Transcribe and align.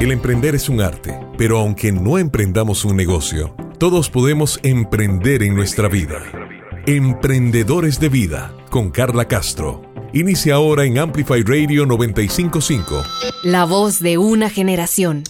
El 0.00 0.12
emprender 0.12 0.54
es 0.54 0.68
un 0.68 0.82
arte, 0.82 1.18
pero 1.38 1.58
aunque 1.58 1.90
no 1.90 2.18
emprendamos 2.18 2.84
un 2.84 2.96
negocio, 2.96 3.56
todos 3.78 4.10
podemos 4.10 4.60
emprender 4.62 5.42
en 5.42 5.54
nuestra 5.54 5.88
vida. 5.88 6.22
Emprendedores 6.84 7.98
de 7.98 8.10
Vida 8.10 8.54
con 8.68 8.90
Carla 8.90 9.26
Castro. 9.26 9.90
Inicia 10.12 10.56
ahora 10.56 10.84
en 10.84 10.98
Amplify 10.98 11.42
Radio 11.42 11.86
955. 11.86 13.02
La 13.42 13.64
voz 13.64 13.98
de 14.00 14.18
una 14.18 14.50
generación. 14.50 15.24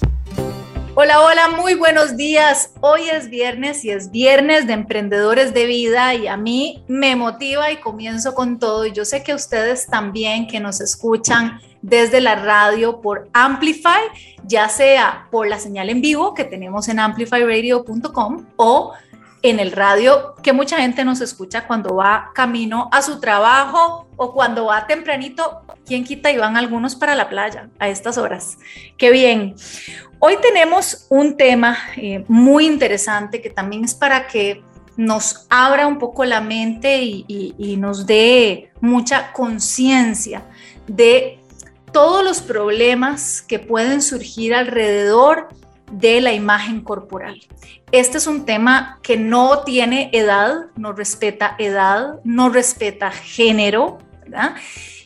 Hola, 0.98 1.20
hola, 1.20 1.48
muy 1.50 1.74
buenos 1.74 2.16
días. 2.16 2.70
Hoy 2.80 3.02
es 3.10 3.28
viernes 3.28 3.84
y 3.84 3.90
es 3.90 4.10
viernes 4.10 4.66
de 4.66 4.72
emprendedores 4.72 5.52
de 5.52 5.66
vida 5.66 6.14
y 6.14 6.26
a 6.26 6.38
mí 6.38 6.84
me 6.88 7.14
motiva 7.16 7.70
y 7.70 7.76
comienzo 7.76 8.34
con 8.34 8.58
todo. 8.58 8.86
Y 8.86 8.92
yo 8.92 9.04
sé 9.04 9.22
que 9.22 9.34
ustedes 9.34 9.88
también 9.88 10.46
que 10.46 10.58
nos 10.58 10.80
escuchan 10.80 11.60
desde 11.82 12.22
la 12.22 12.36
radio 12.36 13.02
por 13.02 13.28
Amplify, 13.34 14.04
ya 14.44 14.70
sea 14.70 15.28
por 15.30 15.46
la 15.46 15.58
señal 15.58 15.90
en 15.90 16.00
vivo 16.00 16.32
que 16.32 16.44
tenemos 16.44 16.88
en 16.88 16.98
amplifyradio.com 16.98 18.46
o 18.56 18.94
en 19.50 19.60
el 19.60 19.72
radio, 19.72 20.34
que 20.42 20.52
mucha 20.52 20.78
gente 20.78 21.04
nos 21.04 21.20
escucha 21.20 21.66
cuando 21.66 21.96
va 21.96 22.30
camino 22.34 22.88
a 22.92 23.02
su 23.02 23.20
trabajo 23.20 24.08
o 24.16 24.32
cuando 24.32 24.66
va 24.66 24.86
tempranito, 24.86 25.62
¿quién 25.84 26.04
quita? 26.04 26.30
Y 26.30 26.38
van 26.38 26.56
algunos 26.56 26.96
para 26.96 27.14
la 27.14 27.28
playa 27.28 27.68
a 27.78 27.88
estas 27.88 28.18
horas. 28.18 28.58
Qué 28.96 29.10
bien. 29.10 29.54
Hoy 30.18 30.36
tenemos 30.40 31.06
un 31.10 31.36
tema 31.36 31.76
eh, 31.96 32.24
muy 32.28 32.66
interesante 32.66 33.40
que 33.40 33.50
también 33.50 33.84
es 33.84 33.94
para 33.94 34.26
que 34.26 34.62
nos 34.96 35.46
abra 35.50 35.86
un 35.86 35.98
poco 35.98 36.24
la 36.24 36.40
mente 36.40 37.02
y 37.02 37.76
nos 37.78 38.06
dé 38.06 38.70
mucha 38.80 39.32
conciencia 39.32 40.42
de 40.86 41.38
todos 41.92 42.24
los 42.24 42.40
problemas 42.40 43.42
que 43.42 43.58
pueden 43.58 44.02
surgir 44.02 44.54
alrededor 44.54 45.48
de 45.90 46.20
la 46.20 46.32
imagen 46.32 46.80
corporal. 46.80 47.40
Este 47.92 48.18
es 48.18 48.26
un 48.26 48.44
tema 48.44 48.98
que 49.02 49.16
no 49.16 49.60
tiene 49.60 50.10
edad, 50.12 50.66
no 50.76 50.92
respeta 50.92 51.54
edad, 51.58 52.20
no 52.24 52.48
respeta 52.48 53.10
género, 53.10 53.98
¿verdad? 54.22 54.56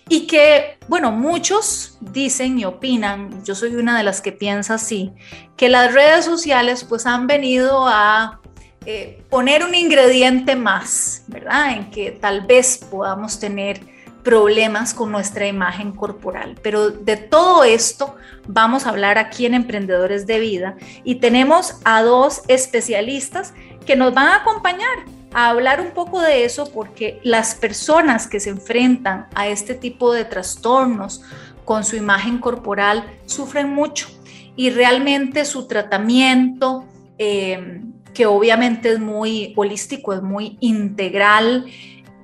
Y 0.09 0.27
que, 0.27 0.79
bueno, 0.89 1.13
muchos 1.13 1.99
dicen 2.01 2.59
y 2.59 2.65
opinan, 2.65 3.45
yo 3.45 3.55
soy 3.55 3.77
una 3.77 3.97
de 3.97 4.03
las 4.03 4.21
que 4.21 4.33
piensa 4.33 4.75
así, 4.75 5.13
que 5.57 5.69
las 5.69 5.95
redes 5.95 6.25
sociales 6.25 6.85
pues 6.85 7.07
han 7.07 7.27
venido 7.27 7.87
a 7.87 8.41
eh, 8.87 9.23
poner 9.29 9.63
un 9.63 9.75
ingrediente 9.75 10.57
más, 10.57 11.25
¿verdad? 11.29 11.75
En 11.75 11.91
que 11.91 12.11
tal 12.11 12.41
vez 12.47 12.79
podamos 12.91 13.39
tener 13.39 13.81
problemas 14.23 14.95
con 14.95 15.11
nuestra 15.11 15.47
imagen 15.47 15.93
corporal. 15.93 16.57
Pero 16.63 16.91
de 16.91 17.17
todo 17.17 17.65
esto 17.65 18.15
vamos 18.47 18.87
a 18.87 18.91
hablar 18.91 19.19
aquí 19.19 19.47
en 19.47 19.55
Emprendedores 19.55 20.27
de 20.27 20.39
Vida 20.39 20.77
y 21.05 21.17
tenemos 21.17 21.77
a 21.85 22.03
dos 22.03 22.43
especialistas 22.49 23.55
que 23.87 23.97
nos 23.97 24.15
van 24.15 24.29
a 24.29 24.37
acompañar 24.37 24.99
a 25.33 25.51
hablar 25.51 25.81
un 25.81 25.93
poco 25.93 26.21
de 26.21 26.45
eso 26.45 26.71
porque 26.73 27.21
las 27.23 27.55
personas 27.55 28.27
que 28.27 28.41
se 28.41 28.51
enfrentan 28.51 29.29
a 29.35 29.49
este 29.49 29.75
tipo 29.75 30.13
de 30.13 30.25
trastornos 30.25 31.23
con 31.65 31.85
su 31.85 31.97
imagen 31.97 32.39
corporal 32.39 33.05
sufren 33.27 33.73
mucho 33.73 34.09
y 34.57 34.71
realmente 34.71 35.45
su 35.45 35.69
tratamiento, 35.69 36.85
eh, 37.19 37.81
que 38.13 38.27
obviamente 38.27 38.93
es 38.93 38.99
muy 38.99 39.55
holístico, 39.57 40.13
es 40.13 40.23
muy 40.23 40.59
integral, 40.61 41.67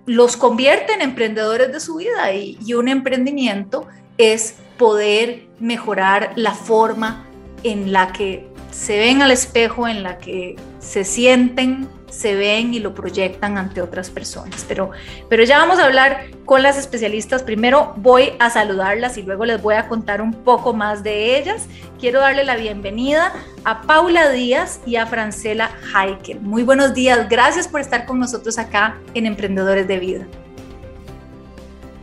los 0.07 0.37
convierte 0.37 0.93
en 0.95 1.03
emprendedores 1.03 1.73
de 1.73 1.81
su 1.81 1.97
vida 1.97 2.33
y, 2.33 2.57
un 2.75 2.89
emprendimiento 2.89 3.87
es 4.19 4.55
poder 4.79 5.49
mejorar 5.59 6.33
la 6.37 6.53
forma 6.53 7.27
en 7.63 7.93
la 7.93 8.13
que 8.13 8.47
se 8.71 8.99
ven 8.99 9.23
al 9.23 9.31
espejo, 9.31 9.89
en 9.89 10.03
la 10.03 10.19
que 10.19 10.57
se 10.79 11.05
sienten, 11.05 11.89
se 12.11 12.35
ven 12.35 12.75
y 12.75 12.79
lo 12.79 12.95
proyectan 12.95 13.59
ante 13.59 13.83
otras 13.83 14.11
personas. 14.11 14.65
Pero, 14.69 14.91
pero 15.29 15.45
ya 15.45 15.59
vamos 15.59 15.79
a 15.79 15.87
hablar 15.87 16.27
con 16.45 16.63
las 16.63 16.79
especialistas. 16.79 17.43
Primero 17.43 17.95
voy 17.97 18.33
a 18.39 18.51
saludarlas 18.51 19.19
y 19.19 19.23
luego 19.23 19.45
les 19.45 19.61
voy 19.61 19.75
a 19.75 19.89
contar 19.89 20.23
un 20.23 20.33
poco 20.33 20.73
más 20.73 21.03
de 21.03 21.39
ellas. 21.39 21.67
Quiero 21.99 22.21
darle 22.21 22.45
la 22.45 22.57
bienvenida 22.57 23.33
a 23.65 23.83
Paula 23.83 24.31
Díaz 24.31 24.81
y 24.87 24.97
a 24.97 25.07
Francela 25.07 25.71
Heikel. 25.95 26.41
Muy 26.41 26.63
buenos 26.63 26.95
días. 26.95 27.29
Gracias 27.29 27.69
por 27.69 27.81
estar 27.81 28.07
con 28.07 28.19
nosotros 28.19 28.59
acá 28.59 28.97
en 29.15 29.27
Emprendedores 29.27 29.89
de 29.89 29.99
Vida. 29.99 30.27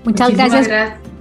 Muchas 0.03 0.35
gracias. 0.35 0.67
gracias. 0.67 1.12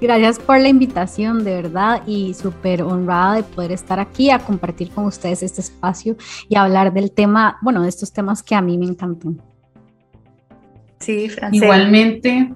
Gracias 0.00 0.38
por 0.38 0.60
la 0.60 0.68
invitación, 0.68 1.42
de 1.42 1.54
verdad, 1.62 2.02
y 2.06 2.32
súper 2.34 2.82
honrada 2.82 3.36
de 3.36 3.42
poder 3.42 3.72
estar 3.72 3.98
aquí 3.98 4.30
a 4.30 4.38
compartir 4.38 4.90
con 4.90 5.06
ustedes 5.06 5.42
este 5.42 5.60
espacio 5.60 6.16
y 6.48 6.56
hablar 6.56 6.92
del 6.92 7.10
tema, 7.10 7.58
bueno, 7.62 7.82
de 7.82 7.88
estos 7.88 8.12
temas 8.12 8.42
que 8.42 8.54
a 8.54 8.60
mí 8.60 8.78
me 8.78 8.86
encantan. 8.86 9.42
Sí, 11.00 11.28
Francela. 11.28 11.64
Igualmente, 11.64 12.54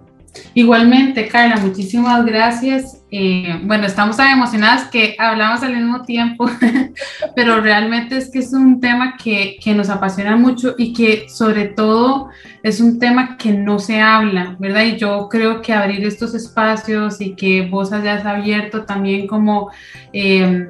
igualmente, 0.54 1.28
Carla, 1.28 1.56
muchísimas 1.56 2.24
gracias 2.24 3.02
eh, 3.14 3.60
bueno, 3.64 3.86
estamos 3.86 4.16
tan 4.16 4.30
emocionadas 4.30 4.84
que 4.84 5.16
hablamos 5.18 5.62
al 5.62 5.76
mismo 5.76 6.00
tiempo, 6.00 6.46
pero 7.36 7.60
realmente 7.60 8.16
es 8.16 8.30
que 8.30 8.38
es 8.38 8.54
un 8.54 8.80
tema 8.80 9.18
que, 9.22 9.58
que, 9.62 9.74
nos 9.74 9.90
apasiona 9.90 10.34
mucho 10.34 10.74
y 10.78 10.94
que 10.94 11.28
sobre 11.28 11.66
todo 11.66 12.30
es 12.62 12.80
un 12.80 12.98
tema 12.98 13.36
que 13.36 13.52
no 13.52 13.78
se 13.78 14.00
habla, 14.00 14.56
¿verdad? 14.58 14.84
Y 14.84 14.96
yo 14.96 15.28
creo 15.30 15.60
que 15.60 15.74
abrir 15.74 16.02
estos 16.06 16.34
espacios 16.34 17.20
y 17.20 17.34
que 17.34 17.68
vos 17.68 17.92
hayas 17.92 18.24
abierto 18.24 18.84
también 18.84 19.26
como... 19.26 19.70
Eh, 20.14 20.68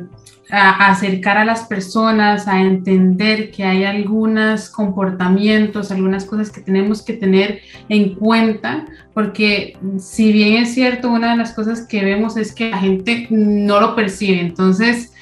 acercar 0.52 1.38
a 1.38 1.46
las 1.46 1.62
personas, 1.62 2.46
a 2.46 2.60
entender 2.60 3.50
que 3.50 3.64
hay 3.64 3.84
algunos 3.84 4.68
comportamientos, 4.68 5.90
algunas 5.90 6.26
cosas 6.26 6.50
que 6.50 6.60
tenemos 6.60 7.02
que 7.02 7.14
tener 7.14 7.62
en 7.88 8.14
cuenta, 8.14 8.84
porque 9.14 9.78
si 9.98 10.30
bien 10.30 10.62
es 10.62 10.74
cierto, 10.74 11.08
una 11.10 11.30
de 11.30 11.38
las 11.38 11.54
cosas 11.54 11.86
que 11.86 12.04
vemos 12.04 12.36
es 12.36 12.54
que 12.54 12.68
la 12.68 12.78
gente 12.78 13.28
no 13.30 13.80
lo 13.80 13.96
percibe, 13.96 14.40
entonces, 14.40 15.14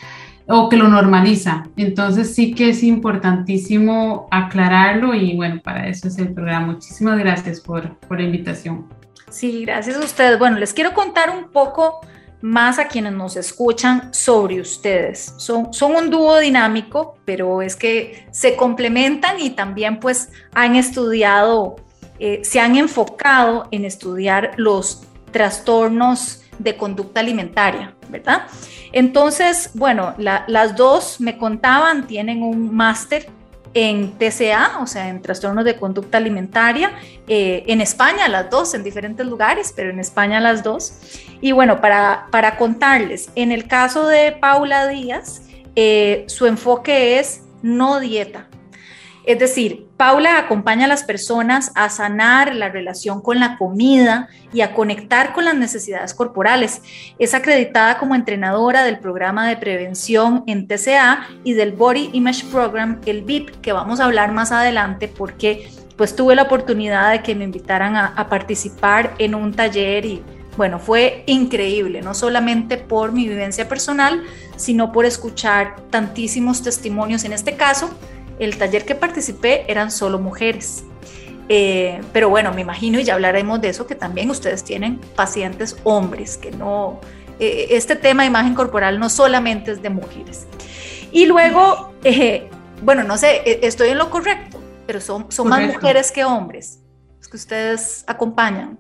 o 0.49 0.69
que 0.69 0.77
lo 0.77 0.89
normaliza. 0.89 1.63
Entonces 1.77 2.35
sí 2.35 2.53
que 2.53 2.71
es 2.71 2.83
importantísimo 2.83 4.27
aclararlo 4.33 5.15
y 5.15 5.37
bueno, 5.37 5.61
para 5.63 5.87
eso 5.87 6.09
es 6.09 6.19
el 6.19 6.33
programa. 6.33 6.73
Muchísimas 6.73 7.17
gracias 7.21 7.61
por, 7.61 7.97
por 7.99 8.19
la 8.19 8.25
invitación. 8.25 8.87
Sí, 9.31 9.65
gracias 9.65 9.97
a 9.97 10.01
ustedes. 10.01 10.41
Bueno, 10.41 10.59
les 10.59 10.75
quiero 10.75 10.93
contar 10.93 11.31
un 11.31 11.53
poco 11.53 12.01
más 12.41 12.79
a 12.79 12.89
quienes 12.89 13.13
nos 13.13 13.37
escuchan 13.37 14.13
sobre 14.15 14.61
ustedes. 14.61 15.35
Son, 15.37 15.73
son 15.73 15.95
un 15.95 16.11
dúo 16.11 16.39
dinámico, 16.39 17.19
pero 17.25 17.63
es 17.63 17.77
que 17.77 18.27
se 18.31 18.57
complementan 18.57 19.41
y 19.41 19.51
también 19.51 20.01
pues 20.01 20.31
han 20.55 20.77
estudiado, 20.77 21.77
eh, 22.19 22.41
se 22.43 22.61
han 22.61 22.77
enfocado 22.77 23.69
en 23.71 23.85
estudiar 23.85 24.53
los 24.57 25.03
trastornos 25.31 26.43
de 26.59 26.77
conducta 26.77 27.21
alimentaria, 27.21 27.95
¿verdad? 28.09 28.43
Entonces, 28.93 29.71
bueno, 29.75 30.15
las 30.19 30.77
dos 30.77 31.21
me 31.21 31.39
contaban, 31.39 32.07
tienen 32.07 32.43
un 32.43 32.75
máster 32.75 33.29
en 33.73 34.13
TCA, 34.19 34.79
o 34.81 34.87
sea, 34.87 35.09
en 35.09 35.23
trastornos 35.23 35.65
de 35.65 35.77
conducta 35.77 36.19
alimentaria, 36.19 36.93
eh, 37.29 37.65
en 37.69 37.81
España 37.81 38.29
las 38.29 38.51
dos, 38.51 38.75
en 38.75 38.83
diferentes 38.83 39.25
lugares, 39.25 39.73
pero 39.75 39.91
en 39.91 40.01
España 40.01 40.41
las 40.41 40.63
dos. 40.63 40.93
Y 41.41 41.53
bueno, 41.53 41.81
para, 41.81 42.27
para 42.31 42.57
contarles, 42.57 43.31
en 43.35 43.53
el 43.53 43.67
caso 43.67 44.07
de 44.07 44.33
Paula 44.33 44.89
Díaz, 44.89 45.43
eh, 45.77 46.25
su 46.29 46.47
enfoque 46.47 47.19
es 47.19 47.45
no 47.63 48.01
dieta, 48.01 48.49
es 49.25 49.39
decir, 49.39 49.87
Paula 49.97 50.39
acompaña 50.39 50.87
a 50.87 50.89
las 50.89 51.05
personas 51.05 51.73
a 51.75 51.91
sanar 51.91 52.55
la 52.55 52.71
relación 52.71 53.21
con 53.21 53.39
la 53.39 53.59
comida 53.59 54.29
y 54.53 54.63
a 54.63 54.73
conectar 54.73 55.35
con 55.35 55.45
las 55.45 55.55
necesidades 55.55 56.15
corporales. 56.15 56.83
Es 57.19 57.35
acreditada 57.35 57.99
como 57.99 58.15
entrenadora 58.15 58.83
del 58.83 58.99
programa 58.99 59.47
de 59.47 59.57
prevención 59.57 60.43
en 60.47 60.67
TCA 60.67 61.29
y 61.45 61.53
del 61.53 61.73
Body 61.73 62.11
Image 62.15 62.47
Program, 62.51 63.01
el 63.05 63.23
BIP, 63.23 63.61
que 63.61 63.73
vamos 63.73 64.01
a 64.01 64.07
hablar 64.07 64.33
más 64.33 64.53
adelante 64.53 65.07
porque 65.07 65.71
pues 65.97 66.17
tuve 66.17 66.35
la 66.35 66.43
oportunidad 66.43 67.13
de 67.13 67.23
que 67.23 67.35
me 67.35 67.45
invitaran 67.45 67.95
a, 67.95 68.07
a 68.07 68.29
participar 68.31 69.15
en 69.19 69.35
un 69.35 69.53
taller 69.53 70.07
y 70.07 70.23
bueno, 70.57 70.79
fue 70.79 71.23
increíble, 71.27 72.03
no 72.03 72.15
solamente 72.15 72.77
por 72.77 73.13
mi 73.13 73.29
vivencia 73.29 73.69
personal, 73.69 74.23
sino 74.57 74.93
por 74.93 75.05
escuchar 75.05 75.77
tantísimos 75.91 76.63
testimonios 76.63 77.25
en 77.25 77.33
este 77.33 77.57
caso 77.57 77.91
el 78.41 78.57
taller 78.57 78.85
que 78.85 78.95
participé 78.95 79.71
eran 79.71 79.91
solo 79.93 80.19
mujeres. 80.19 80.83
Eh, 81.49 82.01
pero 82.13 82.31
bueno, 82.31 82.53
me 82.53 82.63
imagino, 82.63 82.99
y 82.99 83.05
ya 83.05 83.15
hablaremos 83.15 83.61
de 83.61 83.69
eso, 83.69 83.87
que 83.87 83.95
también 83.95 84.31
ustedes 84.31 84.65
tienen 84.65 84.99
pacientes 85.15 85.77
hombres, 85.85 86.37
que 86.37 86.51
no, 86.51 87.01
eh, 87.39 87.69
este 87.71 87.97
tema 87.97 88.23
de 88.23 88.29
imagen 88.29 88.55
corporal 88.55 88.99
no 88.99 89.11
solamente 89.11 89.73
es 89.73 89.83
de 89.83 89.91
mujeres. 89.91 90.47
Y 91.13 91.27
luego, 91.27 91.93
eh, 92.05 92.49
bueno, 92.83 93.03
no 93.03 93.19
sé, 93.19 93.43
estoy 93.67 93.91
en 93.91 93.99
lo 93.99 94.11
correcto, 94.11 94.61
pero 94.87 95.01
son, 95.01 95.27
son 95.31 95.49
más 95.49 95.63
mujeres 95.67 96.11
que 96.11 96.25
hombres, 96.25 96.81
es 97.21 97.29
que 97.29 97.37
ustedes 97.37 98.05
acompañan. 98.07 98.79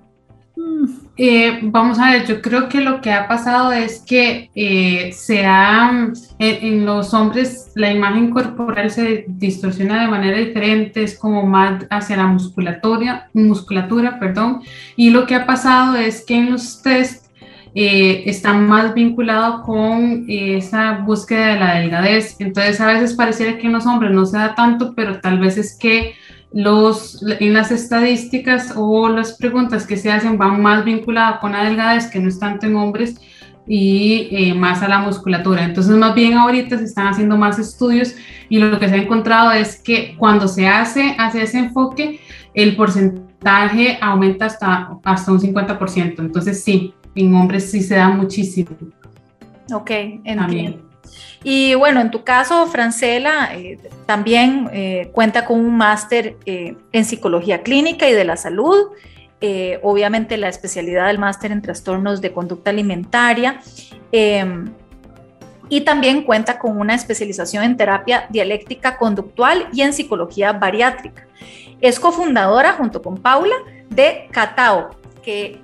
Eh, 1.22 1.58
vamos 1.62 1.98
a 1.98 2.12
ver, 2.12 2.26
yo 2.26 2.40
creo 2.40 2.68
que 2.68 2.80
lo 2.80 3.02
que 3.02 3.12
ha 3.12 3.28
pasado 3.28 3.72
es 3.72 4.00
que 4.00 4.50
eh, 4.54 5.12
se 5.12 5.44
ha, 5.44 6.10
en, 6.38 6.86
los 6.86 7.12
hombres 7.12 7.72
la 7.74 7.92
imagen 7.92 8.30
corporal 8.30 8.90
se 8.90 9.26
distorsiona 9.28 10.00
de 10.00 10.08
manera 10.08 10.38
diferente, 10.38 11.02
es 11.02 11.18
como 11.18 11.44
más 11.44 11.84
hacia 11.90 12.16
la 12.16 12.26
musculatura, 12.26 13.28
musculatura 13.34 14.18
perdón, 14.18 14.62
y 14.96 15.10
lo 15.10 15.26
que 15.26 15.34
ha 15.34 15.46
pasado 15.46 15.96
es 15.96 16.24
que 16.24 16.36
en 16.36 16.52
los 16.52 16.80
test 16.80 17.26
eh, 17.74 18.22
está 18.24 18.54
más 18.54 18.94
vinculado 18.94 19.62
con 19.62 20.24
esa 20.26 20.98
búsqueda 21.04 21.48
de 21.48 21.60
la 21.60 21.74
delgadez. 21.80 22.36
Entonces 22.40 22.80
a 22.80 22.86
veces 22.86 23.14
pareciera 23.14 23.58
que 23.58 23.66
en 23.66 23.74
los 23.74 23.86
hombres 23.86 24.10
no 24.12 24.24
se 24.24 24.38
da 24.38 24.54
tanto, 24.54 24.94
pero 24.94 25.20
tal 25.20 25.38
vez 25.38 25.58
es 25.58 25.76
que 25.78 26.14
los, 26.52 27.24
en 27.38 27.52
las 27.52 27.70
estadísticas 27.70 28.74
o 28.76 29.08
las 29.08 29.34
preguntas 29.34 29.86
que 29.86 29.96
se 29.96 30.10
hacen 30.10 30.36
van 30.36 30.60
más 30.60 30.84
vinculadas 30.84 31.40
con 31.40 31.52
la 31.52 31.64
delgadez, 31.64 32.10
que 32.10 32.18
no 32.18 32.28
es 32.28 32.38
tanto 32.38 32.66
en 32.66 32.76
hombres, 32.76 33.20
y 33.66 34.28
eh, 34.32 34.54
más 34.54 34.82
a 34.82 34.88
la 34.88 34.98
musculatura. 34.98 35.62
Entonces, 35.64 35.94
más 35.96 36.14
bien 36.14 36.34
ahorita 36.34 36.76
se 36.78 36.84
están 36.84 37.06
haciendo 37.06 37.36
más 37.36 37.58
estudios 37.58 38.16
y 38.48 38.58
lo 38.58 38.78
que 38.80 38.88
se 38.88 38.94
ha 38.96 38.98
encontrado 38.98 39.52
es 39.52 39.80
que 39.80 40.16
cuando 40.18 40.48
se 40.48 40.66
hace, 40.66 41.14
hace 41.18 41.42
ese 41.42 41.58
enfoque, 41.58 42.18
el 42.52 42.74
porcentaje 42.74 43.98
aumenta 44.00 44.46
hasta, 44.46 44.98
hasta 45.04 45.30
un 45.30 45.38
50%. 45.38 46.18
Entonces, 46.18 46.64
sí, 46.64 46.94
en 47.14 47.34
hombres 47.34 47.70
sí 47.70 47.80
se 47.82 47.94
da 47.94 48.08
muchísimo. 48.08 48.70
Ok, 49.72 49.90
entiendo. 50.24 50.89
Y 51.42 51.74
bueno, 51.74 52.00
en 52.00 52.10
tu 52.10 52.22
caso, 52.22 52.66
Francela, 52.66 53.50
eh, 53.54 53.78
también 54.06 54.68
eh, 54.72 55.10
cuenta 55.12 55.46
con 55.46 55.58
un 55.58 55.76
máster 55.76 56.36
eh, 56.44 56.76
en 56.92 57.04
psicología 57.04 57.62
clínica 57.62 58.08
y 58.08 58.12
de 58.12 58.24
la 58.24 58.36
salud. 58.36 58.90
obviamente 59.82 60.36
la 60.36 60.48
especialidad 60.48 61.06
del 61.06 61.18
máster 61.18 61.50
en 61.50 61.62
trastornos 61.62 62.20
de 62.20 62.30
conducta 62.30 62.68
alimentaria. 62.70 63.60
Em, 64.12 64.70
y 65.70 65.80
también 65.80 66.24
cuenta 66.24 66.58
con 66.58 66.78
una 66.78 66.94
especialización 66.94 67.64
en 67.64 67.76
terapia 67.76 68.26
dialéctica 68.28 68.98
conductual 68.98 69.68
y 69.72 69.80
en 69.80 69.94
psicología 69.94 70.52
bariátrica. 70.52 71.26
Es 71.80 71.98
cofundadora 71.98 72.72
junto 72.72 73.00
con 73.00 73.16
Paula 73.16 73.54
de 73.88 74.28
Catao, 74.30 74.90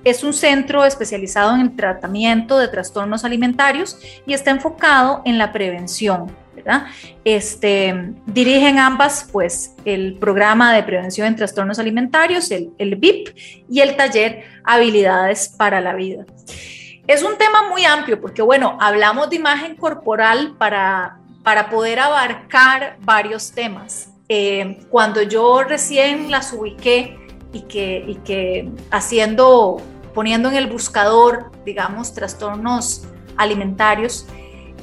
es 0.03 0.23
un 0.23 0.33
centro 0.33 0.85
especializado 0.85 1.55
en 1.55 1.61
el 1.61 1.75
tratamiento 1.75 2.57
de 2.57 2.67
trastornos 2.67 3.23
alimentarios 3.23 3.97
y 4.25 4.33
está 4.33 4.51
enfocado 4.51 5.21
en 5.25 5.37
la 5.37 5.51
prevención. 5.51 6.31
¿verdad? 6.55 6.87
Este, 7.23 8.13
dirigen 8.25 8.79
ambas 8.79 9.29
pues 9.31 9.75
el 9.85 10.15
programa 10.15 10.73
de 10.73 10.81
prevención 10.81 11.27
en 11.27 11.35
trastornos 11.35 11.77
alimentarios, 11.77 12.49
el, 12.49 12.71
el 12.79 12.95
BIP 12.95 13.29
y 13.69 13.81
el 13.81 13.95
taller 13.95 14.43
Habilidades 14.63 15.49
para 15.49 15.81
la 15.81 15.93
Vida. 15.93 16.25
Es 17.07 17.23
un 17.23 17.37
tema 17.37 17.69
muy 17.69 17.85
amplio 17.85 18.19
porque, 18.19 18.41
bueno, 18.41 18.77
hablamos 18.81 19.29
de 19.29 19.37
imagen 19.37 19.75
corporal 19.77 20.55
para, 20.57 21.19
para 21.41 21.69
poder 21.69 21.99
abarcar 21.99 22.97
varios 22.99 23.53
temas. 23.53 24.09
Eh, 24.27 24.79
cuando 24.89 25.21
yo 25.21 25.63
recién 25.63 26.29
las 26.29 26.51
ubiqué, 26.51 27.17
y 27.57 27.61
que, 27.61 28.03
y 28.07 28.15
que 28.15 28.69
haciendo, 28.91 29.77
poniendo 30.13 30.49
en 30.49 30.55
el 30.55 30.67
buscador, 30.67 31.51
digamos, 31.65 32.13
trastornos 32.13 33.03
alimentarios 33.35 34.27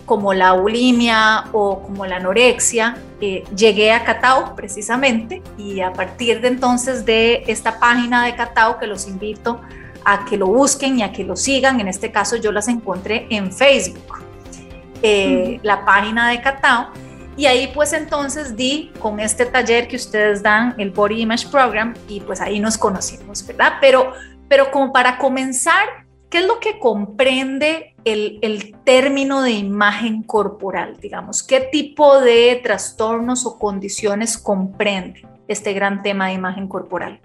como 0.06 0.34
la 0.34 0.52
bulimia 0.52 1.44
o 1.52 1.80
como 1.80 2.04
la 2.04 2.16
anorexia, 2.16 2.96
eh, 3.20 3.44
llegué 3.56 3.92
a 3.92 4.04
Catao 4.04 4.54
precisamente 4.54 5.42
y 5.56 5.80
a 5.80 5.92
partir 5.92 6.40
de 6.40 6.48
entonces 6.48 7.06
de 7.06 7.44
esta 7.46 7.78
página 7.78 8.26
de 8.26 8.34
Catao 8.34 8.78
que 8.78 8.86
los 8.86 9.06
invito 9.06 9.60
a 10.04 10.26
que 10.26 10.36
lo 10.36 10.48
busquen 10.48 10.98
y 10.98 11.02
a 11.02 11.12
que 11.12 11.24
lo 11.24 11.36
sigan, 11.36 11.80
en 11.80 11.88
este 11.88 12.10
caso 12.10 12.36
yo 12.36 12.52
las 12.52 12.68
encontré 12.68 13.26
en 13.30 13.50
Facebook, 13.50 14.22
eh, 15.00 15.58
la 15.62 15.84
página 15.86 16.28
de 16.28 16.42
Catao 16.42 16.88
y 17.36 17.46
ahí 17.46 17.70
pues 17.74 17.92
entonces 17.92 18.56
di 18.56 18.92
con 18.98 19.20
este 19.20 19.46
taller 19.46 19.88
que 19.88 19.96
ustedes 19.96 20.42
dan, 20.42 20.74
el 20.78 20.90
Body 20.90 21.22
Image 21.22 21.48
Program, 21.48 21.94
y 22.08 22.20
pues 22.20 22.40
ahí 22.40 22.60
nos 22.60 22.78
conocimos, 22.78 23.46
¿verdad? 23.46 23.74
Pero, 23.80 24.12
pero 24.48 24.70
como 24.70 24.92
para 24.92 25.18
comenzar, 25.18 25.86
¿qué 26.30 26.38
es 26.38 26.46
lo 26.46 26.60
que 26.60 26.78
comprende 26.78 27.94
el, 28.04 28.38
el 28.42 28.76
término 28.84 29.42
de 29.42 29.52
imagen 29.52 30.22
corporal? 30.22 30.96
Digamos, 31.00 31.42
¿qué 31.42 31.60
tipo 31.60 32.20
de 32.20 32.60
trastornos 32.62 33.46
o 33.46 33.58
condiciones 33.58 34.38
comprende 34.38 35.26
este 35.48 35.72
gran 35.72 36.02
tema 36.02 36.28
de 36.28 36.34
imagen 36.34 36.68
corporal? 36.68 37.20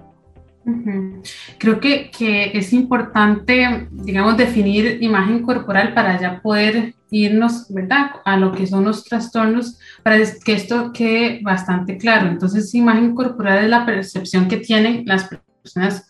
Creo 1.57 1.79
que, 1.79 2.11
que, 2.11 2.51
es 2.57 2.73
importante, 2.73 3.88
digamos, 3.91 4.38
definir 4.38 5.01
imagen 5.01 5.41
corporal 5.41 5.94
para 5.94 6.19
ya 6.19 6.41
poder 6.41 6.94
irnos, 7.11 7.65
¿verdad?, 7.69 8.11
a 8.25 8.38
lo 8.38 8.51
que 8.51 8.67
son 8.67 8.85
los 8.85 9.03
trastornos, 9.03 9.79
para 10.03 10.17
que 10.17 10.53
esto 10.53 10.91
quede 10.94 11.41
bastante 11.41 11.97
claro. 11.97 12.29
Entonces, 12.29 12.73
imagen 12.75 13.15
corporal 13.15 13.63
es 13.63 13.69
la 13.69 13.85
percepción 13.85 14.47
que 14.47 14.57
tienen 14.57 15.03
las 15.06 15.27
personas 15.63 16.06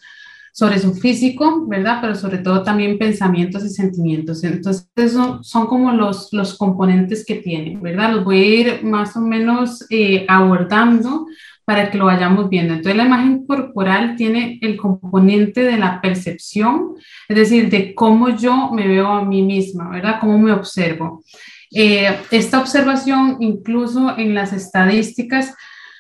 sobre 0.52 0.80
su 0.80 0.94
físico, 0.94 1.66
¿verdad? 1.68 2.00
Pero 2.02 2.16
sobre 2.16 2.40
todo 2.40 2.64
también 2.64 2.98
pensamientos 2.98 3.64
y 3.64 3.70
sentimientos. 3.70 4.44
Entonces, 4.44 5.14
son, 5.14 5.44
son 5.44 5.68
como 5.68 5.94
los, 5.94 6.34
los 6.34 6.58
componentes 6.58 7.26
que 7.26 7.36
tienen, 7.36 7.82
¿verdad? 7.82 8.14
Los 8.14 8.26
voy 8.26 8.40
a 8.40 8.46
ir 8.46 8.84
más 8.84 9.16
o 9.16 9.22
menos 9.22 9.86
eh, 9.90 10.26
abordando 10.28 11.28
para 11.70 11.92
que 11.92 12.00
lo 12.00 12.06
vayamos 12.06 12.50
viendo. 12.50 12.74
Entonces 12.74 12.98
la 12.98 13.06
imagen 13.06 13.46
corporal 13.46 14.16
tiene 14.16 14.58
el 14.64 14.76
componente 14.76 15.62
de 15.62 15.78
la 15.78 16.02
percepción, 16.02 16.96
es 17.28 17.38
decir, 17.38 17.70
de 17.70 17.94
cómo 17.94 18.30
yo 18.30 18.72
me 18.72 18.88
veo 18.88 19.06
a 19.06 19.24
mí 19.24 19.44
misma, 19.44 19.88
¿verdad? 19.92 20.18
Cómo 20.20 20.40
me 20.40 20.52
observo. 20.52 21.24
Eh, 21.72 22.10
esta 22.32 22.60
observación, 22.60 23.38
incluso 23.40 24.18
en 24.18 24.34
las 24.34 24.52
estadísticas, 24.52 25.54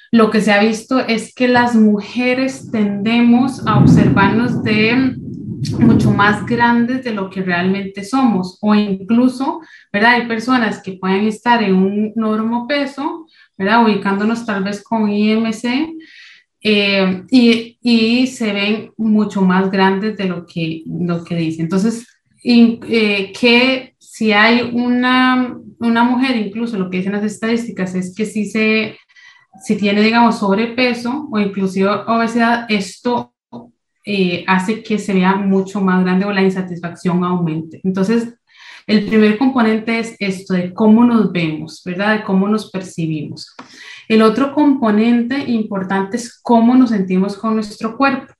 lo 0.09 0.31
que 0.31 0.41
se 0.41 0.53
ha 0.53 0.59
visto 0.59 1.01
es 1.01 1.35
que 1.35 1.47
las 1.47 1.75
mujeres 1.75 2.71
tendemos 2.71 3.67
a 3.67 3.77
observarnos 3.77 4.63
de 4.63 5.17
mucho 5.77 6.09
más 6.09 6.47
grandes 6.47 7.03
de 7.03 7.13
lo 7.13 7.29
que 7.29 7.43
realmente 7.43 8.03
somos 8.03 8.57
o 8.61 8.73
incluso, 8.73 9.61
¿verdad? 9.93 10.13
Hay 10.13 10.27
personas 10.27 10.81
que 10.81 10.93
pueden 10.93 11.27
estar 11.27 11.61
en 11.61 11.75
un 11.75 12.11
normo 12.15 12.65
peso, 12.67 13.27
¿verdad? 13.59 13.85
Ubicándonos 13.85 14.45
tal 14.45 14.63
vez 14.63 14.81
con 14.81 15.11
IMC 15.11 15.95
eh, 16.61 17.23
y, 17.29 17.77
y, 17.81 18.27
se 18.27 18.51
ven 18.53 18.91
mucho 18.97 19.41
más 19.43 19.69
grandes 19.69 20.17
de 20.17 20.25
lo 20.25 20.45
que, 20.45 20.83
lo 20.87 21.23
que 21.23 21.35
dice. 21.35 21.61
Entonces, 21.61 22.07
eh, 22.43 23.31
que 23.39 23.95
si 23.99 24.31
hay 24.31 24.71
una, 24.73 25.55
una 25.79 26.03
mujer, 26.03 26.35
incluso 26.37 26.79
lo 26.79 26.89
que 26.89 26.97
dicen 26.97 27.13
las 27.13 27.23
estadísticas 27.23 27.93
es 27.93 28.15
que 28.15 28.25
si 28.25 28.45
se 28.45 28.97
si 29.61 29.75
tiene, 29.77 30.01
digamos, 30.01 30.39
sobrepeso 30.39 31.27
o 31.31 31.39
inclusive 31.39 31.89
obesidad, 32.07 32.65
esto 32.69 33.33
eh, 34.05 34.43
hace 34.47 34.83
que 34.83 34.97
se 34.97 35.13
vea 35.13 35.35
mucho 35.35 35.81
más 35.81 36.03
grande 36.03 36.25
o 36.25 36.31
la 36.31 36.41
insatisfacción 36.41 37.23
aumente. 37.23 37.81
Entonces, 37.83 38.35
el 38.89 39.05
primer 39.05 39.37
componente 39.37 39.99
es 39.99 40.15
esto 40.17 40.55
de 40.55 40.73
cómo 40.73 41.05
nos 41.05 41.31
vemos, 41.31 41.83
¿verdad? 41.85 42.17
De 42.17 42.23
cómo 42.23 42.47
nos 42.47 42.71
percibimos. 42.71 43.55
El 44.07 44.23
otro 44.23 44.51
componente 44.51 45.37
importante 45.37 46.17
es 46.17 46.39
cómo 46.41 46.73
nos 46.73 46.89
sentimos 46.89 47.37
con 47.37 47.53
nuestro 47.53 47.95
cuerpo. 47.95 48.33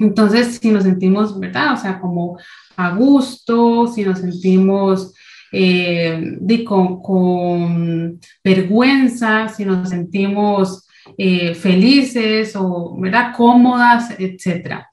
Entonces, 0.00 0.58
si 0.60 0.68
nos 0.72 0.82
sentimos, 0.82 1.38
¿verdad? 1.38 1.74
O 1.74 1.76
sea, 1.76 2.00
como 2.00 2.36
a 2.76 2.90
gusto, 2.96 3.86
si 3.86 4.02
nos 4.02 4.18
sentimos 4.18 5.14
eh, 5.52 6.38
con, 6.64 8.18
vergüenza, 8.42 9.48
si 9.48 9.64
nos 9.64 9.90
sentimos 9.90 10.88
eh, 11.16 11.54
felices 11.54 12.56
o, 12.56 12.96
¿verdad? 12.98 13.32
Cómodas, 13.36 14.12
etcétera. 14.18 14.88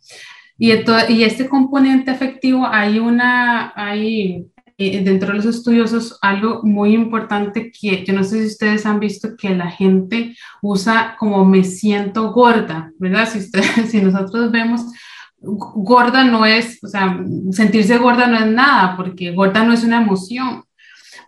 Y, 0.60 0.74
y 0.74 1.24
este 1.24 1.48
componente 1.48 2.12
afectivo 2.12 2.68
hay 2.68 3.00
una, 3.00 3.74
hay 3.76 4.46
eh, 4.82 5.04
dentro 5.04 5.28
de 5.28 5.36
los 5.36 5.46
estudiosos 5.46 6.18
algo 6.22 6.62
muy 6.64 6.94
importante 6.94 7.70
que 7.70 8.06
yo 8.06 8.14
no 8.14 8.24
sé 8.24 8.40
si 8.40 8.48
ustedes 8.48 8.86
han 8.86 9.02
visto 9.02 9.36
que 9.38 9.50
la 9.50 9.70
gente 9.70 10.38
usa 10.62 11.18
como 11.20 11.44
me 11.44 11.66
siento 11.66 12.32
gorda, 12.32 12.90
¿verdad? 12.98 13.30
Si, 13.30 13.40
ustedes, 13.40 13.68
si 13.92 14.02
nosotros 14.02 14.52
vemos, 14.52 14.86
gorda 15.42 16.24
no 16.24 16.46
es, 16.46 16.82
o 16.82 16.88
sea, 16.88 17.20
sentirse 17.52 17.98
gorda 17.98 18.28
no 18.28 18.38
es 18.38 18.48
nada, 18.48 18.96
porque 18.96 19.32
gorda 19.32 19.66
no 19.66 19.74
es 19.74 19.84
una 19.84 20.02
emoción. 20.02 20.64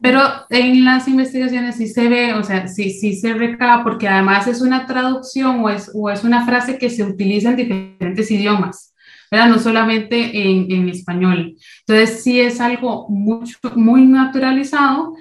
Pero 0.01 0.21
en 0.49 0.85
las 0.85 1.09
investigaciones 1.09 1.75
sí 1.75 1.87
se 1.87 2.07
ve, 2.07 2.33
o 2.33 2.43
sea, 2.45 2.69
sí, 2.69 2.91
sí 2.91 3.17
se 3.17 3.33
recaba, 3.33 3.83
porque 3.83 4.07
además 4.07 4.47
es 4.47 4.61
una 4.61 4.85
traducción 4.85 5.59
o 5.59 5.69
es, 5.69 5.91
o 5.93 6.09
es 6.09 6.23
una 6.23 6.45
frase 6.45 6.77
que 6.77 6.89
se 6.89 7.03
utiliza 7.03 7.49
en 7.49 7.57
diferentes 7.57 8.31
idiomas. 8.31 8.90
No 9.31 9.59
solamente 9.59 10.29
en, 10.33 10.89
español. 10.89 11.55
Entonces, 11.87 12.21
sí 12.21 12.41
es 12.41 12.59
algo 12.59 13.07
mucho, 13.07 13.57
muy 13.75 14.05
naturalizado 14.05 15.13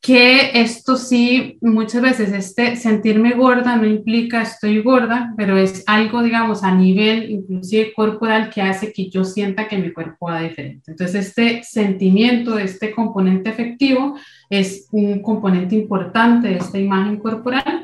que 0.00 0.60
esto 0.60 0.96
sí, 0.96 1.56
muchas 1.62 2.02
veces 2.02 2.30
este 2.30 2.76
sentirme 2.76 3.32
gorda 3.32 3.74
no 3.74 3.86
implica 3.86 4.42
estoy 4.42 4.82
gorda, 4.82 5.32
pero 5.36 5.56
es 5.56 5.82
algo, 5.86 6.22
digamos, 6.22 6.62
a 6.62 6.74
nivel 6.74 7.30
inclusive 7.30 7.92
corporal 7.94 8.50
que 8.50 8.60
hace 8.60 8.92
que 8.92 9.08
yo 9.08 9.24
sienta 9.24 9.66
que 9.66 9.78
mi 9.78 9.92
cuerpo 9.92 10.26
va 10.26 10.42
diferente. 10.42 10.90
Entonces, 10.90 11.26
este 11.26 11.62
sentimiento, 11.64 12.58
este 12.58 12.92
componente 12.92 13.48
efectivo 13.48 14.14
es 14.50 14.88
un 14.92 15.22
componente 15.22 15.74
importante 15.74 16.48
de 16.48 16.56
esta 16.58 16.78
imagen 16.78 17.16
corporal. 17.16 17.83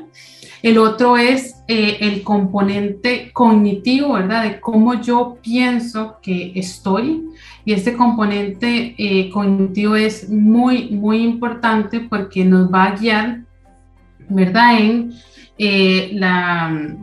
El 0.61 0.77
otro 0.77 1.17
es 1.17 1.63
eh, 1.67 1.97
el 2.01 2.23
componente 2.23 3.31
cognitivo, 3.33 4.13
¿verdad? 4.13 4.43
De 4.43 4.59
cómo 4.59 5.01
yo 5.01 5.37
pienso 5.41 6.17
que 6.21 6.51
estoy. 6.55 7.23
Y 7.65 7.73
este 7.73 7.93
componente 7.93 8.95
eh, 8.97 9.29
cognitivo 9.29 9.95
es 9.95 10.29
muy, 10.29 10.89
muy 10.89 11.23
importante 11.23 11.99
porque 12.01 12.45
nos 12.45 12.71
va 12.71 12.85
a 12.85 12.95
guiar, 12.95 13.41
¿verdad? 14.29 14.79
En 14.79 15.13
eh, 15.57 16.11
la, 16.13 16.95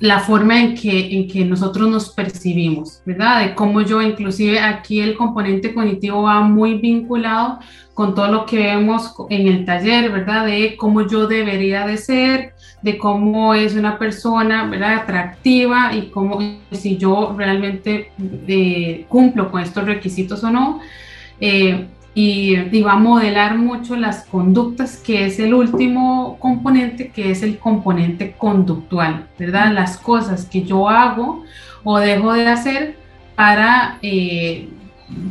la, 0.00 0.20
forma 0.20 0.60
en 0.60 0.74
que, 0.74 1.16
en 1.16 1.26
que 1.26 1.44
nosotros 1.44 1.88
nos 1.88 2.10
percibimos, 2.10 3.02
¿verdad? 3.04 3.44
De 3.44 3.54
cómo 3.54 3.80
yo, 3.80 4.00
inclusive 4.02 4.60
aquí 4.60 5.00
el 5.00 5.16
componente 5.16 5.74
cognitivo 5.74 6.22
va 6.22 6.40
muy 6.40 6.78
vinculado 6.78 7.58
con 7.92 8.14
todo 8.14 8.28
lo 8.28 8.46
que 8.46 8.58
vemos 8.58 9.14
en 9.30 9.48
el 9.48 9.64
taller, 9.64 10.10
¿verdad? 10.10 10.46
De 10.46 10.76
cómo 10.76 11.06
yo 11.06 11.26
debería 11.26 11.86
de 11.86 11.96
ser, 11.96 12.53
de 12.84 12.98
cómo 12.98 13.54
es 13.54 13.74
una 13.76 13.98
persona, 13.98 14.66
¿verdad? 14.66 14.96
Atractiva 14.96 15.94
y 15.94 16.10
cómo, 16.10 16.38
si 16.70 16.98
yo 16.98 17.34
realmente 17.34 18.12
eh, 18.46 19.06
cumplo 19.08 19.50
con 19.50 19.62
estos 19.62 19.86
requisitos 19.86 20.44
o 20.44 20.50
no. 20.50 20.80
Eh, 21.40 21.86
y, 22.14 22.54
y, 22.56 22.82
va 22.82 22.92
a 22.92 22.96
modelar 22.96 23.56
mucho 23.56 23.96
las 23.96 24.26
conductas, 24.26 24.98
que 24.98 25.24
es 25.24 25.40
el 25.40 25.54
último 25.54 26.36
componente, 26.38 27.08
que 27.08 27.30
es 27.30 27.42
el 27.42 27.58
componente 27.58 28.34
conductual, 28.36 29.28
¿verdad? 29.38 29.72
Las 29.72 29.96
cosas 29.96 30.44
que 30.44 30.62
yo 30.62 30.88
hago 30.90 31.42
o 31.84 31.98
dejo 31.98 32.34
de 32.34 32.46
hacer 32.46 32.96
para 33.34 33.98
eh, 34.02 34.68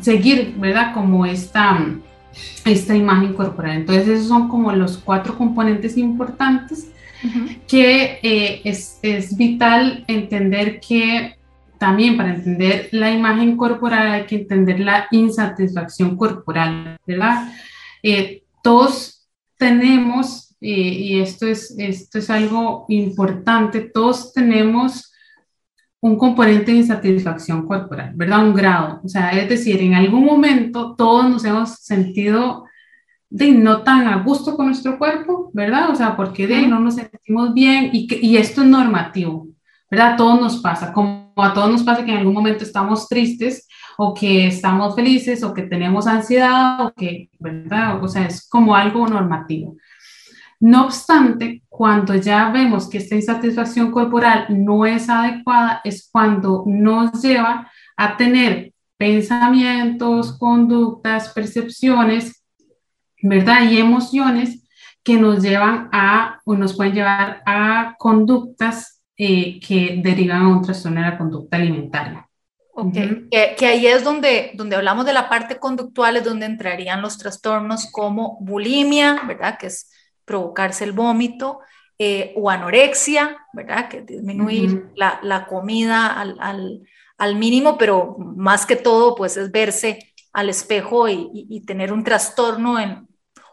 seguir, 0.02 0.56
¿verdad? 0.58 0.92
Como 0.96 1.28
esta 1.28 1.80
esta 2.66 2.96
imagen 2.96 3.34
corporal. 3.34 3.78
Entonces 3.78 4.08
esos 4.08 4.28
son 4.28 4.50
como 4.50 4.72
los 4.72 4.98
cuatro 4.98 5.38
componentes 5.38 5.98
importantes 5.98 6.90
que 7.68 8.20
eh, 8.22 8.62
es, 8.64 9.00
es, 9.02 9.36
vital 9.38 10.04
entender 10.08 10.80
que 10.80 11.36
también 11.78 12.18
para 12.18 12.36
entender 12.36 12.90
la 12.92 13.12
imagen 13.12 13.58
corporal 13.58 14.12
hay 14.12 14.26
que 14.26 14.36
entender 14.36 14.80
la 14.80 15.08
insatisfacción 15.12 16.16
corporal, 16.16 16.98
¿verdad? 17.06 17.52
Eh, 18.02 18.44
todos 18.62 19.28
tenemos, 19.58 20.56
eh, 20.62 20.70
y 20.70 21.20
esto 21.20 21.48
es, 21.48 21.76
esto 21.78 22.20
es 22.20 22.30
algo 22.30 22.86
importante, 22.90 23.82
todos 23.82 24.34
tenemos 24.34 25.14
un 26.02 26.18
componente 26.18 26.72
de 26.72 26.80
insatisfacción 26.80 27.66
corporal, 27.66 28.12
¿verdad? 28.16 28.46
Un 28.46 28.54
grado. 28.54 29.02
O 29.04 29.08
sea, 29.08 29.32
es 29.32 29.48
decir, 29.48 29.82
en 29.82 29.94
algún 29.94 30.26
momento 30.26 30.96
todos 30.98 31.30
nos 31.30 31.46
hemos 31.46 31.76
sentido 31.76 32.66
de 33.34 33.52
no 33.52 33.82
tan 33.82 34.08
a 34.08 34.18
gusto 34.18 34.56
con 34.56 34.68
nuestro 34.68 35.00
cuerpo, 35.00 35.50
¿verdad? 35.54 35.90
O 35.90 35.96
sea, 35.96 36.16
porque 36.16 36.46
de 36.46 36.68
no 36.68 36.80
nos 36.80 36.96
sentimos 36.96 37.52
bien 37.56 37.90
y, 37.92 38.06
que, 38.06 38.20
y 38.22 38.38
esto 38.38 38.62
es 38.62 38.68
normativo, 38.68 39.48
¿verdad? 39.90 40.14
A 40.14 40.16
todos 40.16 40.40
nos 40.40 40.58
pasa, 40.58 40.94
como 40.94 41.34
a 41.38 41.52
todos 41.52 41.72
nos 41.72 41.82
pasa 41.82 42.06
que 42.06 42.12
en 42.12 42.20
algún 42.20 42.36
momento 42.36 42.64
estamos 42.64 43.10
tristes 43.10 43.68
o 43.98 44.14
que 44.14 44.46
estamos 44.46 44.94
felices 44.94 45.42
o 45.42 45.52
que 45.52 45.64
tenemos 45.64 46.06
ansiedad 46.06 46.80
o 46.86 46.94
que, 46.94 47.32
¿verdad? 47.40 48.04
O 48.04 48.08
sea, 48.08 48.28
es 48.28 48.48
como 48.48 48.76
algo 48.76 49.08
normativo. 49.08 49.78
No 50.60 50.86
obstante, 50.86 51.64
cuando 51.70 52.14
ya 52.14 52.52
vemos 52.52 52.88
que 52.88 53.00
esta 53.00 53.16
insatisfacción 53.16 53.90
corporal 53.90 54.46
no 54.50 54.86
es 54.86 55.10
adecuada, 55.10 55.82
es 55.84 56.08
cuando 56.12 56.66
nos 56.68 57.20
lleva 57.20 57.68
a 57.98 58.16
tener 58.16 58.74
pensamientos, 58.96 60.38
conductas, 60.38 61.30
percepciones, 61.30 62.43
¿verdad? 63.24 63.64
Y 63.72 63.80
emociones 63.80 64.60
que 65.02 65.16
nos 65.16 65.42
llevan 65.42 65.90
a, 65.92 66.42
o 66.46 66.56
nos 66.56 66.76
pueden 66.76 66.94
llevar 66.94 67.42
a 67.46 67.96
conductas 67.98 69.02
eh, 69.18 69.60
que 69.60 70.00
derivan 70.04 70.42
a 70.42 70.48
un 70.50 70.62
trastorno 70.62 71.02
de 71.02 71.10
la 71.10 71.18
conducta 71.18 71.58
alimentaria. 71.58 72.28
Ok, 72.76 72.94
que, 73.32 73.56
que, 73.58 73.66
ahí 73.66 73.88
es 73.88 74.04
donde, 74.04 74.52
donde 74.56 74.76
hablamos 74.76 75.06
de 75.06 75.14
la 75.14 75.30
parte 75.30 75.58
conductual, 75.58 76.18
es 76.18 76.24
donde 76.24 76.46
entrarían 76.46 77.02
los 77.02 77.18
trastornos 77.18 77.90
como 77.92 78.38
bulimia, 78.42 79.22
¿verdad? 79.28 79.58
Que 79.58 79.68
es 79.68 79.92
provocarse 80.26 80.84
el 80.84 80.92
vómito, 80.92 81.60
eh, 82.00 82.34
o 82.36 82.50
anorexia, 82.50 83.38
¿verdad? 83.54 83.88
Que 83.88 84.02
disminuir 84.02 84.90
la, 84.96 85.20
la, 85.22 85.46
comida 85.46 86.08
al, 86.08 86.36
al, 86.40 86.82
al, 87.18 87.36
mínimo, 87.36 87.78
pero 87.78 88.18
más 88.18 88.66
que 88.66 88.76
todo, 88.76 89.14
pues 89.16 89.38
es 89.38 89.52
verse 89.52 90.14
al 90.34 90.50
espejo 90.50 91.08
y, 91.08 91.30
y, 91.32 91.64
tener 91.66 91.94
un 91.94 92.04
trastorno 92.04 92.80
en, 92.80 93.08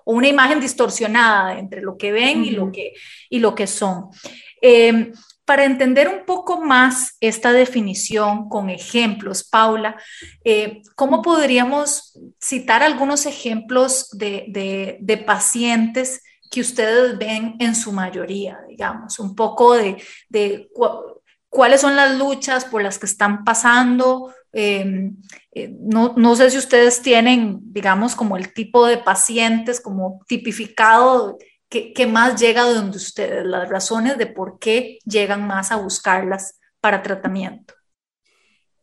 o 0.05 0.13
una 0.15 0.29
imagen 0.29 0.61
distorsionada 0.61 1.59
entre 1.59 1.83
lo 1.83 1.97
que 1.97 2.13
ven 2.13 2.45
y, 2.45 2.51
lo 2.51 2.71
que, 2.71 2.95
y 3.29 3.39
lo 3.39 3.55
que 3.55 3.67
son. 3.67 4.11
Eh, 4.63 5.13
para 5.45 5.65
entender 5.65 6.07
un 6.09 6.25
poco 6.25 6.61
más 6.61 7.17
esta 7.21 7.53
definición 7.53 8.49
con 8.49 8.71
ejemplos, 8.71 9.43
Paula, 9.43 9.97
eh, 10.45 10.83
¿cómo 10.95 11.23
podríamos 11.23 12.17
citar 12.41 12.85
algunos 12.85 13.27
ejemplos 13.27 14.11
de, 14.13 14.45
de, 14.49 14.99
de 15.01 15.17
pacientes 15.17 16.23
que 16.51 16.61
ustedes 16.61 17.17
ven 17.17 17.57
en 17.61 17.75
su 17.75 17.93
mayoría, 17.93 18.59
digamos, 18.69 19.19
un 19.19 19.35
poco 19.35 19.75
de, 19.75 20.03
de 20.29 20.69
cuáles 21.49 21.81
son 21.81 21.97
las 21.97 22.19
luchas 22.19 22.65
por 22.65 22.83
las 22.83 22.99
que 22.99 23.07
están 23.07 23.45
pasando. 23.45 24.35
Em, 24.53 25.17
eh, 25.53 25.75
no, 25.81 26.15
no, 26.17 26.35
sé 26.35 26.51
si 26.51 26.59
ustedes 26.59 27.03
tienen, 27.03 27.61
digamos, 27.63 28.17
como 28.17 28.37
el 28.37 28.53
tipo 28.53 28.87
de 28.87 28.99
pacientes 28.99 29.81
como 29.81 30.21
tipificado 30.27 31.39
que, 31.69 31.93
que, 31.93 32.07
más 32.07 32.41
llega 32.41 32.67
de 32.67 32.75
donde 32.75 32.97
ustedes, 32.97 33.47
las 33.47 33.69
razones 33.69 34.19
de 34.19 34.27
por 34.27 34.59
qué 34.59 34.99
llegan 35.05 35.47
más 35.47 35.71
a 35.71 35.77
buscarlas 35.77 36.59
para 36.81 37.03
tratamiento. 37.03 37.75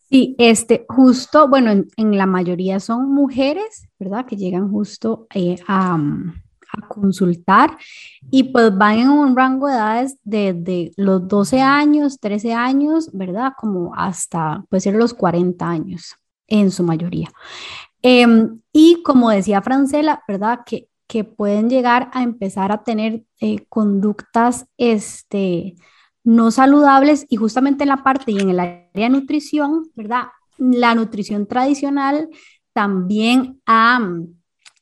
Sí, 0.10 0.36
este, 0.40 0.86
justo, 0.88 1.50
bueno, 1.50 1.72
en, 1.72 1.88
en 1.98 2.18
la 2.18 2.26
mayoría 2.26 2.80
son 2.80 3.12
mujeres, 3.14 3.90
¿verdad? 4.00 4.26
Que 4.26 4.38
llegan 4.38 4.72
justo 4.72 5.28
eh, 5.34 5.58
a, 5.68 5.98
a 6.74 6.88
consultar 6.88 7.78
y 8.30 8.44
pues 8.46 8.76
van 8.78 9.00
en 9.00 9.10
un 9.10 9.36
rango 9.36 9.68
de 9.68 9.74
edades 9.74 10.18
desde 10.24 10.92
los 10.96 11.28
12 11.28 11.62
años, 11.62 12.20
13 12.20 12.54
años, 12.54 13.10
¿verdad? 13.14 13.54
Como 13.58 13.94
hasta, 13.96 14.64
puede 14.70 14.82
ser 14.82 14.96
los 14.96 15.14
40 15.14 15.68
años 15.68 16.16
en 16.48 16.72
su 16.72 16.84
mayoría. 16.84 17.30
Em, 18.02 18.62
y 18.72 19.02
como 19.04 19.30
decía 19.30 19.62
Francela, 19.62 20.24
¿verdad? 20.28 20.62
Que, 20.66 20.88
que 21.08 21.24
pueden 21.24 21.70
llegar 21.70 22.10
a 22.14 22.24
empezar 22.24 22.72
a 22.72 22.84
tener 22.84 23.24
eh, 23.40 23.66
conductas 23.70 24.68
este, 24.78 25.76
no 26.24 26.52
saludables 26.52 27.26
y 27.30 27.38
justamente 27.38 27.84
en 27.84 27.90
la 27.90 28.04
parte 28.04 28.32
y 28.32 28.40
en 28.40 28.50
el 28.50 28.60
área 28.60 28.90
de 28.94 29.10
nutrición, 29.10 29.90
¿verdad? 29.96 30.24
La 30.58 30.96
nutrición 30.96 31.48
tradicional 31.48 32.30
también 32.74 33.62
ha 33.66 34.00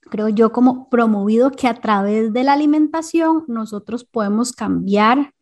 creo 0.10 0.30
yo, 0.30 0.52
como 0.52 0.90
promovido 0.90 1.52
que 1.52 1.68
a 1.68 1.76
través 1.76 2.34
de 2.34 2.44
la 2.44 2.54
alimentación 2.54 3.44
nosotros 3.48 4.04
podemos 4.04 4.52
cambiar 4.52 5.34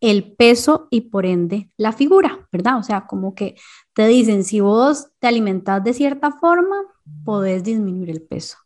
el 0.00 0.32
peso 0.32 0.88
y 0.90 1.02
por 1.02 1.26
ende 1.26 1.70
la 1.76 1.92
figura, 1.92 2.48
¿verdad? 2.50 2.78
O 2.78 2.82
sea, 2.82 3.06
como 3.06 3.34
que 3.34 3.56
te 3.92 4.06
dicen, 4.06 4.44
si 4.44 4.60
vos 4.60 5.08
te 5.18 5.26
alimentas 5.26 5.84
de 5.84 5.92
cierta 5.92 6.32
forma, 6.32 6.76
podés 7.24 7.62
disminuir 7.64 8.10
el 8.10 8.22
peso. 8.22 8.56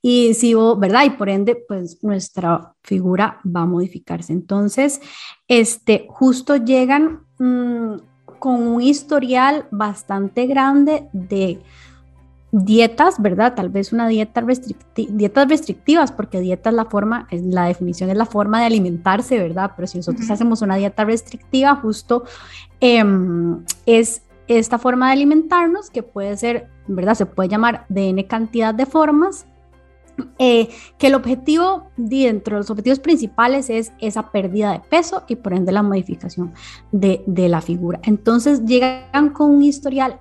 Y 0.00 0.32
si 0.32 0.54
vos, 0.54 0.78
¿verdad? 0.80 1.04
Y 1.04 1.10
por 1.10 1.28
ende, 1.28 1.62
pues 1.68 2.02
nuestra 2.02 2.74
figura 2.82 3.40
va 3.44 3.62
a 3.62 3.66
modificarse. 3.66 4.32
Entonces, 4.32 5.00
este, 5.46 6.06
justo 6.08 6.56
llegan 6.56 7.26
mmm, 7.38 7.96
con 8.38 8.66
un 8.66 8.80
historial 8.80 9.68
bastante 9.70 10.46
grande 10.46 11.08
de 11.12 11.60
dietas, 12.50 13.20
¿verdad? 13.20 13.54
Tal 13.54 13.68
vez 13.68 13.92
una 13.92 14.08
dieta 14.08 14.40
restrictiva, 14.40 15.12
dietas 15.12 15.48
restrictivas, 15.48 16.12
porque 16.12 16.40
dieta 16.40 16.70
es 16.70 16.76
la 16.76 16.86
forma, 16.86 17.26
la 17.30 17.66
definición 17.66 18.10
es 18.10 18.16
la 18.16 18.26
forma 18.26 18.60
de 18.60 18.66
alimentarse, 18.66 19.38
¿verdad? 19.38 19.72
Pero 19.76 19.86
si 19.86 19.98
nosotros 19.98 20.30
hacemos 20.30 20.62
una 20.62 20.76
dieta 20.76 21.04
restrictiva, 21.04 21.76
justo 21.76 22.24
em, 22.80 23.64
es 23.86 24.22
esta 24.46 24.78
forma 24.78 25.06
de 25.06 25.12
alimentarnos 25.12 25.90
que 25.90 26.02
puede 26.02 26.36
ser, 26.36 26.68
¿verdad? 26.86 27.14
Se 27.14 27.26
puede 27.26 27.50
llamar 27.50 27.84
de 27.88 28.08
N 28.08 28.26
cantidad 28.26 28.74
de 28.74 28.86
formas, 28.86 29.46
eh, 30.38 30.68
que 30.98 31.08
el 31.08 31.14
objetivo, 31.14 31.90
dentro 31.96 32.56
de 32.56 32.60
los 32.60 32.70
objetivos 32.70 32.98
principales, 32.98 33.70
es 33.70 33.92
esa 34.00 34.30
pérdida 34.30 34.72
de 34.72 34.80
peso 34.80 35.24
y 35.28 35.36
por 35.36 35.52
ende 35.54 35.72
la 35.72 35.82
modificación 35.82 36.52
de, 36.92 37.22
de 37.26 37.48
la 37.48 37.60
figura. 37.60 38.00
Entonces 38.04 38.64
llegan 38.64 39.30
con 39.30 39.50
un 39.50 39.62
historial 39.62 40.18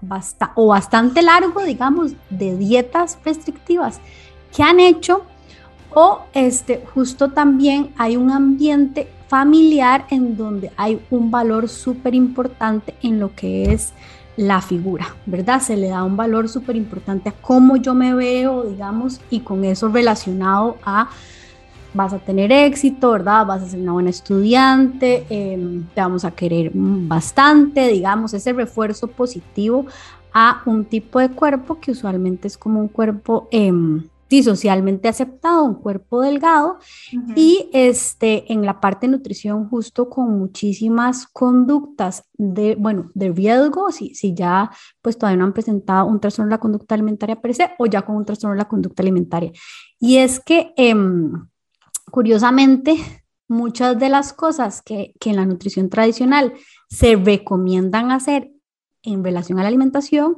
o 0.55 0.67
bastante 0.67 1.21
largo, 1.21 1.63
digamos, 1.63 2.13
de 2.29 2.57
dietas 2.57 3.17
restrictivas 3.23 3.99
que 4.55 4.63
han 4.63 4.79
hecho 4.79 5.23
O 5.93 6.21
este, 6.33 6.83
justo 6.93 7.29
también 7.29 7.91
hay 7.97 8.17
un 8.17 8.31
ambiente 8.31 9.07
familiar 9.27 10.05
en 10.09 10.37
donde 10.37 10.71
hay 10.77 11.01
un 11.09 11.31
valor 11.31 11.69
súper 11.69 12.13
importante 12.13 12.93
en 13.01 13.19
lo 13.19 13.33
que 13.33 13.73
es 13.73 13.93
la 14.37 14.61
figura, 14.61 15.15
¿verdad? 15.25 15.59
Se 15.59 15.75
le 15.75 15.89
da 15.89 16.03
un 16.03 16.15
valor 16.15 16.47
súper 16.47 16.75
importante 16.75 17.29
a 17.29 17.31
cómo 17.33 17.75
yo 17.75 17.93
me 17.93 18.13
veo, 18.13 18.63
digamos, 18.63 19.19
y 19.31 19.41
con 19.41 19.65
eso 19.65 19.89
relacionado 19.89 20.77
a 20.85 21.09
vas 21.93 22.13
a 22.13 22.19
tener 22.19 22.51
éxito, 22.51 23.11
¿verdad? 23.11 23.47
Vas 23.47 23.63
a 23.63 23.67
ser 23.67 23.79
una 23.79 23.93
buena 23.93 24.11
estudiante, 24.11 25.25
em, 25.29 25.83
te 25.95 26.01
vamos 26.01 26.23
a 26.23 26.31
querer 26.31 26.71
bastante, 26.73 27.87
digamos, 27.87 28.33
ese 28.35 28.53
refuerzo 28.53 29.07
positivo 29.07 29.87
a 30.31 30.61
un 30.65 30.85
tipo 30.85 31.19
de 31.19 31.29
cuerpo 31.29 31.79
que 31.79 31.91
usualmente 31.91 32.47
es 32.47 32.57
como 32.57 32.79
un 32.79 32.87
cuerpo 32.87 33.47
eh, 33.49 33.71
socialmente 34.29 35.07
aceptado, 35.07 35.63
un 35.63 35.75
cuerpo 35.75 36.21
delgado 36.21 36.79
y 37.35 37.69
este, 37.73 38.51
en 38.51 38.65
la 38.65 38.79
parte 38.79 39.07
de 39.07 39.11
nutrición 39.11 39.69
justo 39.69 40.09
con 40.09 40.37
muchísimas 40.37 41.27
conductas 41.27 42.23
de, 42.33 42.75
bueno, 42.75 43.09
de 43.13 43.31
riesgo, 43.31 43.91
si, 43.91 44.13
si 44.15 44.33
ya 44.33 44.69
pues 45.01 45.17
todavía 45.17 45.37
no 45.37 45.45
han 45.45 45.53
presentado 45.53 46.07
un 46.07 46.19
trastorno 46.19 46.49
de 46.49 46.55
la 46.55 46.59
conducta 46.59 46.95
alimentaria 46.95 47.39
per 47.41 47.55
se 47.55 47.71
o 47.77 47.85
ya 47.85 48.01
con 48.01 48.15
un 48.17 48.25
trastorno 48.25 48.53
de 48.53 48.59
la 48.59 48.67
conducta 48.67 49.01
alimentaria. 49.01 49.51
Y 49.99 50.17
es 50.17 50.39
que 50.39 50.73
em, 50.75 51.31
curiosamente 52.11 52.97
muchas 53.47 53.97
de 53.97 54.09
las 54.09 54.33
cosas 54.33 54.81
que, 54.81 55.13
que 55.19 55.29
en 55.29 55.37
la 55.37 55.45
nutrición 55.45 55.89
tradicional 55.89 56.53
se 56.89 57.15
recomiendan 57.15 58.11
hacer 58.11 58.51
en 59.03 59.23
relación 59.23 59.57
a 59.59 59.61
la 59.61 59.69
alimentación, 59.69 60.37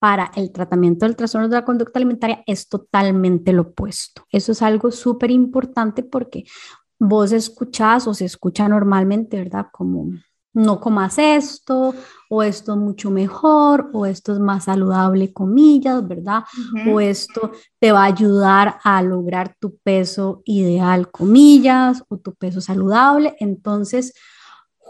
para 0.00 0.32
el 0.34 0.50
tratamiento 0.50 1.06
del 1.06 1.14
trastorno 1.14 1.48
de 1.48 1.56
la 1.56 1.64
conducta 1.64 1.98
alimentaria 1.98 2.42
es 2.46 2.68
totalmente 2.68 3.52
lo 3.52 3.62
opuesto. 3.62 4.24
Eso 4.32 4.52
es 4.52 4.62
algo 4.62 4.90
súper 4.90 5.30
importante 5.30 6.02
porque 6.02 6.44
vos 6.98 7.32
escuchás 7.32 8.08
o 8.08 8.14
se 8.14 8.24
escucha 8.24 8.66
normalmente, 8.66 9.36
¿verdad? 9.36 9.66
Como 9.70 10.06
no 10.52 10.80
comas 10.80 11.18
esto, 11.18 11.94
o 12.28 12.42
esto 12.42 12.72
es 12.72 12.78
mucho 12.78 13.10
mejor, 13.10 13.90
o 13.92 14.06
esto 14.06 14.32
es 14.32 14.40
más 14.40 14.64
saludable, 14.64 15.32
comillas, 15.32 16.06
¿verdad? 16.08 16.44
O 16.90 16.98
esto 17.00 17.52
te 17.78 17.92
va 17.92 18.02
a 18.02 18.06
ayudar 18.06 18.78
a 18.82 19.02
lograr 19.02 19.54
tu 19.60 19.76
peso 19.78 20.42
ideal, 20.46 21.10
comillas, 21.10 22.02
o 22.08 22.16
tu 22.18 22.34
peso 22.34 22.60
saludable. 22.60 23.36
Entonces, 23.38 24.14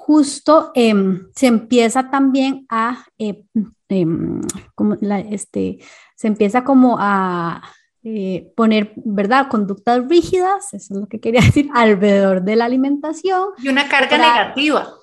justo 0.00 0.72
em, 0.74 1.28
se 1.36 1.46
empieza 1.46 2.10
también 2.10 2.66
a, 2.68 3.04
eh, 3.18 3.44
em, 3.88 4.40
como 4.74 4.94
este, 5.30 5.78
se 6.16 6.26
empieza 6.26 6.64
como 6.64 6.96
a 6.98 7.62
eh, 8.02 8.50
poner, 8.56 8.92
¿verdad? 8.96 9.48
Conductas 9.50 10.08
rígidas, 10.08 10.72
eso 10.72 10.94
es 10.94 11.00
lo 11.00 11.06
que 11.06 11.20
quería 11.20 11.40
decir, 11.44 11.68
alrededor 11.74 12.42
de 12.42 12.56
la 12.56 12.64
alimentación. 12.64 13.50
Y 13.58 13.68
una 13.68 13.88
carga 13.88 14.16
negativa. 14.16 14.94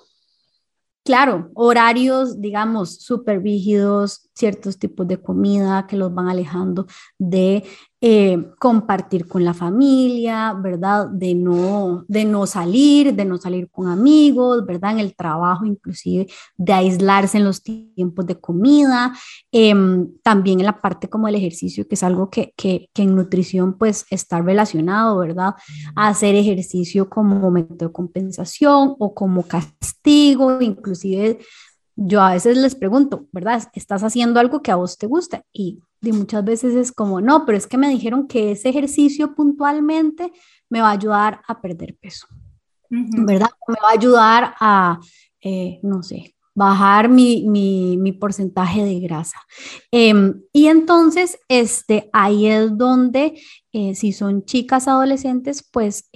Claro, 1.04 1.50
horarios, 1.54 2.40
digamos, 2.40 2.96
súper 2.96 3.40
rígidos, 3.42 4.28
ciertos 4.34 4.78
tipos 4.78 5.06
de 5.08 5.22
comida 5.22 5.86
que 5.86 5.96
los 5.96 6.12
van 6.12 6.28
alejando 6.28 6.86
de 7.18 7.64
eh, 8.00 8.52
compartir 8.60 9.26
con 9.26 9.44
la 9.44 9.52
familia, 9.52 10.52
¿verdad? 10.52 11.08
De 11.08 11.34
no, 11.34 12.04
de 12.06 12.24
no 12.24 12.46
salir, 12.46 13.12
de 13.12 13.24
no 13.24 13.38
salir 13.38 13.68
con 13.70 13.88
amigos, 13.88 14.64
¿verdad? 14.64 14.92
En 14.92 15.00
el 15.00 15.16
trabajo 15.16 15.64
inclusive, 15.64 16.28
de 16.56 16.72
aislarse 16.72 17.38
en 17.38 17.44
los 17.44 17.60
tiempos 17.62 18.24
de 18.26 18.38
comida, 18.38 19.12
em, 19.50 20.12
también 20.22 20.60
en 20.60 20.66
la 20.66 20.80
parte 20.80 21.08
como 21.08 21.26
el 21.26 21.34
ejercicio, 21.34 21.88
que 21.88 21.96
es 21.96 22.04
algo 22.04 22.30
que, 22.30 22.52
que, 22.56 22.88
que, 22.94 23.02
en 23.02 23.16
nutrición 23.16 23.76
pues 23.76 24.06
está 24.10 24.40
relacionado, 24.40 25.18
¿verdad? 25.18 25.54
A 25.96 26.08
hacer 26.08 26.36
ejercicio 26.36 27.10
como 27.10 27.50
método 27.50 27.88
de 27.88 27.92
compensación 27.92 28.94
o 28.98 29.12
como 29.12 29.42
castigo, 29.42 30.60
inclusive 30.60 31.40
yo 32.00 32.20
a 32.20 32.32
veces 32.32 32.56
les 32.56 32.76
pregunto, 32.76 33.26
¿verdad? 33.32 33.68
¿Estás 33.74 34.04
haciendo 34.04 34.38
algo 34.38 34.62
que 34.62 34.70
a 34.70 34.76
vos 34.76 34.98
te 34.98 35.08
gusta? 35.08 35.44
Y, 35.52 35.80
muchas 36.00 36.44
veces 36.44 36.76
es 36.76 36.92
como, 36.92 37.20
no, 37.20 37.44
pero 37.44 37.58
es 37.58 37.66
que 37.66 37.76
me 37.76 37.88
dijeron 37.88 38.28
que 38.28 38.52
ese 38.52 38.68
ejercicio 38.68 39.34
puntualmente 39.34 40.30
me 40.70 40.80
va 40.80 40.90
a 40.90 40.92
ayudar 40.92 41.42
a 41.48 41.60
perder 41.60 41.96
peso, 42.00 42.28
¿verdad? 42.88 43.48
Me 43.66 43.74
va 43.82 43.88
a 43.88 43.94
ayudar 43.94 44.54
a, 44.60 45.00
eh, 45.40 45.80
no 45.82 46.04
sé, 46.04 46.36
bajar 46.54 47.08
mi, 47.08 47.48
mi, 47.48 48.12
porcentaje 48.12 48.84
de 48.84 49.00
grasa. 49.00 49.40
Em, 49.90 50.40
y 50.52 50.68
entonces, 50.68 51.40
este, 51.48 52.10
ahí 52.12 52.46
es 52.46 52.78
donde, 52.78 53.40
eh, 53.72 53.96
si 53.96 54.12
son 54.12 54.44
chicas 54.44 54.86
adolescentes, 54.86 55.68
pues... 55.68 56.08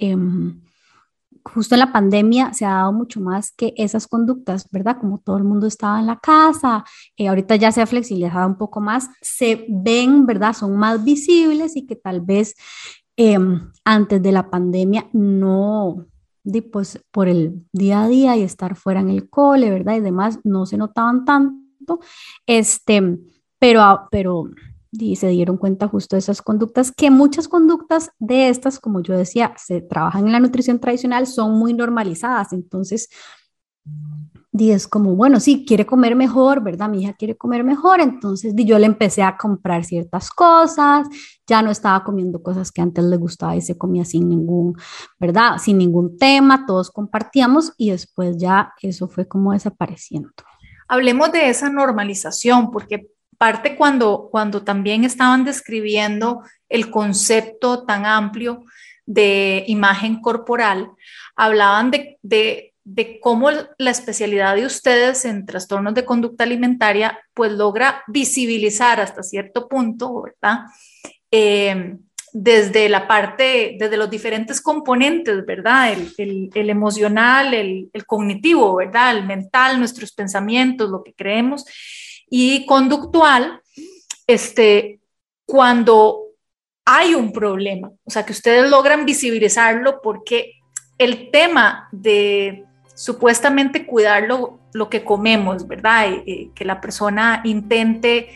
Justo 1.45 1.75
en 1.75 1.79
la 1.79 1.91
pandemia 1.91 2.53
se 2.53 2.65
ha 2.65 2.75
dado 2.75 2.93
mucho 2.93 3.19
más 3.19 3.51
que 3.51 3.73
esas 3.77 4.07
conductas, 4.07 4.67
¿verdad? 4.71 4.97
Como 4.99 5.19
todo 5.19 5.37
el 5.37 5.43
mundo 5.43 5.67
estaba 5.67 5.99
en 5.99 6.07
la 6.07 6.19
casa, 6.19 6.85
eh, 7.17 7.27
ahorita 7.27 7.55
ya 7.57 7.71
se 7.71 7.81
ha 7.81 7.85
flexibilizado 7.85 8.47
un 8.47 8.57
poco 8.57 8.79
más, 8.79 9.09
se 9.21 9.65
ven, 9.67 10.25
¿verdad? 10.25 10.53
Son 10.53 10.75
más 10.77 11.03
visibles 11.03 11.75
y 11.75 11.85
que 11.85 11.95
tal 11.95 12.21
vez 12.21 12.55
em, 13.17 13.71
antes 13.83 14.21
de 14.21 14.31
la 14.31 14.49
pandemia 14.49 15.09
no, 15.11 16.05
pues 16.71 17.03
por 17.11 17.27
el 17.27 17.65
día 17.71 18.03
a 18.03 18.07
día 18.07 18.37
y 18.37 18.43
estar 18.43 18.75
fuera 18.75 19.01
en 19.01 19.09
el 19.09 19.29
cole, 19.29 19.69
¿verdad? 19.69 19.95
Y 19.95 20.01
demás, 20.01 20.39
no 20.43 20.65
se 20.65 20.77
notaban 20.77 21.25
tanto, 21.25 21.99
este, 22.45 23.19
pero, 23.59 24.07
pero 24.11 24.49
y 24.99 25.15
se 25.15 25.27
dieron 25.29 25.57
cuenta 25.57 25.87
justo 25.87 26.15
de 26.15 26.19
esas 26.19 26.41
conductas, 26.41 26.91
que 26.91 27.09
muchas 27.09 27.47
conductas 27.47 28.11
de 28.19 28.49
estas, 28.49 28.79
como 28.79 29.01
yo 29.01 29.17
decía, 29.17 29.53
se 29.57 29.81
trabajan 29.81 30.27
en 30.27 30.31
la 30.31 30.39
nutrición 30.39 30.79
tradicional, 30.79 31.25
son 31.25 31.57
muy 31.57 31.73
normalizadas. 31.73 32.53
Entonces, 32.53 33.09
y 34.55 34.69
es 34.69 34.87
como, 34.87 35.15
bueno, 35.15 35.39
sí, 35.39 35.65
quiere 35.65 35.85
comer 35.87 36.15
mejor, 36.15 36.61
¿verdad? 36.61 36.87
Mi 36.87 37.01
hija 37.01 37.13
quiere 37.13 37.35
comer 37.35 37.63
mejor, 37.63 38.01
entonces 38.01 38.53
yo 38.55 38.77
le 38.77 38.85
empecé 38.85 39.23
a 39.23 39.35
comprar 39.35 39.83
ciertas 39.83 40.29
cosas, 40.29 41.07
ya 41.47 41.63
no 41.63 41.71
estaba 41.71 42.03
comiendo 42.03 42.43
cosas 42.43 42.71
que 42.71 42.81
antes 42.81 43.03
le 43.03 43.17
gustaba 43.17 43.55
y 43.55 43.61
se 43.61 43.77
comía 43.79 44.05
sin 44.05 44.29
ningún, 44.29 44.75
¿verdad? 45.19 45.57
Sin 45.57 45.79
ningún 45.79 46.17
tema, 46.17 46.67
todos 46.67 46.91
compartíamos 46.91 47.73
y 47.77 47.89
después 47.89 48.37
ya 48.37 48.73
eso 48.79 49.07
fue 49.07 49.27
como 49.27 49.53
desapareciendo. 49.53 50.29
Hablemos 50.87 51.31
de 51.31 51.49
esa 51.49 51.71
normalización, 51.71 52.69
porque 52.69 53.07
parte 53.37 53.75
cuando, 53.75 54.29
cuando 54.31 54.63
también 54.63 55.03
estaban 55.03 55.45
describiendo 55.45 56.43
el 56.69 56.89
concepto 56.89 57.85
tan 57.85 58.05
amplio 58.05 58.63
de 59.05 59.63
imagen 59.67 60.21
corporal, 60.21 60.89
hablaban 61.35 61.91
de, 61.91 62.17
de, 62.21 62.73
de, 62.83 63.19
cómo 63.19 63.49
la 63.77 63.91
especialidad 63.91 64.55
de 64.55 64.65
ustedes 64.65 65.25
en 65.25 65.45
trastornos 65.45 65.93
de 65.93 66.05
conducta 66.05 66.43
alimentaria 66.43 67.19
pues 67.33 67.51
logra 67.51 68.03
visibilizar 68.07 68.99
hasta 68.99 69.23
cierto 69.23 69.67
punto, 69.67 70.21
¿verdad? 70.21 70.59
Eh, 71.31 71.97
desde 72.33 72.89
la 72.89 73.07
parte, 73.07 73.75
desde 73.79 73.95
los 73.95 74.09
diferentes 74.09 74.59
componentes, 74.59 75.45
¿verdad? 75.45 75.93
El, 75.93 76.13
el, 76.17 76.49
el 76.55 76.69
emocional, 76.71 77.53
el, 77.53 77.91
el, 77.93 78.05
cognitivo, 78.07 78.75
¿verdad? 78.75 79.15
El 79.15 79.25
mental, 79.27 79.77
nuestros 79.77 80.11
pensamientos, 80.13 80.89
lo 80.89 81.03
que 81.03 81.13
creemos 81.13 81.63
y 82.29 82.65
conductual, 82.65 83.61
este, 84.27 84.99
cuando 85.45 86.23
hay 86.85 87.15
un 87.15 87.31
problema, 87.31 87.91
o 88.03 88.11
sea, 88.11 88.25
que 88.25 88.33
ustedes 88.33 88.69
logran 88.69 89.05
visibilizarlo 89.05 90.01
porque 90.01 90.53
el 90.97 91.31
tema 91.31 91.87
de 91.91 92.65
supuestamente 92.95 93.85
cuidar 93.85 94.23
lo, 94.23 94.59
que 94.89 95.03
comemos, 95.03 95.67
¿verdad? 95.67 96.07
que 96.55 96.65
la 96.65 96.81
persona 96.81 97.41
intente 97.43 98.29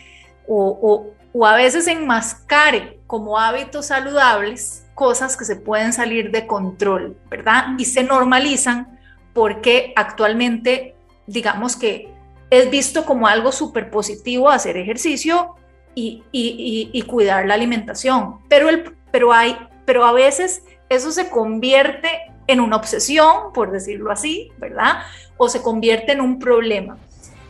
o, 0.46 1.12
o, 1.32 1.46
a 1.46 1.54
veces 1.56 1.86
enmascare 1.86 3.00
como 3.06 3.38
hábitos 3.38 3.86
saludables 3.86 4.86
cosas 4.94 5.36
que 5.36 5.44
se 5.44 5.56
pueden 5.56 5.92
salir 5.92 6.30
de 6.32 6.46
control, 6.46 7.16
¿verdad? 7.30 7.66
Y 7.78 7.84
se 7.84 8.02
normalizan 8.02 8.98
porque 9.32 9.92
actualmente, 9.94 10.96
digamos 11.26 11.76
que 11.76 12.12
es 12.50 12.70
visto 12.70 13.04
como 13.04 13.26
algo 13.26 13.52
súper 13.52 13.90
positivo 13.90 14.48
hacer 14.48 14.76
ejercicio 14.76 15.54
y, 15.94 16.22
y, 16.30 17.02
cuidar 17.02 17.46
la 17.46 17.54
alimentación, 17.54 18.38
pero, 18.48 18.68
el, 18.68 18.94
pero, 19.10 19.32
hay, 19.32 19.58
pero 19.84 20.04
a 20.04 20.12
veces 20.12 20.62
eso 20.88 21.10
se 21.10 21.28
convierte 21.28 22.08
en 22.46 22.60
una 22.60 22.76
obsesión, 22.76 23.52
por 23.52 23.72
decirlo 23.72 24.12
así, 24.12 24.52
¿verdad? 24.58 25.02
O 25.36 25.48
se 25.48 25.60
convierte 25.60 26.12
en 26.12 26.20
un 26.20 26.38
problema. 26.38 26.98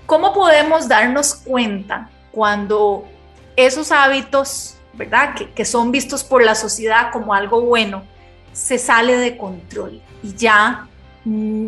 ¿Cómo 0.06 0.32
podemos 0.32 0.88
darnos 0.88 1.34
cuenta 1.34 2.08
cuando 2.32 3.04
esos 3.54 3.92
hábitos, 3.92 4.78
¿verdad? 4.94 5.34
Que, 5.34 5.50
que 5.52 5.66
son 5.66 5.92
vistos 5.92 6.24
por 6.24 6.42
la 6.42 6.54
sociedad 6.54 7.12
como 7.12 7.34
algo 7.34 7.60
bueno, 7.60 8.02
se 8.52 8.78
sale 8.78 9.18
de 9.18 9.36
control 9.36 10.00
y 10.22 10.34
ya, 10.34 10.88
mm, 11.24 11.66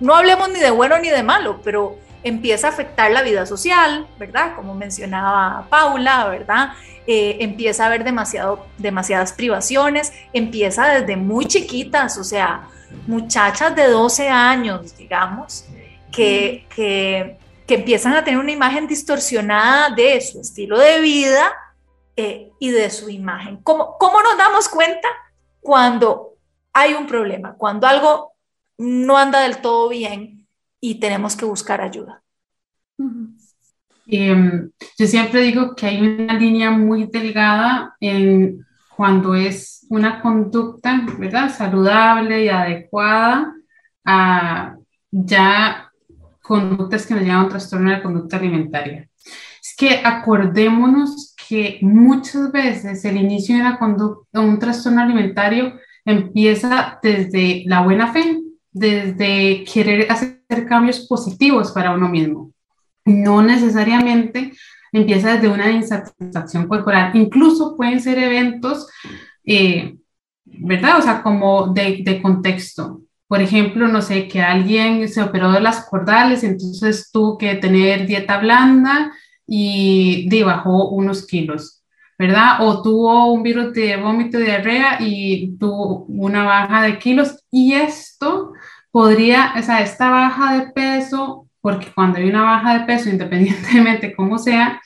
no 0.00 0.14
hablemos 0.14 0.48
ni 0.50 0.58
de 0.58 0.70
bueno 0.70 0.98
ni 0.98 1.08
de 1.08 1.22
malo, 1.22 1.60
pero 1.62 1.96
empieza 2.22 2.68
a 2.68 2.70
afectar 2.70 3.10
la 3.10 3.22
vida 3.22 3.46
social, 3.46 4.06
¿verdad? 4.18 4.54
Como 4.54 4.74
mencionaba 4.74 5.66
Paula, 5.68 6.28
¿verdad? 6.28 6.70
Eh, 7.06 7.38
empieza 7.40 7.84
a 7.84 7.86
haber 7.86 8.04
demasiado, 8.04 8.66
demasiadas 8.78 9.32
privaciones, 9.32 10.12
empieza 10.32 10.86
desde 10.88 11.16
muy 11.16 11.46
chiquitas, 11.46 12.16
o 12.18 12.24
sea, 12.24 12.68
muchachas 13.06 13.74
de 13.74 13.88
12 13.88 14.28
años, 14.28 14.96
digamos, 14.96 15.64
que, 16.12 16.66
que, 16.74 17.38
empiezan 17.68 18.12
a 18.12 18.22
tener 18.22 18.38
una 18.38 18.52
imagen 18.52 18.86
distorsionada 18.86 19.94
de 19.94 20.20
su 20.20 20.42
estilo 20.42 20.78
de 20.78 21.00
vida 21.00 21.54
eh, 22.16 22.50
y 22.58 22.68
de 22.68 22.90
su 22.90 23.08
imagen. 23.08 23.56
¿Cómo, 23.62 23.96
¿Cómo 23.98 24.20
nos 24.20 24.36
damos 24.36 24.68
cuenta 24.68 25.08
cuando 25.58 26.34
hay 26.74 26.92
un 26.92 27.06
problema, 27.06 27.54
cuando 27.56 27.86
algo 27.86 28.34
no 28.76 29.16
anda 29.16 29.40
del 29.40 29.62
todo 29.62 29.88
bien 29.88 30.41
y 30.82 30.96
tenemos 30.96 31.36
que 31.36 31.44
buscar 31.44 31.80
ayuda? 31.80 32.22
Em, 34.06 34.70
yo 34.98 35.06
siempre 35.06 35.40
digo 35.40 35.74
que 35.76 35.86
hay 35.86 36.02
una 36.02 36.34
línea 36.34 36.72
muy 36.72 37.06
delgada 37.06 37.94
en 38.00 38.66
cuando 38.94 39.34
es 39.34 39.86
una 39.88 40.20
conducta, 40.20 41.06
¿verdad? 41.18 41.54
Saludable 41.54 42.44
y 42.44 42.48
adecuada 42.48 43.54
a 44.04 44.76
ya 45.10 45.90
conductas 46.42 47.06
que 47.06 47.14
nos 47.14 47.22
llevan 47.22 47.38
a 47.38 47.44
un 47.44 47.50
trastorno 47.50 47.90
de 47.90 48.02
conducta 48.02 48.36
alimentaria. 48.36 49.08
Es 49.62 49.74
que 49.76 50.00
acordémonos 50.04 51.34
que 51.48 51.78
muchas 51.82 52.50
veces 52.50 53.04
el 53.04 53.16
inicio 53.18 53.54
de 53.54 53.60
una 53.60 53.78
conducta, 53.78 54.40
un 54.40 54.58
trastorno 54.58 55.00
alimentario 55.00 55.78
empieza 56.04 56.98
desde 57.00 57.62
la 57.66 57.82
buena 57.82 58.12
fe, 58.12 58.40
desde 58.72 59.64
querer 59.64 60.10
hacer 60.10 60.41
cambios 60.66 61.00
positivos 61.06 61.72
para 61.72 61.92
uno 61.92 62.08
mismo. 62.08 62.52
No 63.04 63.42
necesariamente 63.42 64.52
empieza 64.92 65.34
desde 65.34 65.48
una 65.48 65.70
insatisfacción 65.70 66.68
corporal. 66.68 67.10
Incluso 67.14 67.76
pueden 67.76 68.00
ser 68.00 68.18
eventos, 68.18 68.86
eh, 69.44 69.96
¿verdad? 70.44 70.98
O 70.98 71.02
sea, 71.02 71.22
como 71.22 71.68
de, 71.68 72.02
de, 72.04 72.20
contexto. 72.20 73.02
Por 73.26 73.40
ejemplo, 73.40 73.88
no 73.88 74.02
sé, 74.02 74.28
que 74.28 74.42
alguien 74.42 75.08
se 75.08 75.22
operó 75.22 75.50
de 75.52 75.60
las 75.60 75.86
cordales, 75.88 76.44
entonces 76.44 77.10
tuvo 77.10 77.38
que 77.38 77.54
tener 77.54 78.06
dieta 78.06 78.38
blanda 78.38 79.12
y 79.46 80.28
de 80.28 80.44
bajó 80.44 80.90
unos 80.90 81.26
kilos, 81.26 81.82
¿verdad? 82.18 82.58
O 82.60 82.82
tuvo 82.82 83.32
un 83.32 83.42
virus 83.42 83.72
de 83.72 83.96
vómito 83.96 84.38
y 84.38 84.44
diarrea 84.44 84.98
y 85.00 85.56
tuvo 85.58 86.04
una 86.06 86.44
baja 86.44 86.82
de 86.82 86.98
kilos. 86.98 87.42
Y 87.50 87.72
esto 87.72 88.52
podría, 88.92 89.54
o 89.58 89.62
sea, 89.62 89.80
esta 89.80 90.10
baja 90.10 90.58
de 90.58 90.70
peso, 90.70 91.48
porque 91.60 91.88
cuando 91.92 92.18
hay 92.18 92.28
una 92.28 92.42
baja 92.42 92.78
de 92.78 92.84
peso, 92.84 93.08
independientemente 93.10 94.14
como 94.14 94.38
sea, 94.38 94.80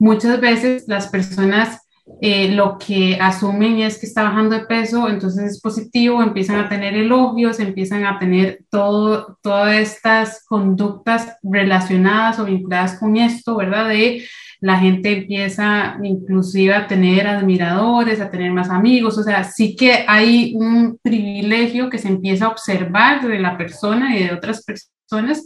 muchas 0.00 0.40
veces 0.40 0.84
las 0.88 1.06
personas 1.06 1.78
eh, 2.20 2.48
lo 2.48 2.78
que 2.78 3.16
asumen 3.20 3.78
es 3.78 3.98
que 3.98 4.06
está 4.06 4.24
bajando 4.24 4.56
de 4.56 4.66
peso, 4.66 5.08
entonces 5.08 5.52
es 5.52 5.60
positivo, 5.60 6.22
empiezan 6.22 6.56
a 6.56 6.68
tener 6.68 6.94
elogios, 6.94 7.60
empiezan 7.60 8.04
a 8.04 8.18
tener 8.18 8.64
todo, 8.70 9.38
todas 9.40 9.76
estas 9.76 10.44
conductas 10.46 11.36
relacionadas 11.42 12.40
o 12.40 12.44
vinculadas 12.44 12.98
con 12.98 13.16
esto, 13.16 13.56
¿verdad? 13.56 13.88
De 13.88 14.24
la 14.62 14.78
gente 14.78 15.12
empieza 15.12 15.98
inclusive 16.02 16.72
a 16.72 16.86
tener 16.86 17.26
admiradores, 17.26 18.20
a 18.20 18.30
tener 18.30 18.52
más 18.52 18.70
amigos, 18.70 19.18
o 19.18 19.22
sea, 19.24 19.42
sí 19.42 19.74
que 19.74 20.04
hay 20.06 20.54
un 20.54 20.98
privilegio 21.02 21.90
que 21.90 21.98
se 21.98 22.06
empieza 22.06 22.46
a 22.46 22.50
observar 22.50 23.26
de 23.26 23.40
la 23.40 23.58
persona 23.58 24.16
y 24.16 24.22
de 24.22 24.32
otras 24.32 24.64
personas 24.64 25.44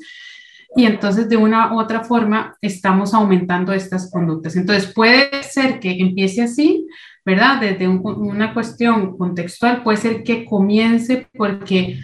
y 0.77 0.85
entonces 0.85 1.31
de 1.31 1.39
una 1.39 1.73
u 1.73 1.81
otra 1.81 2.05
forma 2.05 2.59
estamos 2.61 3.15
aumentando 3.15 3.73
estas 3.73 4.11
conductas. 4.11 4.55
Entonces 4.55 4.93
puede 4.93 5.43
ser 5.43 5.81
que 5.81 5.93
empiece 5.99 6.43
así, 6.43 6.87
¿verdad? 7.25 7.59
Desde 7.59 7.89
una 7.89 8.53
cuestión 8.53 9.17
contextual, 9.17 9.83
puede 9.83 9.97
ser 9.97 10.23
que 10.23 10.45
comience 10.45 11.27
porque, 11.33 11.99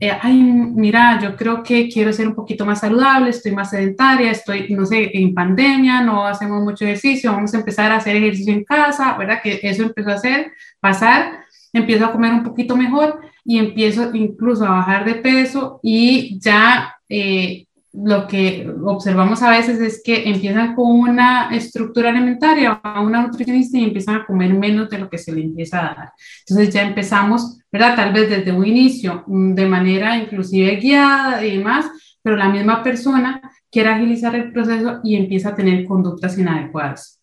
eh, 0.00 0.12
ay, 0.22 0.34
mira, 0.42 1.18
yo 1.20 1.36
creo 1.36 1.62
que 1.62 1.88
quiero 1.88 2.12
ser 2.12 2.28
un 2.28 2.34
poquito 2.34 2.64
más 2.64 2.80
saludable, 2.80 3.30
estoy 3.30 3.52
más 3.52 3.70
sedentaria, 3.70 4.30
estoy, 4.30 4.68
no 4.70 4.86
sé, 4.86 5.10
en 5.14 5.34
pandemia, 5.34 6.02
no 6.02 6.26
hacemos 6.26 6.62
mucho 6.62 6.84
ejercicio, 6.84 7.32
vamos 7.32 7.54
a 7.54 7.58
empezar 7.58 7.90
a 7.90 7.96
hacer 7.96 8.16
ejercicio 8.16 8.52
en 8.52 8.64
casa, 8.64 9.16
¿verdad? 9.16 9.40
Que 9.42 9.60
eso 9.62 9.82
empezó 9.82 10.10
a 10.10 10.14
hacer, 10.14 10.52
pasar, 10.80 11.40
empiezo 11.72 12.06
a 12.06 12.12
comer 12.12 12.32
un 12.32 12.44
poquito 12.44 12.76
mejor 12.76 13.20
y 13.44 13.58
empiezo 13.58 14.14
incluso 14.14 14.64
a 14.64 14.70
bajar 14.70 15.04
de 15.04 15.14
peso 15.16 15.80
y 15.82 16.38
ya... 16.40 16.94
Eh, 17.08 17.67
lo 17.92 18.26
que 18.26 18.70
observamos 18.84 19.42
a 19.42 19.50
veces 19.50 19.80
es 19.80 20.02
que 20.04 20.28
empiezan 20.28 20.74
con 20.74 20.90
una 20.90 21.54
estructura 21.54 22.10
alimentaria, 22.10 22.80
a 22.82 23.00
una 23.00 23.22
nutricionista 23.22 23.78
y 23.78 23.84
empiezan 23.84 24.16
a 24.16 24.26
comer 24.26 24.52
menos 24.52 24.90
de 24.90 24.98
lo 24.98 25.08
que 25.08 25.18
se 25.18 25.32
le 25.32 25.42
empieza 25.42 25.80
a 25.80 25.94
dar. 25.94 26.12
Entonces 26.46 26.72
ya 26.72 26.82
empezamos, 26.82 27.60
¿verdad? 27.72 27.96
Tal 27.96 28.12
vez 28.12 28.28
desde 28.28 28.52
un 28.52 28.66
inicio, 28.66 29.24
mm, 29.26 29.54
de 29.54 29.66
manera 29.66 30.16
inclusive 30.16 30.76
guiada 30.76 31.44
y 31.44 31.56
demás, 31.58 31.86
pero 32.22 32.36
la 32.36 32.50
misma 32.50 32.82
persona 32.82 33.40
quiere 33.70 33.88
agilizar 33.88 34.34
el 34.34 34.52
proceso 34.52 35.00
y 35.02 35.16
empieza 35.16 35.50
a 35.50 35.54
tener 35.54 35.84
conductas 35.86 36.38
inadecuadas. 36.38 37.20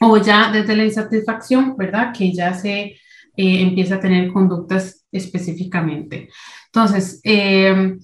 O 0.00 0.16
ya 0.18 0.50
desde 0.50 0.76
la 0.76 0.84
insatisfacción, 0.84 1.76
¿verdad? 1.76 2.12
Que 2.12 2.32
ya 2.32 2.52
se 2.54 2.80
eh, 2.80 2.96
empieza 3.36 3.96
a 3.96 4.00
tener 4.00 4.32
conductas 4.32 5.04
específicamente. 5.12 6.28
Entonces, 6.66 7.20
eh, 7.22 7.96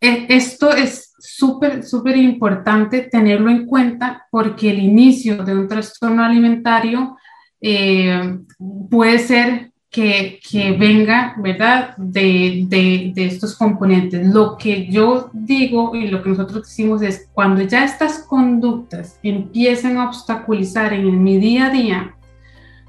esto 0.00 0.72
es 0.72 1.14
súper, 1.18 1.84
súper 1.84 2.16
importante 2.16 3.02
tenerlo 3.02 3.50
en 3.50 3.66
cuenta 3.66 4.26
porque 4.30 4.70
el 4.70 4.78
inicio 4.78 5.42
de 5.44 5.54
un 5.54 5.68
trastorno 5.68 6.22
alimentario 6.22 7.16
eh, 7.60 8.38
puede 8.90 9.18
ser 9.18 9.72
que, 9.90 10.40
que, 10.46 10.72
venga, 10.72 11.34
¿verdad?, 11.38 11.96
de, 11.96 12.66
de, 12.68 13.12
de, 13.14 13.26
estos 13.26 13.56
componentes. 13.56 14.26
Lo 14.26 14.58
que 14.58 14.86
yo 14.88 15.30
digo 15.32 15.94
y 15.94 16.08
lo 16.08 16.22
que 16.22 16.28
nosotros 16.28 16.64
decimos 16.64 17.00
es, 17.00 17.30
cuando 17.32 17.62
ya 17.62 17.84
estas 17.84 18.18
conductas 18.18 19.18
empiecen 19.22 19.96
a 19.96 20.06
obstaculizar 20.06 20.92
en 20.92 21.22
mi 21.22 21.38
día 21.38 21.66
a 21.66 21.70
día, 21.70 22.16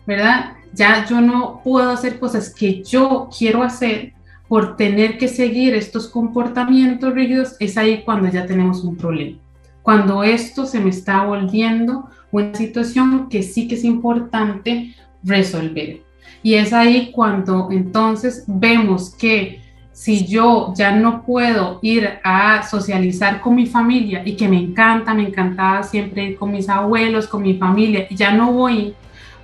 ¿verdad? 0.05 0.53
Ya 0.73 1.05
yo 1.05 1.21
no 1.21 1.61
puedo 1.63 1.91
hacer 1.91 2.19
cosas 2.19 2.53
que 2.53 2.83
yo 2.83 3.29
quiero 3.37 3.63
hacer, 3.63 4.13
por 4.47 4.77
tener 4.77 5.17
que 5.17 5.27
seguir 5.27 5.75
estos 5.75 6.07
comportamientos 6.07 7.13
rígidos, 7.13 7.55
es 7.59 7.77
ahí 7.77 8.03
cuando 8.03 8.29
ya 8.29 8.45
tenemos 8.45 8.83
un 8.83 8.95
problema. 8.95 9.37
Cuando 9.81 10.23
esto 10.23 10.65
se 10.65 10.79
me 10.79 10.89
está 10.89 11.23
volviendo 11.23 12.09
una 12.31 12.53
situación 12.53 13.29
que 13.29 13.43
sí 13.43 13.67
que 13.67 13.75
es 13.75 13.83
importante 13.83 14.93
resolver. 15.23 16.01
Y 16.43 16.53
es 16.53 16.73
ahí 16.73 17.11
cuando 17.11 17.69
entonces 17.71 18.43
vemos 18.47 19.13
que 19.15 19.61
si 19.91 20.27
yo 20.27 20.73
ya 20.75 20.91
no 20.91 21.23
puedo 21.23 21.79
ir 21.81 22.19
a 22.23 22.61
socializar 22.61 23.41
con 23.41 23.55
mi 23.55 23.65
familia 23.65 24.21
y 24.23 24.35
que 24.35 24.47
me 24.47 24.57
encanta, 24.57 25.13
me 25.13 25.23
encantaba 25.23 25.81
siempre 25.81 26.23
ir 26.23 26.37
con 26.37 26.51
mis 26.51 26.69
abuelos, 26.69 27.27
con 27.27 27.41
mi 27.41 27.55
familia, 27.55 28.05
y 28.09 28.15
ya 28.15 28.31
no 28.31 28.51
voy 28.51 28.93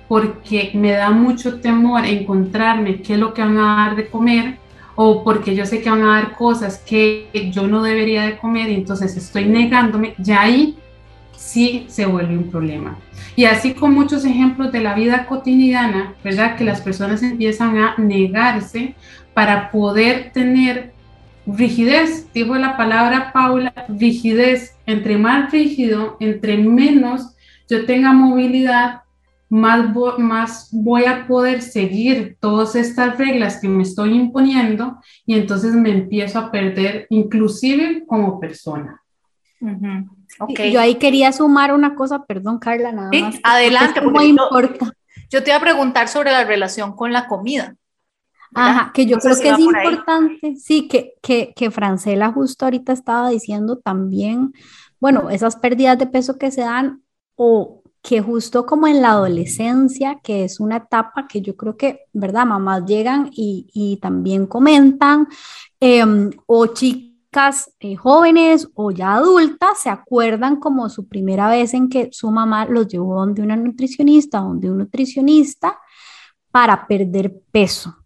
porque 0.06 0.70
me 0.74 0.92
da 0.92 1.10
mucho 1.10 1.60
temor 1.60 2.04
encontrarme 2.04 3.02
qué 3.02 3.14
es 3.14 3.18
lo 3.18 3.34
que 3.34 3.42
van 3.42 3.58
a 3.58 3.76
dar 3.76 3.96
de 3.96 4.06
comer, 4.06 4.58
o 4.96 5.24
porque 5.24 5.54
yo 5.54 5.66
sé 5.66 5.80
que 5.80 5.90
van 5.90 6.02
a 6.02 6.14
dar 6.14 6.36
cosas 6.36 6.78
que 6.78 7.28
yo 7.52 7.66
no 7.66 7.82
debería 7.82 8.22
de 8.22 8.38
comer 8.38 8.70
y 8.70 8.74
entonces 8.74 9.16
estoy 9.16 9.46
negándome, 9.46 10.14
ya 10.18 10.42
ahí 10.42 10.76
sí 11.36 11.84
se 11.88 12.06
vuelve 12.06 12.36
un 12.36 12.50
problema. 12.50 12.96
Y 13.36 13.44
así 13.44 13.74
con 13.74 13.92
muchos 13.92 14.24
ejemplos 14.24 14.72
de 14.72 14.80
la 14.80 14.94
vida 14.94 15.26
cotidiana, 15.26 16.14
¿verdad? 16.22 16.56
Que 16.56 16.64
las 16.64 16.80
personas 16.80 17.22
empiezan 17.22 17.76
a 17.78 17.94
negarse 17.98 18.94
para 19.34 19.70
poder 19.70 20.30
tener 20.32 20.92
rigidez, 21.46 22.32
dijo 22.32 22.54
la 22.56 22.76
palabra 22.76 23.32
Paula, 23.32 23.72
rigidez, 23.88 24.76
entre 24.86 25.18
más 25.18 25.52
rígido, 25.52 26.16
entre 26.20 26.56
menos 26.56 27.34
yo 27.68 27.86
tenga 27.86 28.12
movilidad, 28.12 29.02
más, 29.54 29.94
más 30.18 30.68
voy 30.72 31.04
a 31.04 31.28
poder 31.28 31.62
seguir 31.62 32.36
todas 32.40 32.74
estas 32.74 33.16
reglas 33.16 33.60
que 33.60 33.68
me 33.68 33.84
estoy 33.84 34.12
imponiendo 34.12 34.98
y 35.24 35.34
entonces 35.34 35.74
me 35.74 35.90
empiezo 35.90 36.40
a 36.40 36.50
perder 36.50 37.06
inclusive 37.08 38.04
como 38.04 38.40
persona. 38.40 39.00
Yo 39.60 40.80
ahí 40.80 40.96
quería 40.96 41.30
sumar 41.30 41.72
una 41.72 41.94
cosa, 41.94 42.24
perdón 42.24 42.58
Carla, 42.58 42.90
nada 42.90 43.10
más. 43.12 43.36
Adelante, 43.44 44.02
porque 44.02 44.26
importa. 44.26 44.92
Yo, 45.30 45.44
te 45.44 45.50
iba 45.50 45.58
a 45.58 45.60
preguntar 45.60 46.08
sobre 46.08 46.32
la 46.32 46.42
relación 46.42 46.96
con 46.96 47.12
la 47.12 47.28
comida. 47.28 47.76
Ajá, 48.56 48.90
que 48.92 49.06
yo 49.06 49.18
creo 49.18 49.36
que 49.38 49.50
es 49.50 49.58
importante, 49.60 50.56
sí, 50.56 50.88
que, 50.88 51.14
que, 51.22 51.52
que 51.54 51.70
Francela 51.70 52.32
justo 52.32 52.66
ahorita 52.66 52.92
estaba 52.92 53.28
diciendo 53.28 53.78
también, 53.78 54.52
bueno, 54.98 55.30
esas 55.30 55.54
pérdidas 55.54 55.96
de 55.98 56.06
peso 56.06 56.38
que 56.38 56.50
se 56.50 56.62
dan 56.62 57.02
o 57.36 57.83
que 58.04 58.20
justo 58.20 58.66
como 58.66 58.86
en 58.86 59.00
la 59.00 59.12
adolescencia, 59.12 60.20
que 60.22 60.44
es 60.44 60.60
una 60.60 60.76
etapa 60.76 61.26
que 61.26 61.40
yo 61.40 61.56
creo 61.56 61.74
que, 61.76 62.00
¿verdad? 62.12 62.44
Mamás 62.44 62.84
llegan 62.84 63.30
y, 63.32 63.66
y 63.72 63.96
también 63.96 64.46
comentan, 64.46 65.26
em, 65.80 66.30
o 66.46 66.66
chicas 66.66 67.14
chicas 67.34 67.72
eh, 67.80 67.96
jóvenes 67.96 68.68
o 68.74 68.92
ya 68.92 69.16
adultas 69.16 69.80
se 69.82 69.90
acuerdan 69.90 70.56
como 70.56 70.88
su 70.88 71.08
primera 71.08 71.48
vez 71.48 71.74
en 71.74 71.88
que 71.88 72.08
su 72.12 72.30
mamá 72.30 72.64
los 72.64 72.86
llevó 72.86 73.16
donde 73.16 73.42
una 73.42 73.56
nutricionista, 73.56 74.38
donde 74.38 74.70
un 74.70 74.78
nutricionista 74.78 75.80
para 76.52 76.86
perder 76.86 77.34
peso. 77.50 78.03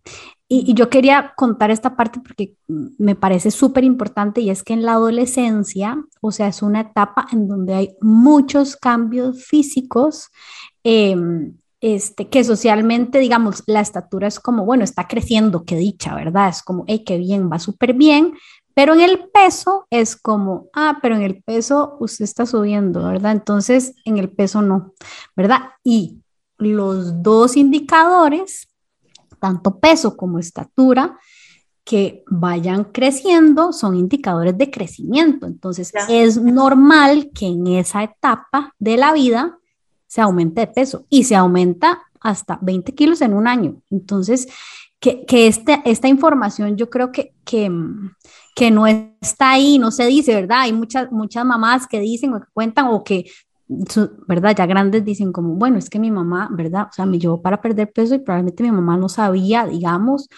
Y, 0.49 0.73
yo 0.75 0.89
quería 0.89 1.35
contar 1.37 1.71
esta 1.71 1.95
parte 1.95 2.21
porque 2.21 2.55
me 2.67 3.15
parece 3.15 3.51
súper 3.51 3.85
importante 3.85 4.41
y 4.41 4.51
es 4.51 4.63
que 4.63 4.73
en 4.73 4.85
la 4.85 4.93
adolescencia, 4.93 6.03
o 6.21 6.33
sea, 6.33 6.49
es 6.49 6.63
una 6.63 6.81
etapa 6.81 7.27
en 7.33 7.49
donde 7.49 7.75
hay 7.75 7.97
muchos 8.01 8.77
cambios 8.77 9.45
físicos. 9.45 10.31
Em, 10.83 11.55
este, 11.81 12.29
que 12.29 12.43
socialmente, 12.43 13.21
digamos, 13.21 13.63
la 13.67 13.81
estatura 13.81 14.27
es 14.27 14.41
como, 14.41 14.65
bueno, 14.65 14.83
está 14.83 15.07
creciendo, 15.07 15.65
qué 15.65 15.77
dicha, 15.77 16.15
¿verdad? 16.15 16.49
Es 16.49 16.63
como, 16.63 16.85
hey, 16.89 17.05
qué 17.07 17.19
bien, 17.19 17.49
va 17.53 17.61
súper 17.61 17.95
bien, 17.95 18.35
pero 18.79 18.95
en 18.95 19.01
el 19.01 19.29
peso 19.31 19.87
es 19.91 20.17
como, 20.17 20.69
ah, 20.73 20.99
pero 21.03 21.17
en 21.17 21.23
el 21.23 21.43
peso 21.43 21.97
usted 21.99 22.25
está 22.25 22.47
subiendo, 22.47 23.05
¿verdad? 23.05 23.33
Entonces, 23.33 23.95
en 24.05 24.19
el 24.19 24.31
peso 24.31 24.63
no, 24.63 24.95
¿verdad? 25.37 25.71
Y 25.83 26.23
los 26.59 27.23
dos 27.23 27.57
indicadores, 27.57 28.67
tanto 29.38 29.79
peso 29.79 30.16
como 30.16 30.38
estatura, 30.38 31.18
que 31.85 32.22
vayan 32.27 32.85
creciendo 32.85 33.72
son 33.72 33.94
indicadores 33.94 34.59
de 34.59 34.70
crecimiento. 34.70 35.46
Entonces, 35.46 35.90
es 36.11 36.37
normal 36.37 37.31
que 37.35 37.46
en 37.46 37.66
esa 37.66 38.03
etapa 38.03 38.74
de 38.79 38.98
la 38.98 39.14
vida 39.14 39.59
se 40.07 40.20
aumente 40.20 40.61
de 40.61 40.66
peso 40.66 41.07
y 41.09 41.24
se 41.24 41.35
aumenta 41.35 42.03
hasta 42.20 42.59
20 42.61 42.94
kilos 42.94 43.22
en 43.22 43.33
un 43.33 43.48
año. 43.48 43.81
Entonces, 43.90 44.48
que, 45.01 45.24
que 45.24 45.46
este, 45.46 45.81
esta 45.85 46.09
información 46.09 46.77
yo 46.77 46.90
creo 46.90 47.11
que, 47.11 47.33
que, 47.44 47.70
que, 48.55 48.70
no 48.70 48.87
está 48.87 49.53
ahí, 49.53 49.79
no 49.79 49.90
se 49.90 50.07
dice, 50.07 50.35
¿verdad? 50.35 50.61
Hay 50.62 50.72
muchas, 50.72 51.11
muchas 51.11 51.44
mamás 51.44 51.87
que 51.87 52.01
dicen 52.01 52.35
o 52.35 52.40
que 52.40 52.48
cuentan 52.53 52.88
o 52.88 53.05
que, 53.05 53.31
¿verdad? 54.26 54.54
Ya 54.57 54.66
grandes 54.66 55.04
dicen 55.04 55.33
como, 55.33 55.54
bueno, 55.54 55.78
es 55.78 55.90
que 55.90 55.98
mi 55.98 56.11
mamá, 56.11 56.48
¿verdad? 56.52 56.88
O 56.90 56.92
sea, 56.92 57.07
me 57.07 57.18
llevó 57.18 57.42
para 57.42 57.61
perder 57.61 57.92
peso 57.92 58.14
y 58.14 58.18
probablemente 58.18 58.62
mi 58.62 58.72
mamá 58.72 58.96
no 58.96 59.09
sabía, 59.09 59.66
digamos, 59.66 60.28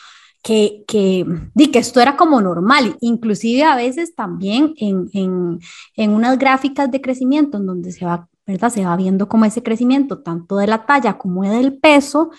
que, 0.43 0.85
que, 0.89 1.27
que 1.73 1.79
esto 1.79 2.01
era 2.01 2.17
como 2.17 2.41
normal, 2.41 2.97
inclusive 3.01 3.63
a 3.63 3.77
veces 3.77 4.15
también 4.15 4.75
en, 4.79 5.09
en, 5.13 5.61
en 5.97 6.11
unas 6.11 6.39
gráficas 6.39 6.91
de 6.91 7.01
crecimiento 7.01 7.59
en 7.59 7.67
donde 7.67 7.93
se 7.93 8.05
va 8.05 8.27
¿verdad? 8.47 8.71
Se 8.71 8.85
va 8.85 8.97
viendo 8.97 9.29
como 9.29 9.45
ese 9.45 9.63
crecimiento 9.63 10.23
tanto 10.23 10.57
de 10.57 10.67
la 10.67 10.85
talla 10.85 11.19
como 11.19 11.43
del 11.45 11.79
peso. 11.79 12.31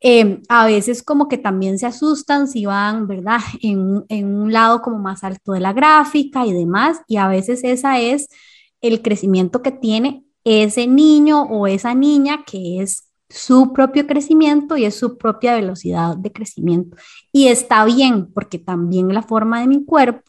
Em, 0.00 0.42
a 0.48 0.66
veces 0.66 1.02
como 1.02 1.28
que 1.28 1.38
también 1.38 1.78
se 1.78 1.86
asustan 1.86 2.48
si 2.48 2.66
van, 2.66 3.06
¿verdad? 3.06 3.40
En, 3.62 4.04
en, 4.08 4.34
un 4.34 4.52
lado 4.52 4.82
como 4.82 4.98
más 4.98 5.22
alto 5.22 5.52
de 5.52 5.60
la 5.60 5.72
gráfica 5.72 6.44
y 6.46 6.52
demás, 6.52 7.02
y 7.06 7.18
a 7.18 7.28
veces 7.28 7.62
esa 7.64 8.00
es 8.00 8.28
el 8.82 9.00
crecimiento 9.00 9.62
que 9.62 9.72
tiene 9.72 10.24
ese 10.44 10.86
niño 10.86 11.44
o 11.44 11.66
esa 11.66 11.94
niña 11.94 12.44
que 12.44 12.82
es 12.82 13.08
su 13.28 13.72
propio 13.72 14.06
crecimiento 14.06 14.76
y 14.76 14.84
es 14.84 14.96
su 14.96 15.16
propia 15.16 15.54
velocidad 15.54 16.16
de 16.16 16.32
crecimiento. 16.32 16.96
Y 17.32 17.48
está 17.48 17.84
bien, 17.84 18.30
porque 18.32 18.58
también 18.58 19.14
la 19.14 19.22
forma 19.22 19.60
de 19.60 19.68
mi 19.68 19.84
cuerpo 19.84 20.22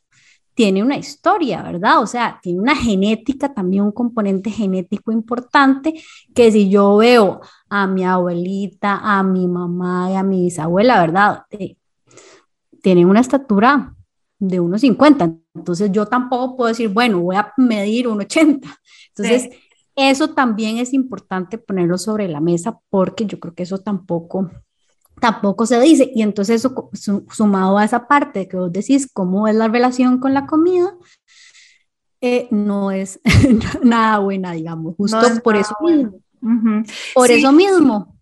tiene 0.53 0.83
una 0.83 0.97
historia, 0.97 1.63
¿verdad? 1.63 2.01
O 2.01 2.07
sea, 2.07 2.39
tiene 2.41 2.61
una 2.61 2.75
genética, 2.75 3.53
también 3.53 3.83
un 3.83 3.91
componente 3.91 4.51
genético 4.51 5.11
importante, 5.11 5.95
que 6.33 6.51
si 6.51 6.69
yo 6.69 6.97
veo 6.97 7.41
a 7.69 7.87
mi 7.87 8.05
abuelita, 8.05 8.99
a 9.03 9.23
mi 9.23 9.47
mamá 9.47 10.11
y 10.11 10.15
a 10.15 10.23
mi 10.23 10.43
bisabuela, 10.43 11.01
¿verdad? 11.01 11.43
Eh, 11.49 11.75
tienen 12.81 13.07
una 13.07 13.21
estatura 13.21 13.95
de 14.39 14.61
1,50. 14.61 15.42
Entonces 15.53 15.91
yo 15.91 16.05
tampoco 16.05 16.55
puedo 16.55 16.69
decir, 16.69 16.89
bueno, 16.89 17.19
voy 17.19 17.35
a 17.35 17.53
medir 17.57 18.07
1,80. 18.07 18.61
Entonces, 19.09 19.49
eso 19.95 20.29
también 20.29 20.77
es 20.77 20.93
importante 20.93 21.57
ponerlo 21.57 21.97
sobre 21.97 22.27
la 22.27 22.39
mesa 22.39 22.79
porque 22.89 23.25
yo 23.25 23.39
creo 23.39 23.53
que 23.53 23.63
eso 23.63 23.77
tampoco 23.77 24.49
tampoco 25.19 25.65
se 25.65 25.79
dice. 25.79 26.11
Y 26.13 26.21
entonces 26.21 26.65
eso 26.65 26.89
sumado 27.31 27.77
a 27.77 27.85
esa 27.85 28.07
parte 28.07 28.47
que 28.47 28.57
vos 28.57 28.71
decís, 28.71 29.09
cómo 29.11 29.47
es 29.47 29.55
la 29.55 29.67
relación 29.67 30.19
con 30.19 30.33
la 30.33 30.45
comida, 30.45 30.95
eh, 32.19 32.47
no 32.51 32.91
es 32.91 33.19
nada 33.83 34.19
buena, 34.19 34.51
digamos, 34.51 34.95
justo 34.95 35.19
por 35.43 35.55
eso 35.55 35.75
mismo. 35.81 36.19
Por 37.13 37.31
eso 37.31 37.51
mismo. 37.53 38.17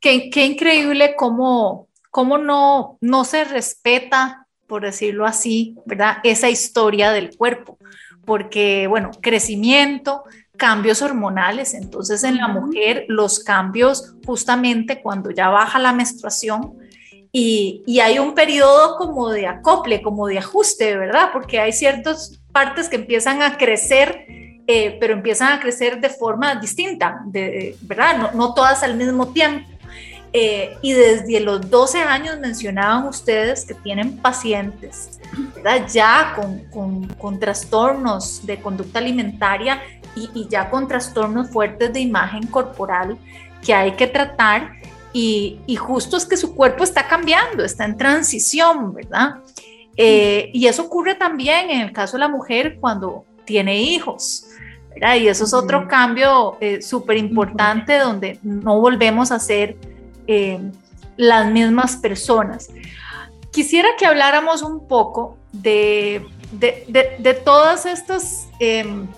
qué, 0.00 0.30
qué, 0.30 0.46
increíble 0.46 1.14
cómo, 1.16 1.88
cómo 2.10 2.38
no, 2.38 2.96
no 3.02 3.24
se 3.24 3.44
respeta, 3.44 4.47
por 4.68 4.82
decirlo 4.82 5.26
así, 5.26 5.74
¿verdad? 5.86 6.18
Esa 6.22 6.48
historia 6.48 7.10
del 7.10 7.36
cuerpo. 7.36 7.78
Porque, 8.24 8.86
bueno, 8.86 9.10
crecimiento, 9.20 10.22
cambios 10.56 11.00
hormonales. 11.00 11.72
Entonces 11.72 12.22
en 12.22 12.36
la 12.36 12.46
mujer 12.48 13.06
los 13.08 13.40
cambios 13.40 14.14
justamente 14.26 15.00
cuando 15.00 15.30
ya 15.30 15.48
baja 15.48 15.78
la 15.78 15.94
menstruación 15.94 16.74
y, 17.32 17.82
y, 17.86 18.00
hay 18.00 18.18
un 18.18 18.34
periodo 18.34 18.96
como 18.96 19.28
de 19.28 19.46
acople, 19.46 20.00
como 20.00 20.26
de 20.26 20.38
ajuste, 20.38 20.96
¿verdad? 20.96 21.28
Porque 21.32 21.60
hay 21.60 21.72
ciertas 21.72 22.40
partes 22.52 22.88
que 22.88 22.96
empiezan 22.96 23.42
a 23.42 23.58
crecer, 23.58 24.24
eh, 24.66 24.96
pero 24.98 25.12
empiezan 25.12 25.52
a 25.52 25.60
crecer 25.60 26.00
de 26.00 26.08
forma 26.08 26.54
distinta, 26.54 27.20
de, 27.26 27.76
¿verdad? 27.82 28.16
No, 28.16 28.32
no 28.32 28.54
todas 28.54 28.82
al 28.82 28.96
mismo 28.96 29.28
tiempo. 29.28 29.68
Eh, 30.32 30.76
y 30.82 30.92
desde 30.92 31.40
los 31.40 31.70
12 31.70 32.02
años 32.02 32.38
mencionaban 32.38 33.06
ustedes 33.06 33.64
que 33.64 33.74
tienen 33.74 34.18
pacientes, 34.18 35.18
¿verdad? 35.54 35.88
Ya 35.88 36.34
con, 36.36 36.58
con, 36.70 37.06
con 37.14 37.40
trastornos 37.40 38.44
de 38.44 38.60
conducta 38.60 38.98
alimentaria 38.98 39.80
y, 40.34 40.48
ya 40.48 40.70
con 40.70 40.88
trastornos 40.88 41.50
fuertes 41.50 41.92
de 41.92 42.00
imagen 42.00 42.46
corporal 42.46 43.16
que 43.64 43.74
hay 43.74 43.92
que 43.92 44.06
tratar 44.06 44.72
y, 45.12 45.58
justo 45.76 46.16
es 46.16 46.26
que 46.26 46.36
su 46.36 46.54
cuerpo 46.54 46.84
está 46.84 47.08
cambiando, 47.08 47.64
está 47.64 47.84
en 47.84 47.96
transición, 47.96 48.94
¿verdad? 48.94 49.36
Eh, 49.96 50.50
y 50.52 50.66
eso 50.66 50.82
ocurre 50.82 51.14
también 51.14 51.70
en 51.70 51.80
el 51.80 51.92
caso 51.92 52.16
de 52.16 52.20
la 52.20 52.28
mujer 52.28 52.78
cuando 52.78 53.24
tiene 53.44 53.80
hijos, 53.80 54.46
¿verdad? 54.90 55.16
Y 55.16 55.26
eso 55.26 55.44
es 55.44 55.54
otro 55.54 55.88
cambio 55.88 56.56
eh, 56.60 56.82
súper 56.82 57.16
importante 57.16 57.98
donde 57.98 58.38
no 58.42 58.80
volvemos 58.80 59.32
a 59.32 59.40
ser 59.40 59.76
eh, 60.28 60.60
las 61.16 61.50
mismas 61.50 61.96
personas. 61.96 62.68
Quisiera 63.50 63.88
que 63.98 64.06
habláramos 64.06 64.62
un 64.62 64.86
poco 64.86 65.36
de, 65.52 66.24
de, 66.52 67.16
de, 67.18 67.34
todas 67.34 67.86
estas 67.86 68.46
em, 68.60 69.08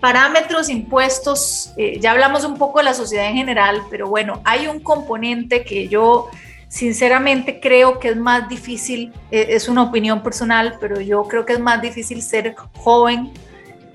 Parámetros 0.00 0.70
impuestos, 0.70 1.74
eh, 1.76 2.00
ya 2.00 2.12
hablamos 2.12 2.46
un 2.46 2.56
poco 2.56 2.78
de 2.78 2.84
la 2.84 2.94
sociedad 2.94 3.26
en 3.26 3.36
general, 3.36 3.82
pero 3.90 4.08
bueno, 4.08 4.40
hay 4.44 4.66
un 4.66 4.80
componente 4.80 5.62
que 5.62 5.88
yo 5.88 6.30
sinceramente 6.68 7.60
creo 7.60 7.98
que 7.98 8.08
es 8.08 8.16
más 8.16 8.48
difícil, 8.48 9.12
eh, 9.30 9.48
es 9.50 9.68
una 9.68 9.82
opinión 9.82 10.22
personal, 10.22 10.78
pero 10.80 11.02
yo 11.02 11.24
creo 11.24 11.44
que 11.44 11.52
es 11.52 11.60
más 11.60 11.82
difícil 11.82 12.22
ser 12.22 12.54
joven 12.78 13.30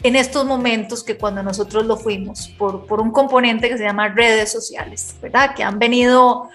en 0.08 0.16
estos 0.16 0.46
momentos 0.46 1.04
que 1.04 1.18
cuando 1.18 1.42
nosotros 1.42 1.86
lo 1.86 1.98
fuimos, 1.98 2.50
por, 2.58 2.86
por 2.86 3.02
un 3.02 3.12
componente 3.12 3.70
que 3.70 3.78
se 3.78 3.84
llama 3.84 4.10
redes 4.10 4.52
sociales, 4.52 5.16
¿verdad? 5.22 5.56
Que 5.56 5.64
han 5.64 5.80
venido 5.80 6.50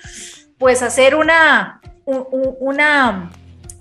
pues 0.56 0.82
a 0.82 0.86
hacer 0.86 1.16
una, 1.16 1.80
una 2.04 3.30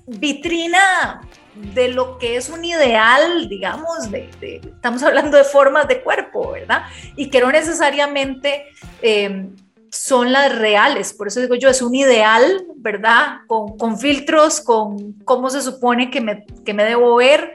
vitrina 0.08 1.21
de 1.53 1.89
lo 1.89 2.17
que 2.17 2.38
es 2.38 2.49
un 2.49 2.63
ideal, 2.63 3.49
digamos, 3.49 4.10
de, 4.10 4.62
estamos 4.63 5.03
hablando 5.03 5.38
de 5.38 5.43
formas 5.43 5.88
de 5.88 6.01
cuerpo, 6.01 6.51
¿verdad? 6.51 6.84
Y 7.15 7.29
que 7.29 7.41
no 7.41 7.51
necesariamente 7.51 8.65
em, 9.01 9.55
son 9.91 10.32
las 10.32 10.58
reales, 10.58 11.13
por 11.13 11.27
eso 11.27 11.41
digo 11.41 11.55
yo, 11.55 11.69
es 11.69 11.82
un 11.82 11.93
ideal, 11.93 12.65
¿verdad? 12.77 13.39
Con, 13.47 13.99
filtros, 13.99 14.62
con 14.62 15.13
cómo 15.25 15.49
se 15.49 15.62
supone 15.62 16.10
que 16.10 16.21
me, 16.21 16.45
que 16.65 16.73
me 16.73 16.86
debo 16.86 17.15
ver, 17.15 17.53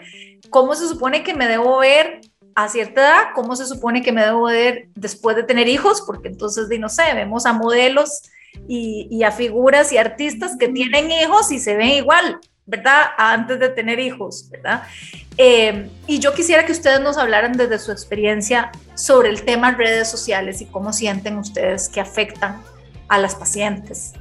cómo 0.50 0.74
se 0.74 0.88
supone 0.88 1.22
que 1.22 1.34
me 1.34 1.46
debo 1.46 1.78
ver 1.78 2.20
a 2.54 2.68
cierta 2.68 3.00
edad, 3.00 3.22
cómo 3.34 3.56
se 3.56 3.66
supone 3.66 4.02
que 4.02 4.12
me 4.12 4.24
debo 4.24 4.44
ver 4.44 4.88
después 4.94 5.36
de 5.36 5.42
tener 5.42 5.68
hijos, 5.68 6.02
porque 6.06 6.28
entonces, 6.28 6.68
no 6.78 6.88
sé, 6.88 7.02
vemos 7.14 7.46
a 7.46 7.52
modelos 7.52 8.22
y, 8.68 9.08
y 9.10 9.24
a 9.24 9.32
figuras 9.32 9.92
y 9.92 9.98
artistas 9.98 10.56
que 10.58 10.68
tienen 10.68 11.10
hijos 11.10 11.50
y 11.50 11.58
se 11.58 11.76
ven 11.76 11.88
igual, 11.88 12.38
¿verdad? 12.66 13.06
Antes 13.18 13.58
de 13.58 13.68
tener 13.70 13.98
hijos, 13.98 14.48
¿verdad? 14.50 14.84
Eh, 15.36 15.90
y 16.06 16.20
yo 16.20 16.32
quisiera 16.32 16.64
que 16.64 16.72
ustedes 16.72 17.00
nos 17.00 17.18
hablaran 17.18 17.52
desde 17.52 17.78
su 17.78 17.90
experiencia 17.90 18.70
sobre 18.94 19.30
el 19.30 19.42
tema 19.42 19.72
redes 19.72 20.08
sociales 20.08 20.60
y 20.60 20.66
cómo 20.66 20.92
sienten 20.92 21.38
ustedes 21.38 21.88
que 21.88 22.00
afectan 22.00 22.62
a 23.08 23.18
las 23.18 23.34
pacientes. 23.34 24.12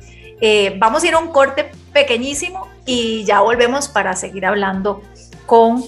Eh, 0.41 0.75
vamos 0.79 1.03
a 1.03 1.07
ir 1.07 1.13
a 1.13 1.19
un 1.19 1.27
corte 1.29 1.71
pequeñísimo 1.93 2.67
y 2.85 3.23
ya 3.25 3.41
volvemos 3.41 3.87
para 3.87 4.15
seguir 4.15 4.45
hablando 4.45 5.03
con 5.45 5.83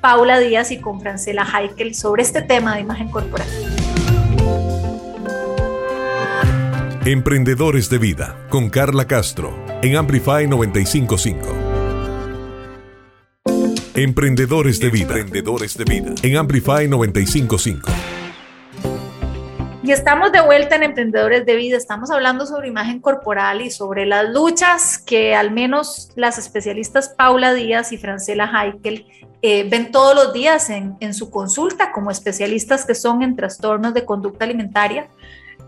Paula 0.00 0.38
Díaz 0.38 0.70
y 0.70 0.80
con 0.80 1.00
Francela 1.00 1.44
Heikel 1.44 1.94
sobre 1.94 2.22
este 2.22 2.42
tema 2.42 2.74
de 2.74 2.82
imagen 2.82 3.10
corporal. 3.10 3.48
Emprendedores 7.04 7.88
de 7.88 7.98
Vida 7.98 8.46
con 8.50 8.68
Carla 8.68 9.06
Castro 9.06 9.54
en 9.82 9.96
Amplify 9.96 10.46
955. 10.46 11.68
Emprendedores 13.94 14.78
de 14.78 14.90
vida. 14.90 15.18
Emprendedores 15.18 15.76
de 15.76 15.84
vida. 15.84 16.14
En 16.22 16.36
Amplify 16.36 16.86
955. 16.86 17.90
Y 19.82 19.90
estamos 19.90 20.30
de 20.32 20.40
vuelta 20.42 20.76
en 20.76 20.82
Emprendedores 20.82 21.46
de 21.46 21.56
Vida. 21.56 21.76
Estamos 21.78 22.10
hablando 22.10 22.44
sobre 22.44 22.68
imagen 22.68 23.00
corporal 23.00 23.62
y 23.62 23.70
sobre 23.70 24.04
las 24.04 24.28
luchas 24.28 24.98
que 24.98 25.34
al 25.34 25.50
menos 25.50 26.10
las 26.14 26.36
especialistas 26.36 27.08
Paula 27.08 27.54
Díaz 27.54 27.90
y 27.92 27.96
Francela 27.96 28.52
Heikel 28.52 29.06
eh, 29.40 29.68
ven 29.68 29.92
todos 29.92 30.14
los 30.14 30.32
días 30.32 30.68
en, 30.70 31.14
su 31.14 31.30
consulta 31.30 31.92
como 31.92 32.10
especialistas 32.10 32.84
que 32.84 32.94
son 32.94 33.22
en 33.22 33.36
trastornos 33.36 33.94
de 33.94 34.04
conducta 34.04 34.44
alimentaria. 34.44 35.08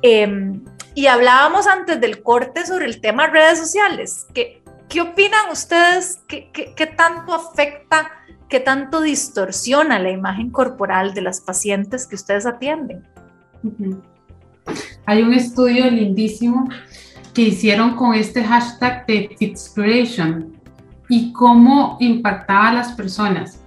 Em, 0.03 0.65
y 0.95 1.07
hablábamos 1.07 1.67
antes 1.67 2.01
del 2.01 2.23
corte 2.23 2.67
sobre 2.67 2.87
el 2.87 3.01
tema 3.01 3.29
redes 3.29 3.59
sociales. 3.59 4.27
¿Qué, 4.35 4.63
qué 4.89 5.01
opinan 5.01 5.51
ustedes? 5.53 6.21
¿Qué, 6.27 6.51
qué, 6.53 6.87
tanto 6.87 7.33
afecta, 7.33 8.11
qué 8.49 8.59
tanto 8.59 9.01
distorsiona 9.01 10.01
la 10.01 10.11
imagen 10.11 10.51
corporal 10.51 11.15
de 11.15 11.21
las 11.21 11.41
pacientes 11.41 12.09
que 12.09 12.17
ustedes 12.17 12.47
atienden? 12.47 13.07
Hay 15.07 15.23
un 15.23 15.33
estudio 15.33 15.89
lindísimo 15.89 16.69
que 17.35 17.43
hicieron 17.43 17.95
con 17.95 18.15
este 18.15 18.43
hashtag 18.43 19.07
de 19.07 19.37
Inspiration 19.39 20.50
y 21.11 21.33
cómo 21.33 21.99
impactaba 22.01 22.69
a 22.69 22.73
las 22.73 22.93
personas. 22.93 23.61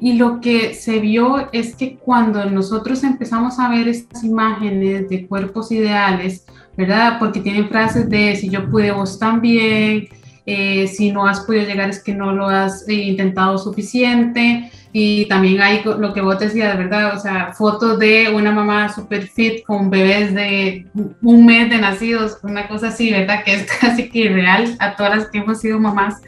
Y 0.00 0.14
lo 0.14 0.40
que 0.40 0.74
se 0.74 1.00
vio 1.00 1.48
es 1.52 1.74
que 1.74 1.96
cuando 1.96 2.44
nosotros 2.50 3.02
empezamos 3.02 3.58
a 3.58 3.68
ver 3.68 3.88
estas 3.88 4.22
imágenes 4.22 5.08
de 5.08 5.26
cuerpos 5.26 5.72
ideales, 5.72 6.44
¿verdad? 6.76 7.18
Porque 7.18 7.40
tienen 7.40 7.68
frases 7.68 8.08
de 8.08 8.36
si 8.36 8.48
yo 8.48 8.70
pude, 8.70 8.92
vos 8.92 9.18
también, 9.18 10.08
eh, 10.44 10.86
si 10.88 11.12
no 11.12 11.26
has 11.26 11.40
podido 11.40 11.64
llegar 11.64 11.88
es 11.88 12.02
que 12.02 12.14
no 12.14 12.32
lo 12.32 12.46
has 12.46 12.88
eh, 12.88 12.94
intentado 12.94 13.58
suficiente, 13.58 14.70
y 14.94 15.24
también 15.26 15.60
hay 15.62 15.82
lo 15.84 16.12
que 16.12 16.20
vos 16.20 16.38
decías, 16.38 16.76
¿verdad? 16.76 17.16
O 17.16 17.18
sea, 17.18 17.52
fotos 17.54 17.98
de 17.98 18.30
una 18.34 18.52
mamá 18.52 18.92
super 18.92 19.26
fit 19.26 19.64
con 19.64 19.88
bebés 19.88 20.34
de 20.34 20.86
un 21.22 21.46
mes 21.46 21.70
de 21.70 21.78
nacidos, 21.78 22.38
una 22.42 22.68
cosa 22.68 22.88
así, 22.88 23.10
¿verdad? 23.10 23.42
Que 23.42 23.54
es 23.54 23.66
casi 23.80 24.10
que 24.10 24.18
irreal 24.18 24.76
a 24.80 24.94
todas 24.94 25.16
las 25.16 25.28
que 25.28 25.38
hemos 25.38 25.60
sido 25.60 25.80
mamás. 25.80 26.20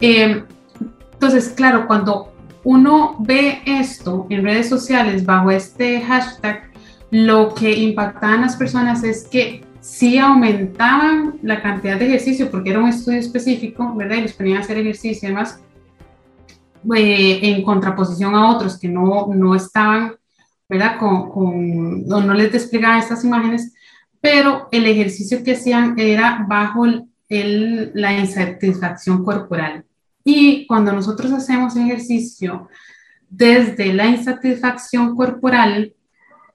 Eh, 0.00 0.44
entonces, 1.12 1.48
claro, 1.50 1.86
cuando 1.86 2.32
uno 2.64 3.16
ve 3.20 3.62
esto 3.66 4.26
en 4.30 4.44
redes 4.44 4.68
sociales 4.68 5.24
bajo 5.24 5.50
este 5.50 6.00
hashtag, 6.00 6.70
lo 7.10 7.54
que 7.54 7.72
impactaban 7.72 8.40
las 8.40 8.56
personas 8.56 9.04
es 9.04 9.28
que 9.28 9.64
sí 9.80 10.18
aumentaban 10.18 11.38
la 11.42 11.60
cantidad 11.62 11.98
de 11.98 12.06
ejercicio, 12.06 12.50
porque 12.50 12.70
era 12.70 12.80
un 12.80 12.88
estudio 12.88 13.18
específico, 13.18 13.94
¿verdad? 13.94 14.16
Y 14.16 14.22
les 14.22 14.32
ponían 14.32 14.56
a 14.56 14.60
hacer 14.60 14.78
ejercicio 14.78 15.28
y 15.28 15.30
demás 15.30 15.60
eh, 16.96 17.40
en 17.42 17.62
contraposición 17.62 18.34
a 18.34 18.50
otros 18.50 18.78
que 18.78 18.88
no, 18.88 19.28
no 19.34 19.54
estaban, 19.54 20.14
¿verdad? 20.68 20.98
Con, 20.98 21.30
con, 21.30 22.06
no, 22.06 22.34
les 22.34 22.50
desplegaban 22.50 22.98
estas 22.98 23.24
imágenes, 23.24 23.74
pero 24.20 24.68
el 24.72 24.86
ejercicio 24.86 25.44
que 25.44 25.52
hacían 25.52 25.98
era 25.98 26.44
bajo 26.48 26.86
el, 26.86 27.04
la 27.28 28.18
insatisfacción 28.18 29.24
corporal. 29.24 29.84
Y 30.24 30.66
cuando 30.66 30.92
nosotros 30.92 31.32
hacemos 31.32 31.76
ejercicio 31.76 32.68
desde 33.28 33.92
la 33.92 34.06
insatisfacción 34.06 35.16
corporal, 35.16 35.94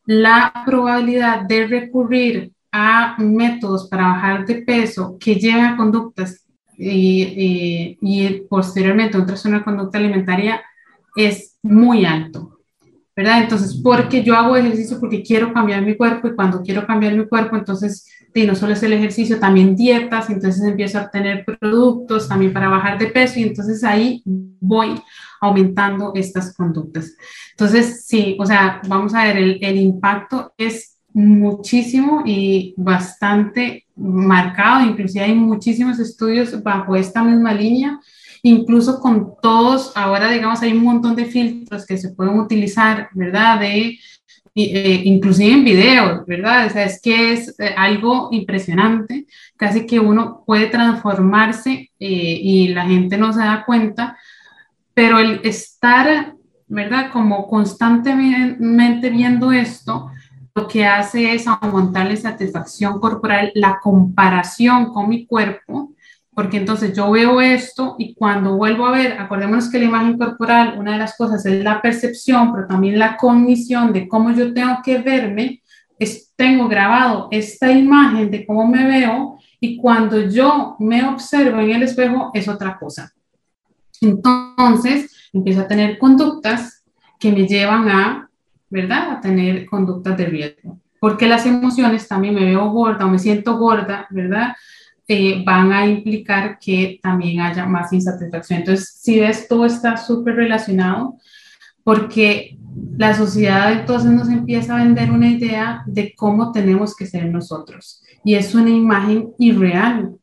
la 0.06 0.64
probabilidad 0.66 1.42
de 1.42 1.68
recurrir 1.68 2.52
a 2.72 3.16
métodos 3.20 3.88
para 3.90 4.08
bajar 4.08 4.46
de 4.46 4.62
peso 4.62 5.18
que 5.20 5.36
lleven 5.36 5.66
a 5.66 5.78
conductas 5.78 6.46
y, 6.78 7.98
y, 8.02 8.42
posteriormente 8.50 9.18
un 9.18 9.26
trastorno 9.26 9.60
de 9.60 9.64
conducta 9.66 9.98
alimentaria 9.98 10.62
es 11.16 11.58
muy 11.62 12.06
alto. 12.06 12.60
¿verdad? 13.16 13.42
Entonces, 13.42 13.82
porque 13.84 14.24
yo 14.24 14.34
hago 14.34 14.56
ejercicio 14.56 14.98
porque 14.98 15.22
quiero 15.22 15.52
cambiar 15.52 15.82
mi 15.82 15.98
cuerpo 15.98 16.30
y 16.30 16.36
cuando 16.36 16.62
quiero 16.64 16.88
cambiar 16.88 17.16
mi 17.16 17.28
cuerpo, 17.28 17.58
entonces, 17.58 18.10
y 18.34 18.46
no 18.46 18.56
solo 18.56 18.74
es 18.74 18.84
el 18.84 18.94
ejercicio, 18.94 19.40
también 19.40 19.76
dietas, 19.76 20.30
entonces 20.30 20.64
empiezo 20.64 20.98
a 21.00 21.04
obtener 21.04 21.46
productos 21.46 22.28
también 22.28 22.54
para 22.54 22.70
bajar 22.70 22.98
de 22.98 23.08
peso 23.08 23.40
y 23.40 23.44
entonces 23.44 23.84
ahí 23.84 24.22
voy 24.26 25.02
aumentando 25.42 26.14
estas 26.16 26.54
conductas. 26.56 27.16
Entonces, 27.52 28.06
sí, 28.06 28.38
o 28.40 28.46
sea, 28.46 28.82
vamos 28.88 29.14
a 29.14 29.24
ver, 29.24 29.38
el, 29.38 29.60
el 29.62 29.78
impacto 29.78 30.54
es 30.58 30.98
muchísimo 31.14 32.24
y 32.26 32.74
bastante 32.78 33.86
marcado, 33.96 34.86
inclusive 34.86 35.26
hay 35.26 35.36
muchísimos 35.36 36.00
estudios 36.00 36.62
bajo 36.64 36.96
esta 36.96 37.24
misma 37.24 37.54
línea, 37.54 38.00
incluso 38.44 39.00
con 39.00 39.34
todos, 39.42 39.92
ahora 39.96 40.30
digamos 40.30 40.62
hay 40.62 40.72
un 40.72 40.84
montón 40.84 41.16
de 41.16 41.26
filtros 41.26 41.86
que 41.86 41.98
se 41.98 42.10
pueden 42.10 42.40
utilizar, 42.40 43.10
¿verdad? 43.14 43.60
De, 43.60 43.98
eh, 44.66 45.02
inclusive 45.06 45.54
en 45.54 45.64
videos, 45.64 46.26
¿verdad? 46.26 46.68
O 46.68 46.70
sea, 46.70 46.84
es 46.86 47.02
que 47.02 47.34
es 47.34 47.60
eh, 47.60 47.74
algo 47.78 48.30
impresionante, 48.32 49.26
casi 49.58 49.86
que 49.86 50.00
uno 50.00 50.44
puede 50.46 50.68
transformarse 50.68 51.92
eh, 52.00 52.40
y 52.42 52.70
la 52.70 52.86
gente 52.86 53.18
no 53.18 53.34
se 53.34 53.40
da 53.40 53.66
cuenta, 53.66 54.18
pero 54.94 55.20
el 55.20 55.42
estar, 55.44 56.34
¿verdad? 56.68 57.12
Como 57.12 57.48
constantemente 57.48 59.10
viendo 59.10 59.52
esto, 59.52 60.12
lo 60.56 60.68
que 60.68 60.86
hace 60.86 61.34
es 61.34 61.48
aumentar 61.48 62.08
la 62.08 62.16
satisfacción 62.16 63.00
corporal, 63.00 63.52
la 63.56 63.80
comparación 63.82 64.92
con 64.92 65.10
mi 65.10 65.26
cuerpo, 65.26 65.94
porque 66.40 66.56
entonces 66.56 66.96
yo 66.96 67.12
veo 67.12 67.42
esto 67.42 67.98
y 68.00 68.14
cuando 68.14 68.56
vuelvo 68.56 68.86
a 68.86 68.92
ver, 68.92 69.20
acordémonos 69.20 69.70
que 69.70 69.78
la 69.78 69.84
imagen 69.84 70.18
corporal, 70.18 70.80
una 70.80 70.94
de 70.94 70.98
las 70.98 71.18
cosas 71.18 71.46
es 71.46 71.62
la 71.62 71.82
percepción, 71.82 72.54
pero 72.54 72.66
también 72.66 72.98
la 72.98 73.18
cognición 73.18 73.92
de 73.92 74.08
cómo 74.08 74.32
yo 74.32 74.54
tengo 74.54 74.78
que 74.82 75.00
verme, 75.00 75.62
tengo 76.38 76.70
grabado 76.70 77.28
esta 77.30 77.70
imagen 77.70 78.32
de 78.32 78.46
cómo 78.46 78.66
me 78.66 78.88
veo 78.88 79.38
y 79.60 79.76
cuando 79.76 80.30
yo 80.30 80.78
me 80.80 81.04
observo 81.04 81.60
en 81.60 81.72
el 81.72 81.84
espejo 81.84 82.32
es 82.34 82.48
otra 82.48 82.78
cosa. 82.80 83.12
Entonces, 84.00 85.30
empiezo 85.34 85.60
a 85.60 85.68
tener 85.68 86.00
conductas 86.00 86.86
que 87.20 87.34
me 87.34 87.46
llevan 87.46 87.90
a 87.90 88.30
¿verdad? 88.70 89.12
A 89.12 89.20
tener 89.20 89.66
conductas 89.66 90.16
de 90.16 90.26
riesgo. 90.26 90.80
Porque 91.02 91.28
las 91.28 91.46
emociones, 91.46 92.08
también 92.08 92.34
me 92.34 92.46
veo 92.46 92.70
gorda 92.70 93.06
o 93.06 93.10
me 93.10 93.20
siento 93.20 93.58
gorda, 93.58 94.08
¿verdad? 94.10 94.56
Eh, 95.12 95.42
van 95.44 95.72
a 95.72 95.88
implicar 95.88 96.60
que 96.60 97.00
también 97.02 97.40
haya 97.42 97.66
más 97.66 97.92
insatisfacción. 97.92 98.60
Entonces, 98.60 98.94
si 99.02 99.20
ves, 99.20 99.48
todo 99.48 99.66
está 99.66 99.98
súper 99.98 100.36
relacionado 100.36 101.18
porque 101.84 102.60
la 102.96 103.16
sociedad 103.16 103.72
entonces 103.72 104.12
nos 104.12 104.30
empieza 104.30 104.76
a 104.76 104.84
vender 104.84 105.10
una 105.10 105.28
idea 105.28 105.82
de 105.88 106.14
cómo 106.16 106.52
tenemos 106.52 106.96
que 106.96 107.08
ser 107.08 107.26
nosotros. 107.26 108.04
Y 108.24 108.36
es 108.36 108.54
una 108.54 108.70
imagen 108.70 109.32
irreal, 109.40 110.16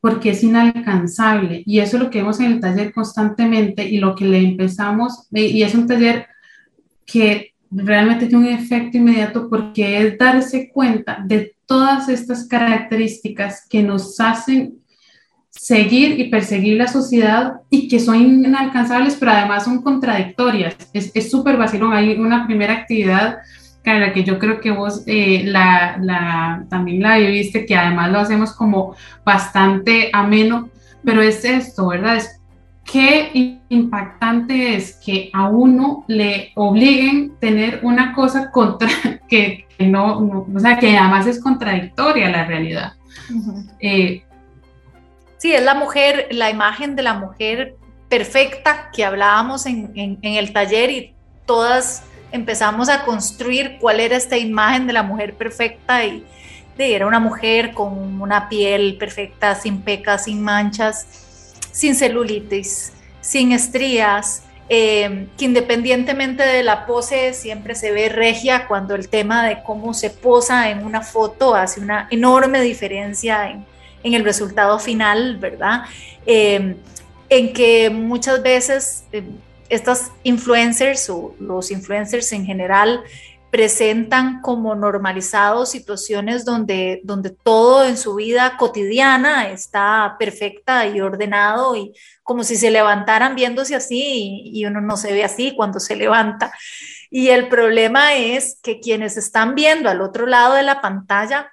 porque 0.00 0.30
es 0.30 0.42
inalcanzable. 0.42 1.62
Y 1.66 1.80
eso 1.80 1.98
es 1.98 2.04
lo 2.04 2.08
que 2.08 2.20
vemos 2.20 2.40
en 2.40 2.52
el 2.52 2.60
taller 2.60 2.94
constantemente 2.94 3.86
y 3.86 3.98
lo 3.98 4.14
que 4.14 4.24
le 4.24 4.38
empezamos, 4.38 5.28
y 5.32 5.62
es 5.62 5.74
un 5.74 5.86
taller 5.86 6.28
que 7.04 7.53
realmente 7.70 8.26
tiene 8.26 8.48
un 8.48 8.54
efecto 8.54 8.98
inmediato 8.98 9.48
porque 9.48 10.00
es 10.00 10.18
darse 10.18 10.70
cuenta 10.72 11.18
de 11.24 11.54
todas 11.66 12.08
estas 12.08 12.46
características 12.46 13.66
que 13.68 13.82
nos 13.82 14.20
hacen 14.20 14.74
seguir 15.50 16.18
y 16.18 16.30
perseguir 16.30 16.76
la 16.76 16.88
sociedad 16.88 17.60
y 17.70 17.88
que 17.88 18.00
son 18.00 18.16
inalcanzables, 18.16 19.16
pero 19.16 19.32
además 19.32 19.64
son 19.64 19.82
contradictorias. 19.82 20.76
Es 20.92 21.30
súper 21.30 21.56
vacilón. 21.56 21.92
Hay 21.92 22.12
una 22.18 22.46
primera 22.46 22.72
actividad 22.72 23.38
en 23.84 24.00
la 24.00 24.12
que 24.12 24.24
yo 24.24 24.38
creo 24.38 24.60
que 24.60 24.70
vos 24.70 25.02
eh, 25.06 25.44
la, 25.44 25.98
la, 26.00 26.66
también 26.70 27.02
la 27.02 27.18
viviste, 27.18 27.66
que 27.66 27.76
además 27.76 28.10
lo 28.10 28.18
hacemos 28.18 28.52
como 28.52 28.96
bastante 29.24 30.10
ameno, 30.12 30.70
pero 31.04 31.20
es 31.20 31.44
esto, 31.44 31.88
¿verdad? 31.88 32.22
Qué 32.84 33.60
impactante 33.68 34.76
es 34.76 34.94
que 35.04 35.30
a 35.32 35.48
uno 35.48 36.04
le 36.06 36.52
obliguen 36.54 37.36
tener 37.40 37.80
una 37.82 38.12
cosa 38.12 38.50
contra 38.50 38.88
que, 39.28 39.66
no, 39.78 40.46
o 40.54 40.60
sea, 40.60 40.78
que 40.78 40.96
además 40.96 41.26
es 41.26 41.40
contradictoria 41.40 42.28
a 42.28 42.30
la 42.30 42.44
realidad. 42.44 42.92
Eh, 43.80 44.22
sí, 45.38 45.52
es 45.52 45.62
la 45.62 45.74
mujer, 45.74 46.28
la 46.30 46.50
imagen 46.50 46.94
de 46.96 47.02
la 47.02 47.14
mujer 47.14 47.76
perfecta 48.08 48.90
que 48.92 49.04
hablábamos 49.04 49.66
en, 49.66 49.90
en, 49.94 50.18
el 50.22 50.52
taller 50.52 50.90
y 50.90 51.14
todas 51.46 52.04
empezamos 52.32 52.88
a 52.88 53.04
construir 53.04 53.78
cuál 53.80 54.00
era 54.00 54.16
esta 54.16 54.36
imagen 54.36 54.86
de 54.86 54.92
la 54.92 55.02
mujer 55.02 55.34
perfecta 55.34 56.04
y 56.04 56.24
de, 56.76 56.94
era 56.94 57.06
una 57.06 57.20
mujer 57.20 57.72
con 57.72 58.20
una 58.20 58.48
piel 58.48 58.96
perfecta, 58.98 59.54
sin 59.54 59.82
pecas, 59.82 60.24
sin 60.24 60.42
manchas, 60.42 61.23
sin 61.74 61.96
celulitis, 61.96 62.92
sin 63.20 63.50
estrías, 63.50 64.44
eh, 64.68 65.26
que 65.36 65.44
independientemente 65.44 66.44
de 66.44 66.62
la 66.62 66.86
pose 66.86 67.34
siempre 67.34 67.74
se 67.74 67.90
ve 67.90 68.08
regia 68.08 68.68
cuando 68.68 68.94
el 68.94 69.08
tema 69.08 69.44
de 69.44 69.62
cómo 69.62 69.92
se 69.92 70.08
posa 70.08 70.70
en 70.70 70.86
una 70.86 71.02
foto 71.02 71.54
hace 71.54 71.80
una 71.80 72.06
enorme 72.10 72.62
diferencia 72.62 73.50
en, 73.50 73.66
el 74.04 74.22
resultado 74.22 74.78
final, 74.78 75.38
¿verdad? 75.38 75.82
Eh, 76.26 76.76
en 77.28 77.52
que 77.52 77.90
muchas 77.90 78.42
veces 78.42 79.04
eh, 79.12 79.24
estas 79.68 80.12
influencers 80.22 81.10
o 81.10 81.34
los 81.40 81.70
influencers 81.70 82.30
en 82.32 82.46
general 82.46 83.02
presentan 83.54 84.40
como 84.40 84.74
normalizados 84.74 85.70
situaciones 85.70 86.44
donde, 86.44 87.00
donde 87.04 87.30
todo 87.30 87.84
en 87.84 87.96
su 87.96 88.16
vida 88.16 88.56
cotidiana 88.56 89.48
está 89.48 90.16
perfecta 90.18 90.88
y 90.88 91.00
ordenado 91.00 91.76
y 91.76 91.94
como 92.24 92.42
si 92.42 92.56
se 92.56 92.72
levantaran 92.72 93.36
viéndose 93.36 93.76
así 93.76 94.40
y, 94.52 94.66
uno 94.66 94.80
no 94.80 94.96
se 94.96 95.12
ve 95.12 95.22
así 95.22 95.54
cuando 95.54 95.78
se 95.78 95.94
levanta. 95.94 96.52
Y 97.10 97.28
el 97.28 97.48
problema 97.48 98.14
es 98.14 98.58
que 98.60 98.80
quienes 98.80 99.16
están 99.16 99.54
viendo 99.54 99.88
al 99.88 100.00
otro 100.00 100.26
lado 100.26 100.54
de 100.54 100.64
la 100.64 100.80
pantalla, 100.80 101.52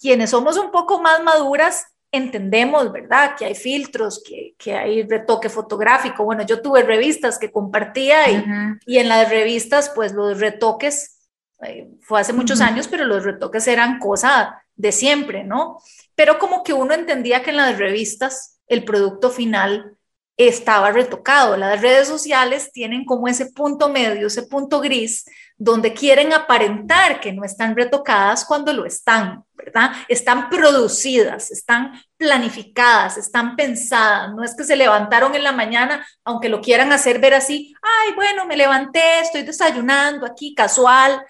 quienes 0.00 0.30
somos 0.30 0.56
un 0.56 0.70
poco 0.70 1.02
más 1.02 1.22
maduras, 1.22 1.88
entendemos, 2.12 2.92
¿verdad? 2.92 3.34
Que 3.36 3.46
hay 3.46 3.54
filtros, 3.54 4.22
que, 4.22 4.54
que, 4.58 4.74
hay 4.74 5.02
retoque 5.02 5.48
fotográfico. 5.48 6.24
Bueno, 6.24 6.44
yo 6.44 6.60
tuve 6.60 6.82
revistas 6.82 7.38
que 7.38 7.50
compartía 7.50 8.30
y, 8.30 8.44
y 8.86 8.98
en 8.98 9.08
las 9.08 9.30
revistas, 9.30 9.90
pues 9.94 10.12
los 10.12 10.38
retoques, 10.38 11.18
eh, 11.62 11.88
fue 12.02 12.20
hace 12.20 12.34
muchos 12.34 12.60
años, 12.60 12.86
pero 12.86 13.06
los 13.06 13.24
retoques 13.24 13.66
eran 13.66 13.98
cosa 13.98 14.62
de 14.76 14.92
siempre, 14.92 15.42
¿no? 15.42 15.78
Pero 16.14 16.38
como 16.38 16.62
que 16.62 16.74
uno 16.74 16.92
entendía 16.92 17.42
que 17.42 17.50
en 17.50 17.56
las 17.56 17.78
revistas 17.78 18.60
el 18.66 18.84
producto 18.84 19.30
final 19.30 19.96
estaba 20.36 20.90
retocado. 20.90 21.56
Las 21.56 21.80
redes 21.80 22.08
sociales 22.08 22.72
tienen 22.72 23.04
como 23.04 23.28
ese 23.28 23.46
punto 23.46 23.88
medio, 23.88 24.26
ese 24.26 24.42
punto 24.42 24.80
gris, 24.80 25.24
donde 25.64 25.94
quieren 25.94 26.32
aparentar 26.32 27.20
que 27.20 27.32
no 27.32 27.44
están 27.44 27.76
retocadas 27.76 28.44
cuando 28.44 28.72
lo 28.72 28.84
están, 28.84 29.44
¿verdad? 29.54 29.92
Están 30.08 30.50
producidas, 30.50 31.52
están 31.52 32.02
planificadas, 32.16 33.16
están 33.16 33.54
pensadas. 33.54 34.34
No 34.34 34.42
es 34.42 34.56
que 34.56 34.64
se 34.64 34.74
levantaron 34.74 35.36
en 35.36 35.44
la 35.44 35.52
mañana, 35.52 36.04
aunque 36.24 36.48
lo 36.48 36.60
quieran 36.60 36.90
hacer 36.92 37.20
ver 37.20 37.34
así, 37.34 37.72
ay, 37.80 38.12
bueno, 38.14 38.44
me 38.44 38.56
levanté, 38.56 39.20
estoy 39.20 39.42
desayunando 39.42 40.26
aquí, 40.26 40.52
casual. 40.52 41.24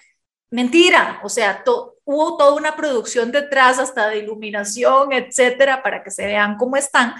Mentira, 0.49 1.19
o 1.23 1.29
sea, 1.29 1.63
hubo 2.03 2.35
toda 2.35 2.55
una 2.55 2.75
producción 2.75 3.31
detrás, 3.31 3.77
hasta 3.77 4.07
de 4.07 4.17
iluminación, 4.17 5.13
etcétera, 5.13 5.83
para 5.83 6.03
que 6.03 6.09
se 6.09 6.25
vean 6.25 6.57
cómo 6.57 6.75
están. 6.75 7.13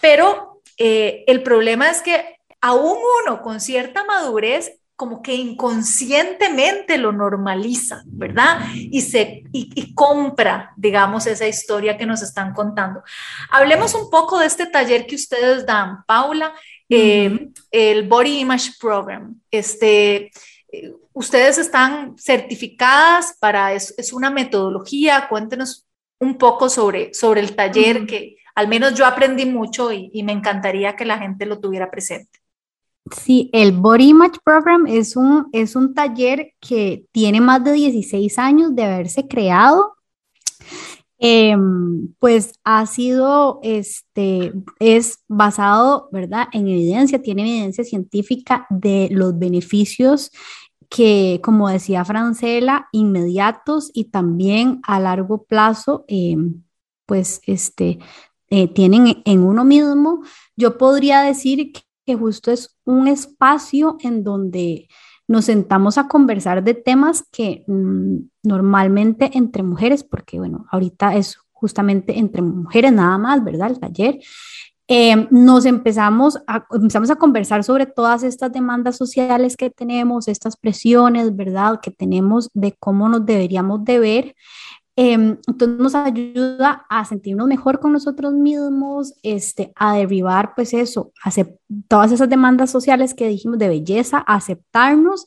Pero 0.00 0.62
eh, 0.76 1.22
el 1.28 1.44
problema 1.44 1.90
es 1.90 2.02
que 2.02 2.40
aún 2.60 2.98
uno 3.24 3.40
con 3.40 3.60
cierta 3.60 4.02
madurez 4.02 4.79
como 5.00 5.22
que 5.22 5.34
inconscientemente 5.34 6.98
lo 6.98 7.10
normaliza, 7.10 8.02
¿verdad? 8.04 8.60
Y, 8.74 9.00
se, 9.00 9.44
y, 9.50 9.94
compra, 9.94 10.74
digamos, 10.76 11.26
esa 11.26 11.48
historia 11.48 11.96
que 11.96 12.04
nos 12.04 12.20
están 12.20 12.52
contando. 12.52 13.02
Hablemos 13.50 13.94
un 13.94 14.10
poco 14.10 14.38
de 14.38 14.44
este 14.44 14.66
taller 14.66 15.06
que 15.06 15.14
ustedes 15.14 15.64
dan, 15.64 16.04
Paula, 16.04 16.52
eh, 16.90 17.48
el 17.70 18.08
Body 18.08 18.40
Image 18.40 18.72
Program. 18.78 19.40
Este, 19.50 20.30
eh, 20.70 20.92
ustedes 21.14 21.56
están 21.56 22.18
certificadas 22.18 23.38
para, 23.40 23.72
es, 23.72 23.94
es, 23.96 24.12
una 24.12 24.28
metodología, 24.28 25.28
cuéntenos 25.30 25.86
un 26.18 26.36
poco 26.36 26.68
sobre, 26.68 27.14
sobre 27.14 27.40
el 27.40 27.56
taller 27.56 28.04
que, 28.04 28.36
al 28.54 28.68
menos 28.68 28.92
yo 28.92 29.06
aprendí 29.06 29.46
mucho 29.46 29.90
y, 29.92 30.22
me 30.24 30.32
encantaría 30.32 30.94
que 30.94 31.06
la 31.06 31.16
gente 31.16 31.46
lo 31.46 31.58
tuviera 31.58 31.90
presente. 31.90 32.39
Sí, 33.10 33.50
el 33.52 33.72
Body 33.72 34.10
Image 34.10 34.38
Program 34.44 34.86
es 34.86 35.16
un, 35.16 35.48
es 35.52 35.74
un 35.74 35.94
taller 35.94 36.52
que 36.60 37.06
tiene 37.12 37.40
más 37.40 37.64
de 37.64 37.72
16 37.72 38.38
años 38.38 38.74
de 38.74 38.84
haberse 38.84 39.26
creado. 39.26 39.94
Em, 41.22 42.14
pues 42.18 42.54
ha 42.64 42.86
sido, 42.86 43.60
este, 43.62 44.52
es 44.78 45.18
basado, 45.28 46.08
¿verdad? 46.12 46.48
En 46.52 46.66
evidencia, 46.66 47.20
tiene 47.20 47.42
evidencia 47.42 47.84
científica 47.84 48.66
de 48.70 49.08
los 49.10 49.38
beneficios 49.38 50.30
que, 50.88 51.40
como 51.44 51.68
decía 51.68 52.04
Francela, 52.04 52.88
inmediatos 52.92 53.90
y 53.94 54.06
también 54.06 54.80
a 54.84 54.98
largo 55.00 55.44
plazo, 55.44 56.04
em, 56.08 56.62
pues, 57.06 57.40
este, 57.46 57.98
eh, 58.48 58.68
tienen 58.68 59.22
en 59.24 59.42
uno 59.44 59.64
mismo, 59.64 60.22
yo 60.56 60.78
podría 60.78 61.22
decir 61.22 61.72
justo 62.16 62.50
es 62.50 62.76
un 62.84 63.08
espacio 63.08 63.96
en 64.00 64.24
donde 64.24 64.88
nos 65.28 65.44
sentamos 65.44 65.96
a 65.96 66.08
conversar 66.08 66.64
de 66.64 66.74
temas 66.74 67.24
que 67.30 67.64
mm, 67.66 68.16
normalmente 68.42 69.30
entre 69.34 69.62
mujeres, 69.62 70.02
porque 70.02 70.38
bueno, 70.38 70.66
ahorita 70.70 71.14
es 71.14 71.38
justamente 71.52 72.18
entre 72.18 72.42
mujeres 72.42 72.92
nada 72.92 73.16
más, 73.18 73.44
¿verdad? 73.44 73.70
El 73.70 73.78
taller. 73.78 74.18
Eh, 74.88 75.28
nos 75.30 75.66
empezamos 75.66 76.38
a, 76.48 76.66
empezamos 76.72 77.10
a 77.10 77.16
conversar 77.16 77.62
sobre 77.62 77.86
todas 77.86 78.24
estas 78.24 78.50
demandas 78.50 78.96
sociales 78.96 79.56
que 79.56 79.70
tenemos, 79.70 80.26
estas 80.26 80.56
presiones, 80.56 81.36
¿verdad? 81.36 81.78
Que 81.80 81.92
tenemos 81.92 82.50
de 82.54 82.74
cómo 82.80 83.08
nos 83.08 83.24
deberíamos 83.24 83.84
de 83.84 83.98
ver 84.00 84.34
Em, 84.96 85.38
entonces 85.46 85.78
nos 85.78 85.94
ayuda 85.94 86.84
a 86.88 87.04
sentirnos 87.04 87.46
mejor 87.46 87.80
con 87.80 87.92
nosotros 87.92 88.34
mismos, 88.34 89.14
este, 89.22 89.72
a 89.76 89.94
derribar 89.94 90.54
pues 90.54 90.74
eso, 90.74 91.12
todas 91.88 92.12
esas 92.12 92.28
demandas 92.28 92.70
sociales 92.70 93.14
que 93.14 93.28
dijimos 93.28 93.58
de 93.58 93.68
belleza, 93.68 94.18
aceptarnos 94.18 95.24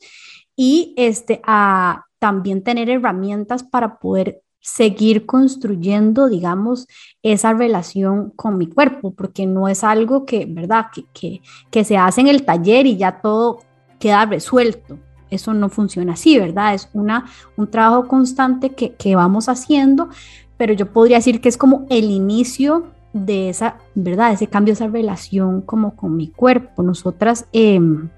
y 0.54 0.94
este, 0.96 1.40
a 1.44 2.04
también 2.18 2.62
tener 2.62 2.88
herramientas 2.90 3.64
para 3.64 3.98
poder 3.98 4.42
seguir 4.60 5.26
construyendo, 5.26 6.28
digamos, 6.28 6.86
esa 7.22 7.52
relación 7.52 8.30
con 8.30 8.56
mi 8.56 8.66
cuerpo, 8.66 9.12
porque 9.14 9.46
no 9.46 9.68
es 9.68 9.84
algo 9.84 10.24
que, 10.24 10.46
¿verdad?, 10.46 10.86
que, 10.94 11.04
que, 11.12 11.42
que 11.70 11.84
se 11.84 11.98
hace 11.98 12.22
en 12.22 12.28
el 12.28 12.44
taller 12.44 12.86
y 12.86 12.96
ya 12.96 13.20
todo 13.20 13.60
queda 13.98 14.24
resuelto 14.24 14.98
eso 15.30 15.54
no 15.54 15.68
funciona 15.68 16.14
así, 16.14 16.38
¿verdad? 16.38 16.74
Es 16.74 16.88
una, 16.92 17.26
un 17.56 17.70
trabajo 17.70 18.08
constante 18.08 18.70
que, 18.70 18.94
que 18.94 19.16
vamos 19.16 19.48
haciendo, 19.48 20.08
pero 20.56 20.72
yo 20.74 20.92
podría 20.92 21.18
decir 21.18 21.40
que 21.40 21.48
es 21.48 21.56
como 21.56 21.86
el 21.90 22.10
inicio 22.10 22.86
de 23.14 23.48
esa, 23.48 23.76
¿verdad? 23.94 24.32
Ese 24.32 24.48
cambio, 24.48 24.74
esa 24.74 24.88
relación 24.88 25.62
como 25.62 25.96
con 25.96 26.16
mi 26.16 26.28
cuerpo. 26.28 26.82
Nosotras, 26.82 27.46
em, 27.52 28.10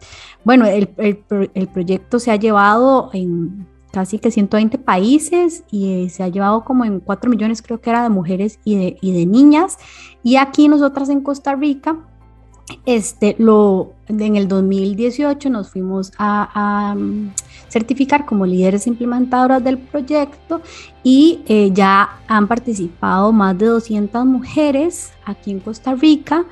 bueno, 0.45 0.67
el, 0.67 0.89
el, 0.97 1.23
el, 1.55 1.69
proyecto 1.69 2.19
se 2.19 2.31
ha 2.31 2.37
llevado 2.37 3.11
en 3.13 3.67
casi 3.93 4.19
que 4.19 4.31
120 4.31 4.79
países 4.79 5.65
y 5.71 6.09
se 6.11 6.23
ha 6.23 6.29
llevado 6.29 6.65
como 6.65 6.85
en 6.85 7.01
4 7.01 7.31
millones, 7.31 7.63
creo 7.63 7.81
que 7.81 7.91
era 7.91 8.03
de 8.03 8.09
mujeres 8.09 8.59
y 8.65 8.77
de, 8.77 8.97
y 9.01 9.13
de 9.13 9.27
niñas. 9.27 9.79
Y 10.23 10.37
aquí 10.37 10.69
nosotras 10.69 11.09
en 11.09 11.21
Costa 11.21 11.55
Rica, 11.55 11.97
este, 12.85 13.37
lo, 13.39 13.93
en 14.09 14.37
el 14.37 14.49
2018 14.49 15.51
nos 15.51 15.71
fuimos 15.71 16.12
a, 16.19 16.95
mm, 16.97 17.33
certificar 17.69 18.27
como 18.27 18.47
líderes 18.47 18.87
implementadoras 18.87 19.62
del 19.62 19.79
proyecto 19.79 20.61
y 21.07 21.39
eh, 21.47 21.71
ya 21.73 22.19
han 22.27 22.49
participado 22.49 23.31
más 23.31 23.57
de 23.57 23.67
200 23.67 24.27
mujeres 24.27 25.13
aquí 25.25 25.53
en 25.53 25.61
Costa 25.61 25.95
Rica 25.95 26.47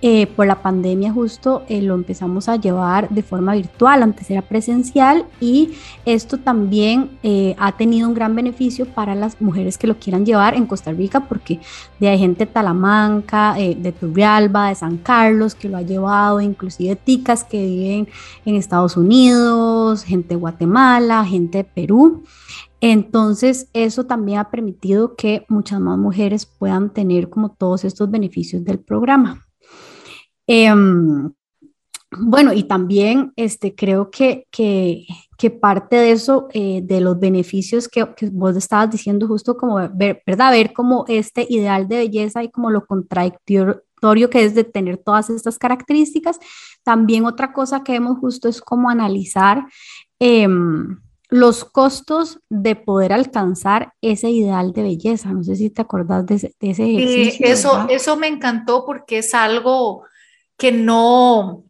eh, 0.00 0.26
por 0.28 0.46
la 0.46 0.62
pandemia 0.62 1.12
justo 1.12 1.64
eh, 1.68 1.82
lo 1.82 1.94
empezamos 1.94 2.48
a 2.48 2.56
llevar 2.56 3.10
de 3.10 3.22
forma 3.22 3.52
virtual, 3.52 4.02
antes 4.02 4.30
era 4.30 4.40
presencial 4.40 5.26
y 5.42 5.72
esto 6.06 6.38
también 6.38 7.18
ha 7.58 7.72
tenido 7.72 8.08
un 8.08 8.14
gran 8.14 8.34
beneficio 8.34 8.86
para 8.86 9.14
las 9.14 9.42
mujeres 9.42 9.76
que 9.76 9.86
lo 9.86 9.98
quieran 9.98 10.24
llevar 10.24 10.54
en 10.54 10.64
Costa 10.64 10.90
Rica 10.90 11.28
porque 11.28 11.60
de 12.00 12.08
hay 12.08 12.18
gente 12.18 12.46
de 12.46 12.52
Talamanca, 12.52 13.56
de 13.56 13.92
Turrialba, 13.92 14.70
de 14.70 14.74
San 14.74 14.96
Carlos 14.96 15.54
que 15.54 15.68
lo 15.68 15.76
ha 15.76 15.82
llevado, 15.82 16.40
inclusive 16.40 16.96
ticas 16.96 17.44
que 17.44 17.62
viven 17.62 18.08
en 18.46 18.54
Estados 18.54 18.96
Unidos, 18.96 20.04
gente 20.04 20.28
de 20.28 20.36
Guatemala, 20.36 21.26
gente 21.26 21.58
de 21.58 21.64
Perú. 21.64 22.22
Entonces, 22.80 23.68
eso 23.72 24.06
también 24.06 24.38
ha 24.38 24.50
permitido 24.50 25.16
que 25.16 25.44
muchas 25.48 25.80
más 25.80 25.98
mujeres 25.98 26.46
puedan 26.46 26.92
tener 26.92 27.28
como 27.28 27.50
todos 27.50 27.84
estos 27.84 28.10
beneficios 28.10 28.64
del 28.64 28.78
programa. 28.78 29.46
Em, 30.46 31.32
bueno, 32.10 32.52
y 32.54 32.62
también 32.62 33.32
este, 33.36 33.74
creo 33.74 34.10
que, 34.10 34.46
que, 34.50 35.06
parte 35.60 35.96
de 35.96 36.12
eso, 36.12 36.48
eh, 36.52 36.80
de 36.82 37.00
los 37.00 37.18
beneficios 37.18 37.88
que, 37.88 38.06
que, 38.16 38.30
vos 38.30 38.56
estabas 38.56 38.90
diciendo, 38.90 39.26
justo 39.26 39.56
como 39.56 39.76
ver, 39.94 40.22
¿verdad? 40.26 40.52
Ver 40.52 40.72
como 40.72 41.04
este 41.08 41.46
ideal 41.48 41.88
de 41.88 41.96
belleza 41.98 42.42
y 42.42 42.50
como 42.50 42.70
lo 42.70 42.86
contradictorio 42.86 43.82
que 44.30 44.44
es 44.44 44.54
de 44.54 44.64
tener 44.64 44.98
todas 44.98 45.30
estas 45.30 45.58
características. 45.58 46.38
También 46.82 47.24
otra 47.24 47.52
cosa 47.52 47.82
que 47.82 47.92
vemos 47.92 48.18
justo 48.18 48.48
es 48.48 48.60
como 48.60 48.88
analizar 48.88 49.66
em, 50.18 50.98
los 51.28 51.64
costos 51.64 52.40
de 52.48 52.74
poder 52.74 53.12
alcanzar 53.12 53.92
ese 54.00 54.30
ideal 54.30 54.72
de 54.72 54.82
belleza. 54.82 55.32
No 55.32 55.44
sé 55.44 55.56
si 55.56 55.70
te 55.70 55.82
acordás 55.82 56.26
de 56.26 56.36
ese, 56.36 56.54
de 56.58 56.70
ese 56.70 56.84
ejercicio. 56.84 57.46
Sí, 57.46 57.52
eso, 57.52 57.86
eso 57.90 58.16
me 58.16 58.28
encantó 58.28 58.86
porque 58.86 59.18
es 59.18 59.34
algo 59.34 60.04
que 60.56 60.72
no, 60.72 61.64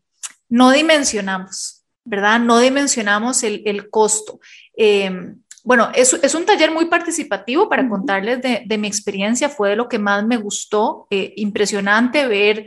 no 0.48 0.70
dimensionamos, 0.70 1.84
¿verdad? 2.04 2.38
No 2.40 2.58
dimensionamos 2.58 3.42
el, 3.42 3.90
costo. 3.90 4.38
Em, 4.76 5.40
bueno, 5.64 5.90
es, 5.94 6.14
es, 6.14 6.34
un 6.34 6.46
taller 6.46 6.70
muy 6.70 6.86
participativo 6.86 7.68
para 7.68 7.88
contarles 7.88 8.40
de, 8.40 8.78
mi 8.78 8.86
experiencia, 8.88 9.48
fue 9.48 9.70
de 9.70 9.76
lo 9.76 9.88
que 9.88 9.98
más 9.98 10.24
me 10.24 10.36
gustó, 10.36 11.06
eh, 11.10 11.34
impresionante 11.36 12.26
ver 12.26 12.66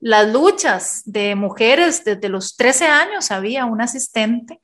las 0.00 0.30
luchas 0.32 1.02
de 1.04 1.36
mujeres 1.36 2.04
desde 2.04 2.28
los 2.28 2.56
13 2.56 2.86
años, 2.86 3.30
había 3.30 3.64
un 3.64 3.80
asistente, 3.80 4.60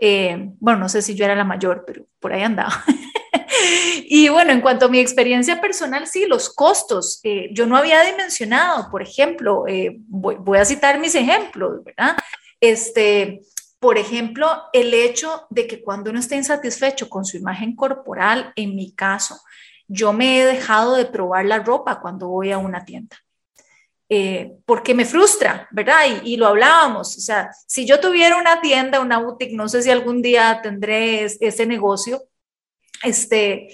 eh, 0.00 0.50
bueno, 0.58 0.80
no 0.80 0.88
sé 0.88 1.02
si 1.02 1.14
yo 1.14 1.24
era 1.24 1.36
la 1.36 1.44
mayor, 1.44 1.84
pero 1.86 2.06
por 2.18 2.32
ahí 2.32 2.42
andaba. 2.42 2.84
y 4.08 4.28
bueno, 4.28 4.52
en 4.52 4.60
cuanto 4.60 4.86
a 4.86 4.88
mi 4.88 4.98
experiencia 4.98 5.60
personal, 5.60 6.06
sí, 6.06 6.26
los 6.26 6.52
costos, 6.52 7.20
eh, 7.22 7.50
yo 7.52 7.66
no 7.66 7.76
había 7.76 8.02
dimensionado, 8.02 8.90
por 8.90 9.02
ejemplo, 9.02 9.64
eh, 9.68 9.96
voy, 10.08 10.36
voy, 10.38 10.58
a 10.58 10.64
citar 10.64 10.98
mis 10.98 11.14
ejemplos, 11.14 11.84
¿verdad? 11.84 12.16
Este, 12.60 13.40
por 13.78 13.98
ejemplo, 13.98 14.46
el 14.72 14.92
hecho 14.94 15.46
de 15.50 15.66
que 15.66 15.82
cuando 15.82 16.10
uno 16.10 16.18
está 16.18 16.36
insatisfecho 16.36 17.08
con 17.08 17.24
su 17.24 17.36
imagen 17.36 17.76
corporal, 17.76 18.52
en 18.56 18.74
mi 18.74 18.94
caso, 18.94 19.40
yo 19.86 20.12
me 20.12 20.40
he 20.40 20.46
dejado 20.46 20.96
de 20.96 21.06
probar 21.06 21.44
la 21.46 21.58
ropa 21.58 22.00
cuando 22.00 22.28
voy 22.28 22.52
a 22.52 22.58
una 22.58 22.84
tienda. 22.84 23.16
Eh, 24.12 24.56
porque 24.66 24.92
me 24.92 25.04
frustra, 25.04 25.68
¿verdad? 25.70 26.00
Y, 26.24 26.36
lo 26.36 26.48
hablábamos, 26.48 27.16
o 27.16 27.20
sea, 27.20 27.48
si 27.68 27.86
yo 27.86 28.00
tuviera 28.00 28.38
una 28.38 28.60
tienda, 28.60 28.98
una 28.98 29.18
boutique, 29.18 29.54
no 29.54 29.68
sé 29.68 29.82
si 29.82 29.90
algún 29.90 30.20
día 30.20 30.58
tendré 30.64 31.26
ese 31.26 31.64
negocio, 31.64 32.20
este, 33.04 33.68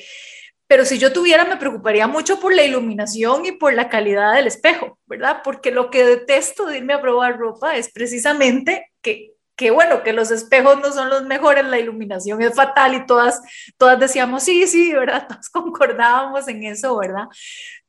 pero 0.67 0.85
si 0.85 0.99
yo 0.99 1.11
tuviera, 1.11 1.47
me 1.47 1.57
preocuparía 1.57 2.07
mucho 2.07 2.39
por 2.39 2.55
la 2.55 2.65
iluminación 2.65 3.47
y 3.47 3.53
por 3.53 3.73
la 3.73 3.89
calidad 3.89 4.35
del 4.35 4.47
espejo, 4.47 4.99
¿verdad? 5.07 5.41
Porque 5.43 5.71
lo 5.71 5.91
que 5.91 6.05
detesto 6.05 6.67
de 6.67 6.77
irme 6.77 6.93
a 6.93 7.01
probar 7.01 7.39
ropa 7.39 7.75
es 7.79 7.91
precisamente 7.91 8.93
que, 9.01 9.33
que 9.57 9.71
bueno, 9.71 10.03
que 10.03 10.13
los 10.13 10.31
espejos 10.31 10.79
no 10.81 10.93
son 10.93 11.09
los 11.09 11.25
mejores, 11.25 11.65
la 11.65 11.79
iluminación 11.79 12.43
es 12.43 12.55
fatal 12.55 12.93
y 12.93 13.07
todas, 13.07 13.41
todas 13.79 13.99
decíamos, 13.99 14.43
sí, 14.43 14.67
sí, 14.67 14.93
¿verdad? 14.93 15.27
Todas 15.29 15.49
concordábamos 15.49 16.47
en 16.47 16.65
eso, 16.65 16.95
¿verdad? 16.99 17.25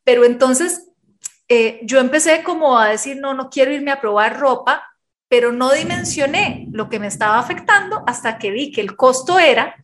Pero 0.05 0.23
entonces 0.23 0.87
eh, 1.49 1.79
yo 1.83 1.99
empecé 1.99 2.43
como 2.43 2.77
a 2.77 2.89
decir, 2.89 3.17
no, 3.17 3.33
no 3.33 3.49
quiero 3.49 3.71
irme 3.71 3.91
a 3.91 4.01
probar 4.01 4.39
ropa, 4.39 4.83
pero 5.29 5.51
no 5.51 5.71
dimensioné 5.71 6.67
lo 6.71 6.89
que 6.89 6.99
me 6.99 7.07
estaba 7.07 7.39
afectando 7.39 8.03
hasta 8.07 8.37
que 8.37 8.51
vi 8.51 8.71
que 8.71 8.81
el 8.81 8.95
costo 8.95 9.39
era 9.39 9.75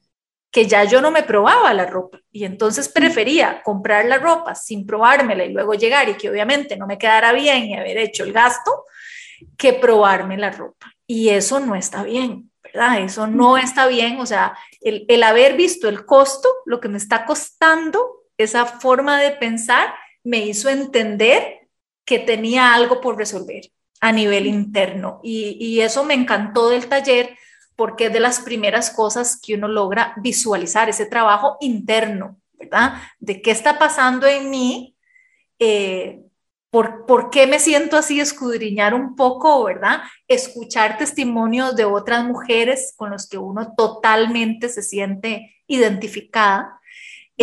que 0.51 0.68
ya 0.68 0.84
yo 0.84 1.01
no 1.01 1.09
me 1.09 1.24
probaba 1.24 1.74
la 1.74 1.88
ropa 1.88 2.20
y 2.32 2.45
entonces 2.45 2.88
prefería 2.88 3.64
comprar 3.64 4.05
la 4.05 4.20
ropa 4.20 4.53
sin 4.53 4.86
probármela 4.86 5.43
y 5.43 5.51
luego 5.51 5.74
llegar 5.74 6.09
y 6.09 6.14
que 6.14 6.30
obviamente 6.30 6.78
no 6.78 6.86
me 6.86 6.99
quedara 6.99 7.34
bien 7.34 7.66
y 7.66 7.76
haber 7.76 7.97
hecho 7.97 8.24
el 8.24 8.34
gasto 8.34 8.86
que 9.57 9.74
probarme 9.74 10.38
la 10.38 10.51
ropa. 10.51 10.93
Y 11.07 11.30
eso 11.30 11.59
no 11.59 11.76
está 11.76 12.03
bien, 12.03 12.51
¿verdad? 12.61 12.99
Eso 12.99 13.26
no 13.26 13.57
está 13.57 13.88
bien. 13.88 14.20
O 14.20 14.28
sea, 14.28 14.55
el, 14.82 15.05
el 15.07 15.24
haber 15.24 15.55
visto 15.55 15.89
el 15.89 16.05
costo, 16.05 16.47
lo 16.66 16.80
que 16.80 16.88
me 16.88 16.97
está 16.97 17.26
costando, 17.26 18.22
esa 18.38 18.66
forma 18.68 19.20
de 19.20 19.32
pensar, 19.32 19.93
me 20.24 20.45
hizo 20.45 20.69
entender 20.69 21.67
que 22.05 22.19
tenía 22.19 22.74
algo 22.74 23.01
por 23.01 23.17
resolver 23.17 23.71
a 24.01 24.11
nivel 24.11 24.47
interno. 24.47 25.19
Y, 25.24 25.80
eso 25.80 26.03
me 26.03 26.13
encantó 26.13 26.69
del 26.69 26.88
taller 26.88 27.38
porque 27.76 28.07
es 28.07 28.13
de 28.13 28.19
las 28.19 28.41
primeras 28.41 28.91
cosas 28.91 29.39
que 29.41 29.55
uno 29.55 29.67
logra 29.67 30.13
visualizar, 30.17 30.89
ese 30.89 31.05
trabajo 31.05 31.57
interno, 31.61 32.38
¿verdad? 32.53 33.01
De 33.19 33.41
qué 33.41 33.51
está 33.51 33.80
pasando 33.80 34.28
en 34.28 34.49
mí, 34.49 34.95
eh, 35.59 36.21
por, 36.69 37.05
por, 37.05 37.30
qué 37.30 37.47
me 37.47 37.59
siento 37.59 37.97
así, 37.97 38.19
escudriñar 38.19 38.93
un 38.93 39.15
poco, 39.15 39.63
¿verdad? 39.63 40.01
Escuchar 40.28 40.97
testimonios 40.97 41.76
de 41.76 41.86
otras 41.86 42.26
mujeres 42.26 42.93
con 42.97 43.11
los 43.11 43.28
que 43.28 43.38
uno 43.38 43.74
totalmente 43.76 44.69
se 44.69 44.82
siente 44.84 45.55
identificada 45.67 46.80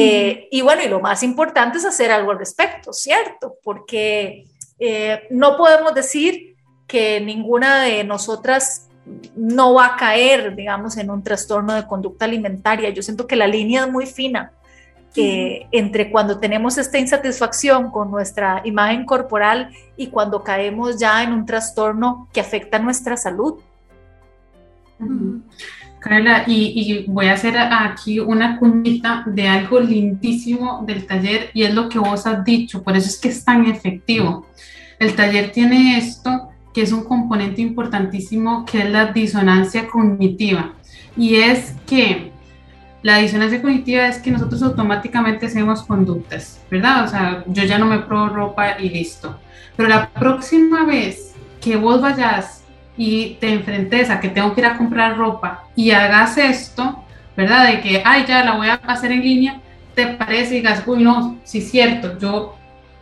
eh, 0.02 0.48
y 0.50 0.60
bueno, 0.62 0.82
y 0.82 0.88
lo 0.88 1.00
más 1.00 1.22
importante 1.22 1.78
es 1.78 1.84
hacer 1.84 2.10
algo 2.10 2.30
al 2.30 2.38
respecto, 2.38 2.92
¿cierto? 2.92 3.56
Porque 3.62 4.46
eh, 4.78 5.22
no 5.30 5.56
podemos 5.56 5.94
decir 5.94 6.56
que 6.86 7.20
ninguna 7.20 7.82
de 7.82 8.02
nosotras 8.04 8.88
no 9.36 9.74
va 9.74 9.86
a 9.86 9.96
caer, 9.96 10.54
digamos, 10.54 10.96
en 10.96 11.10
un 11.10 11.22
trastorno 11.22 11.74
de 11.74 11.86
conducta 11.86 12.24
alimentaria. 12.24 12.90
Yo 12.90 13.02
siento 13.02 13.26
que 13.26 13.36
la 13.36 13.46
línea 13.46 13.84
es 13.84 13.90
muy 13.90 14.06
fina 14.06 14.52
eh, 15.16 15.66
entre 15.72 16.10
cuando 16.10 16.38
tenemos 16.38 16.78
esta 16.78 16.98
insatisfacción 16.98 17.90
con 17.90 18.10
nuestra 18.10 18.62
imagen 18.64 19.04
corporal 19.04 19.70
y 19.96 20.06
cuando 20.06 20.44
caemos 20.44 20.98
ya 20.98 21.22
en 21.22 21.32
un 21.32 21.44
trastorno 21.44 22.28
que 22.32 22.40
afecta 22.40 22.78
nuestra 22.78 23.16
salud. 23.16 23.60
Carla, 26.00 26.44
y, 26.46 27.04
voy 27.08 27.26
a 27.26 27.34
hacer 27.34 27.56
aquí 27.58 28.20
una 28.20 28.58
cuñita 28.58 29.22
de 29.26 29.46
algo 29.46 29.80
lindísimo 29.80 30.82
del 30.86 31.06
taller 31.06 31.50
y 31.52 31.62
es 31.62 31.74
lo 31.74 31.88
que 31.88 31.98
vos 31.98 32.26
has 32.26 32.44
dicho, 32.44 32.82
por 32.82 32.96
eso 32.96 33.08
es 33.08 33.18
que 33.18 33.28
es 33.28 33.44
tan 33.44 33.66
efectivo. 33.66 34.46
El 34.98 35.14
taller 35.14 35.52
tiene 35.52 35.98
esto 35.98 36.48
que 36.72 36.82
es 36.82 36.92
un 36.92 37.04
componente 37.04 37.60
importantísimo 37.60 38.64
que 38.64 38.82
es 38.82 38.90
la 38.90 39.06
disonancia 39.12 39.86
cognitiva 39.88 40.72
y 41.16 41.36
es 41.36 41.74
que 41.86 42.32
la 43.02 43.18
disonancia 43.18 43.60
cognitiva 43.60 44.06
es 44.06 44.18
que 44.18 44.30
nosotros 44.30 44.62
automáticamente 44.62 45.46
hacemos 45.46 45.82
conductas, 45.82 46.60
¿verdad? 46.70 47.04
O 47.04 47.08
sea, 47.08 47.44
yo 47.46 47.64
ya 47.64 47.78
no 47.78 47.86
me 47.86 48.00
pruebo 48.00 48.28
ropa 48.28 48.78
y 48.78 48.90
listo. 48.90 49.38
Pero 49.76 49.88
la 49.88 50.10
próxima 50.10 50.84
vez 50.84 51.34
que 51.60 51.76
vos 51.76 52.00
vayas 52.00 52.59
y 52.96 53.36
te 53.40 53.52
enfrentes 53.52 54.10
a 54.10 54.20
que 54.20 54.28
tengo 54.28 54.54
que 54.54 54.60
ir 54.60 54.66
a 54.66 54.76
comprar 54.76 55.16
ropa 55.16 55.64
y 55.74 55.90
hagas 55.90 56.36
esto, 56.38 57.04
¿verdad? 57.36 57.68
De 57.68 57.80
que, 57.80 58.02
ay, 58.04 58.24
ya 58.26 58.44
la 58.44 58.56
voy 58.56 58.68
a 58.68 58.74
hacer 58.74 59.12
en 59.12 59.22
línea, 59.22 59.60
te 59.94 60.06
parece 60.06 60.54
y 60.54 60.58
digas, 60.58 60.82
uy, 60.86 61.02
no, 61.02 61.38
sí 61.44 61.58
es 61.58 61.70
cierto, 61.70 62.18
yo... 62.18 62.56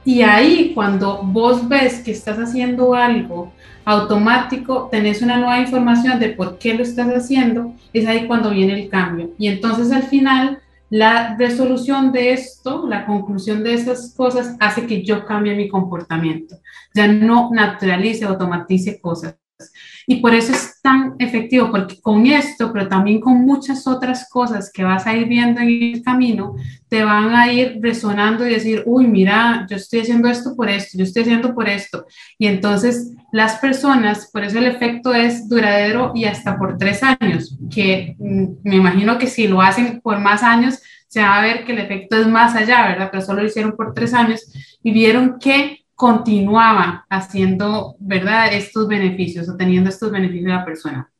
Y 0.05 0.23
ahí 0.23 0.73
cuando 0.75 1.21
vos 1.23 1.69
ves 1.69 2.01
que 2.01 2.13
estás 2.13 2.39
haciendo 2.39 2.95
algo 2.95 3.53
automático, 3.85 4.89
tenés 4.91 5.21
una 5.21 5.37
nueva 5.37 5.59
información 5.59 6.19
de 6.19 6.31
por 6.31 6.59
qué 6.59 6.73
lo 6.73 6.83
estás 6.83 7.09
haciendo, 7.09 7.75
es 7.93 8.07
ahí 8.07 8.27
cuando 8.27 8.51
viene 8.51 8.81
el 8.81 8.89
cambio. 8.89 9.31
Y 9.39 9.49
entonces 9.49 9.93
al 9.93 10.05
final 10.05 10.61
la 10.91 11.37
resolución 11.37 12.13
de 12.13 12.33
esto, 12.33 12.87
la 12.89 13.05
conclusión 13.05 13.63
de 13.63 13.75
esas 13.75 14.15
cosas 14.17 14.57
hace 14.61 14.87
que 14.87 15.03
yo 15.03 15.27
cambie 15.27 15.55
mi 15.55 15.69
comportamiento. 15.69 16.57
Ya 16.95 17.07
no 17.07 17.51
naturalice, 17.53 18.25
automatice 18.25 18.99
cosas. 19.01 19.37
Y 20.07 20.17
por 20.17 20.35
eso 20.35 20.53
es 20.53 20.81
tan 20.81 21.17
efectivo, 21.19 21.71
porque 21.71 22.01
con 22.01 22.27
esto, 22.27 22.73
pero 22.73 22.89
también 22.89 23.21
con 23.21 23.43
muchas 23.43 23.87
otras 23.87 24.29
cosas 24.31 24.71
que 24.73 24.85
vas 24.85 25.07
a 25.07 25.15
ir 25.15 25.29
viendo 25.29 25.61
en 25.61 25.69
el 25.69 26.03
camino, 26.03 26.55
te 26.89 27.05
van 27.05 27.35
a 27.35 27.53
ir 27.53 27.79
resonando 27.83 28.47
y 28.47 28.55
decir, 28.55 28.83
uy, 28.87 29.07
mira, 29.07 29.67
yo 29.69 29.77
estoy 29.77 30.01
haciendo 30.01 30.29
esto 30.29 30.57
por 30.57 30.71
esto, 30.71 30.97
yo 30.97 31.05
estoy 31.05 31.23
haciendo 31.23 31.55
por 31.55 31.69
esto. 31.69 32.07
Y 32.39 32.47
entonces 32.47 33.13
las 33.33 33.57
personas, 33.57 34.31
por 34.33 34.45
eso 34.45 34.59
el 34.59 34.67
efecto 34.67 35.13
es 35.13 35.49
duradero 35.49 36.13
y 36.15 36.25
hasta 36.25 36.57
por 36.57 36.79
tres 36.79 37.03
años, 37.03 37.59
que 37.71 38.17
mm, 38.19 38.47
me 38.63 38.77
imagino 38.77 39.19
que 39.19 39.27
si 39.27 39.47
lo 39.47 39.61
hacen 39.61 40.01
por 40.01 40.19
más 40.21 40.43
años, 40.43 40.81
se 41.09 41.21
va 41.21 41.39
a 41.39 41.43
ver 41.43 41.65
que 41.65 41.73
el 41.73 41.79
efecto 41.79 42.17
es 42.17 42.27
más 42.27 42.55
allá, 42.55 42.87
¿verdad? 42.89 43.09
Pero 43.11 43.23
solo 43.23 43.43
lo 43.43 43.49
hicieron 43.49 43.73
por 43.73 43.95
tres 43.95 44.15
años 44.15 44.43
y 44.83 44.93
vieron 44.93 45.39
que 45.39 45.78
continuaba 45.99 47.05
haciendo, 47.11 47.97
¿verdad?, 47.99 48.53
estos 48.53 48.87
beneficios 48.87 49.49
o 49.49 49.57
teniendo 49.57 49.91
estos 49.91 50.13
beneficios 50.13 50.45
de 50.45 50.53
la 50.53 50.65
persona. 50.65 51.11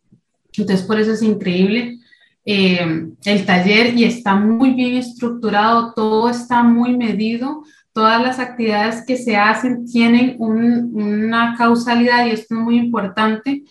Entonces, 0.57 0.87
por 0.87 1.01
eso 1.01 1.15
es 1.15 1.21
increíble 1.21 1.99
eh, 2.45 3.09
el 3.25 3.45
taller 3.45 3.97
y 3.97 4.05
está 4.05 4.37
muy 4.37 4.75
bien 4.75 4.97
estructurado, 4.97 5.95
todo 5.95 6.31
está 6.31 6.63
muy 6.63 6.97
medido, 6.97 7.65
todas 7.93 8.23
las 8.23 8.39
actividades 8.39 9.05
que 9.05 9.17
se 9.17 9.37
hacen 9.37 9.85
tienen 9.85 10.37
una 10.39 11.57
causalidad 11.59 12.25
y 12.27 12.31
esto 12.31 12.55
es 12.55 12.61
muy 12.61 12.79
importante 12.79 13.65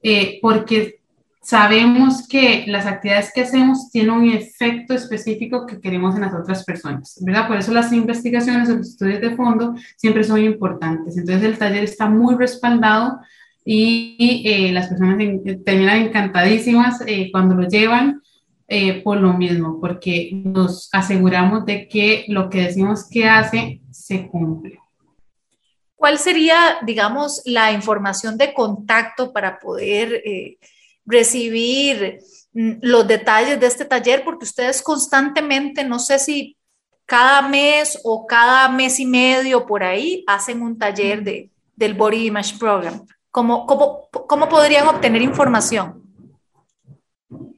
eh, 0.00 0.38
porque 0.40 1.01
sabemos 1.42 2.28
que 2.28 2.64
las 2.68 2.86
actividades 2.86 3.32
que 3.34 3.42
hacemos 3.42 3.90
tienen 3.90 4.12
un 4.12 4.30
efecto 4.30 4.94
específico 4.94 5.66
que 5.66 5.80
queremos 5.80 6.14
en 6.14 6.22
las 6.22 6.34
otras 6.34 6.64
personas, 6.64 7.18
¿verdad? 7.20 7.48
Por 7.48 7.56
eso 7.56 7.72
las 7.72 7.92
investigaciones, 7.92 8.68
los 8.68 8.88
estudios 8.90 9.20
de 9.20 9.34
fondo 9.34 9.74
siempre 9.96 10.22
son 10.22 10.42
importantes. 10.42 11.18
Entonces 11.18 11.42
el 11.44 11.58
taller 11.58 11.82
está 11.82 12.08
muy 12.08 12.36
respaldado 12.36 13.18
y, 13.64 14.42
eh, 14.46 14.72
las 14.72 14.88
personas 14.88 15.18
terminan 15.64 16.02
encantadísimas 16.02 17.02
eh, 17.06 17.30
cuando 17.32 17.56
lo 17.56 17.68
llevan 17.68 18.22
eh, 18.68 19.02
por 19.02 19.18
lo 19.18 19.32
mismo, 19.34 19.80
porque 19.80 20.30
nos 20.32 20.88
aseguramos 20.92 21.66
de 21.66 21.88
que 21.88 22.24
lo 22.28 22.48
que 22.48 22.62
decimos 22.62 23.08
que 23.08 23.28
hace 23.28 23.82
se 23.90 24.28
cumple. 24.28 24.78
¿Cuál 25.96 26.18
sería, 26.18 26.78
digamos, 26.86 27.42
la 27.44 27.72
información 27.72 28.38
de 28.38 28.54
contacto 28.54 29.32
para 29.32 29.58
poder 29.58 30.22
recibir 31.04 32.18
mm, 32.52 32.72
los 32.82 33.06
detalles 33.06 33.58
de 33.60 33.66
este 33.66 33.84
taller 33.84 34.24
porque 34.24 34.44
ustedes 34.44 34.82
constantemente, 34.82 35.84
no 35.84 35.98
sé 35.98 36.18
si 36.18 36.56
cada 37.06 37.42
mes 37.42 37.98
o 38.04 38.26
cada 38.26 38.68
mes 38.68 38.98
y 39.00 39.06
medio 39.06 39.66
por 39.66 39.82
ahí, 39.82 40.24
hacen 40.26 40.62
un 40.62 40.78
taller 40.78 41.22
de, 41.22 41.50
del 41.76 41.94
Body 41.94 42.26
Image 42.26 42.56
Program. 42.58 43.04
¿Cómo, 43.30 43.66
cómo, 43.66 44.48
podrían 44.48 44.86
obtener 44.88 45.22
información? 45.22 46.02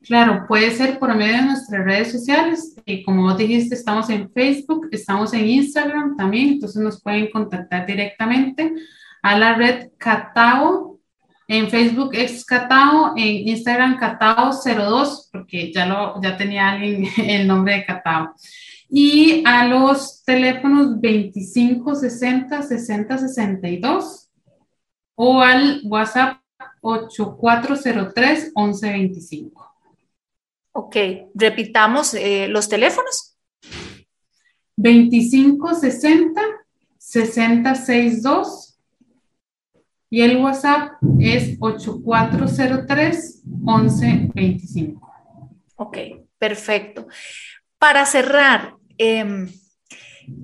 Claro, 0.03 0.45
puede 0.47 0.71
ser 0.71 0.99
por 0.99 1.15
medio 1.17 1.37
de 1.37 1.43
nuestras 1.43 1.85
redes 1.85 2.13
sociales. 2.13 2.77
y 2.85 3.03
como 3.03 3.23
vos 3.23 3.37
dijiste, 3.37 3.75
estamos 3.75 4.09
en 4.11 4.31
Facebook, 4.31 4.89
estamos 4.93 5.33
en 5.35 5.49
Instagram 5.49 6.17
también, 6.17 6.51
entonces 6.51 6.81
nos 6.81 7.03
pueden 7.03 7.31
contactar 7.31 7.87
directamente 7.87 8.73
a 9.23 9.39
la 9.39 9.55
red 9.55 9.89
Catao. 9.99 10.94
En 11.47 11.69
Facebook 11.69 12.11
es 12.15 12.45
Catao, 12.45 13.13
en 13.17 13.49
Instagram 13.49 13.99
Catao02, 13.99 15.29
porque 15.31 15.73
ya, 15.73 15.87
lo, 15.87 16.21
ya 16.23 16.37
tenía 16.37 16.71
alguien 16.71 17.07
el 17.19 17.47
nombre 17.47 17.75
de 17.77 17.85
Catao. 17.85 18.35
Y 18.89 19.43
a 19.47 19.67
los 19.67 20.23
teléfonos 20.25 21.01
25 21.01 21.95
60 21.95 22.63
60 22.63 23.19
62 23.19 24.31
o 25.17 25.41
al 25.41 25.81
WhatsApp 25.85 26.39
8403 26.81 28.53
1125. 28.55 29.75
Ok, 30.73 30.97
repitamos 31.35 32.15
eh, 32.15 32.49
los 32.49 32.69
teléfonos. 32.69 33.37
2560 34.77 36.43
6062 36.99 38.64
y 40.11 40.23
el 40.23 40.37
WhatsApp 40.37 40.93
es 41.19 41.57
8403 41.61 43.43
1125. 43.45 45.15
Ok, 45.77 45.99
perfecto. 46.39 47.09
Para 47.79 48.07
cerrar, 48.07 48.77
em, 48.97 49.49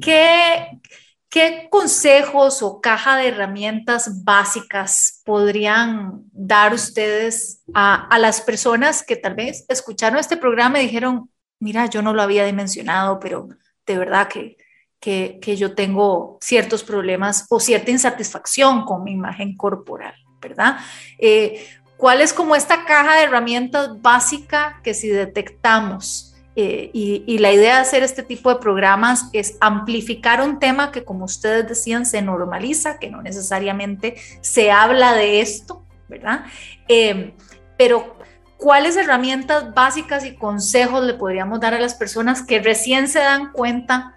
¿qué, 0.01 0.81
¿qué 1.29 1.69
consejos 1.71 2.63
o 2.63 2.81
caja 2.81 3.17
de 3.17 3.29
herramientas 3.29 4.25
básicas 4.25 5.23
podrían 5.25 6.25
dar 6.33 6.75
ustedes 6.75 7.63
a, 7.73 8.07
a 8.09 8.19
las 8.19 8.41
personas 8.41 9.05
que 9.05 9.17
tal 9.17 9.35
vez 9.35 9.65
escucharon 9.69 10.19
este 10.19 10.37
programa 10.37 10.81
y 10.81 10.85
dijeron, 10.87 11.31
mira, 11.61 11.87
yo 11.87 12.03
no 12.03 12.13
lo 12.13 12.23
había 12.23 12.45
dimensionado, 12.45 13.21
pero 13.21 13.49
de 13.87 13.99
verdad 13.99 14.29
que, 14.29 14.57
que, 15.01 15.57
yo 15.57 15.75
tengo 15.75 16.39
ciertos 16.41 16.85
problemas 16.85 17.47
o 17.49 17.59
cierta 17.59 17.91
insatisfacción 17.91 18.85
con 18.85 19.03
mi 19.03 19.13
imagen 19.13 19.57
corporal, 19.57 20.15
¿verdad? 20.41 20.77
Eh, 21.19 21.67
¿Cuál 21.97 22.21
es 22.21 22.33
como 22.33 22.55
esta 22.55 22.85
caja 22.85 23.17
de 23.17 23.25
herramientas 23.25 24.01
básica 24.01 24.81
que 24.83 24.95
si 24.95 25.09
detectamos 25.09 26.31
eh, 26.57 26.91
y, 26.93 27.39
la 27.39 27.53
idea 27.53 27.77
de 27.77 27.81
hacer 27.81 28.03
este 28.03 28.23
tipo 28.23 28.53
de 28.53 28.61
programas 28.61 29.31
es 29.33 29.57
amplificar 29.61 30.43
un 30.43 30.59
tema 30.59 30.91
que, 30.91 31.05
como 31.05 31.25
ustedes 31.25 31.69
decían, 31.69 32.05
se 32.05 32.23
normaliza, 32.23 32.99
que 32.99 33.09
no 33.09 33.23
necesariamente 33.23 34.17
se 34.41 34.71
habla 34.71 35.15
de 35.15 35.41
esto, 35.41 35.87
¿verdad? 36.09 36.45
Eh, 36.89 37.35
pero, 37.79 38.17
¿cuáles 38.57 38.97
herramientas 38.97 39.73
básicas 39.73 40.25
y 40.25 40.35
consejos 40.35 41.05
le 41.05 41.15
podríamos 41.15 41.61
dar 41.61 41.73
a 41.73 41.81
las 41.81 41.95
personas 41.95 42.43
que 42.43 42.61
recién 42.61 43.09
se 43.09 43.21
dan 43.21 43.53
cuenta 43.53 44.17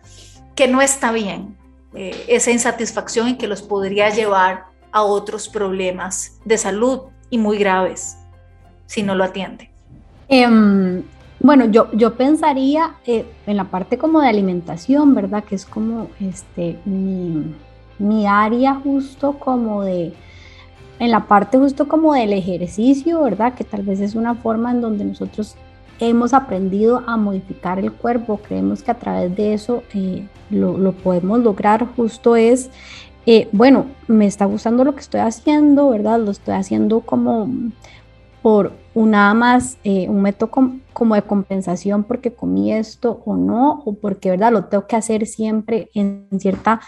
que 0.56 0.68
no 0.68 0.82
está 0.82 1.12
bien 1.12 1.58
eh, 1.93 2.26
esa 2.28 2.51
insatisfacción 2.51 3.30
y 3.30 3.38
que 3.38 3.47
los 3.47 3.62
podría 3.62 4.10
llevar 4.10 4.66
a 4.91 5.04
otros 5.04 5.49
problemas 5.49 6.39
de 6.45 6.58
salud 6.58 7.01
y 7.30 7.38
muy 7.38 7.58
graves 7.58 8.18
si 8.86 9.04
no 9.04 9.16
lo 9.16 9.24
atienden? 9.24 9.70
Em, 10.28 11.04
bueno, 11.39 11.66
yo, 11.66 11.91
yo 11.91 12.16
pensaría 12.16 12.95
eh, 13.06 13.26
en 13.45 13.58
la 13.58 13.66
parte 13.66 13.97
como 13.97 14.22
de 14.22 14.30
alimentación, 14.30 15.14
¿verdad? 15.14 15.43
Que 15.43 15.56
es 15.56 15.66
como 15.66 16.10
este, 16.20 16.80
mi, 16.86 18.26
área 18.28 18.76
justo 18.76 19.34
como 19.39 19.84
de, 19.84 20.14
en 20.99 21.12
la 21.12 21.28
parte 21.28 21.58
justo 21.58 21.88
como 21.88 22.14
del 22.14 22.34
ejercicio, 22.34 23.22
¿verdad? 23.24 23.56
Que 23.56 23.64
tal 23.64 23.84
vez 23.84 23.99
es 23.99 24.16
una 24.16 24.36
forma 24.36 24.72
en 24.72 24.82
donde 24.82 25.06
nosotros 25.06 25.58
hemos 26.10 26.34
aprendido 26.34 27.04
a 27.08 27.18
modificar 27.18 27.80
el 27.80 27.91
cuerpo, 27.91 28.38
creemos 28.38 28.84
que 28.84 28.91
a 28.91 28.99
través 28.99 29.36
de 29.36 29.54
eso 29.54 29.84
eh, 29.93 30.28
lo, 30.49 30.91
podemos 30.91 31.39
lograr, 31.39 31.88
justo 31.95 32.36
es, 32.36 32.70
eh, 33.26 33.47
bueno, 33.51 33.88
me 34.08 34.26
está 34.26 34.45
gustando 34.45 34.84
lo 34.84 34.93
que 34.93 35.01
estoy 35.01 35.22
haciendo, 35.22 35.89
¿verdad? 35.89 36.20
Lo 36.20 36.32
estoy 36.32 36.56
haciendo 36.56 37.01
como 37.01 37.49
por 38.41 38.74
nada 38.93 39.34
más 39.34 39.78
eh, 39.84 40.08
un 40.10 40.22
método 40.22 40.51
como 40.91 41.16
de 41.16 41.22
compensación 41.22 42.04
porque 42.04 42.34
comí 42.34 42.74
esto 42.74 43.22
o 43.26 43.36
no, 43.36 43.82
o 43.86 43.93
porque 43.93 44.30
verdad 44.30 44.51
lo 44.51 44.66
tengo 44.66 44.86
que 44.86 44.95
hacer 44.95 45.26
siempre 45.26 45.89
en 45.93 46.28
cierta 46.39 46.82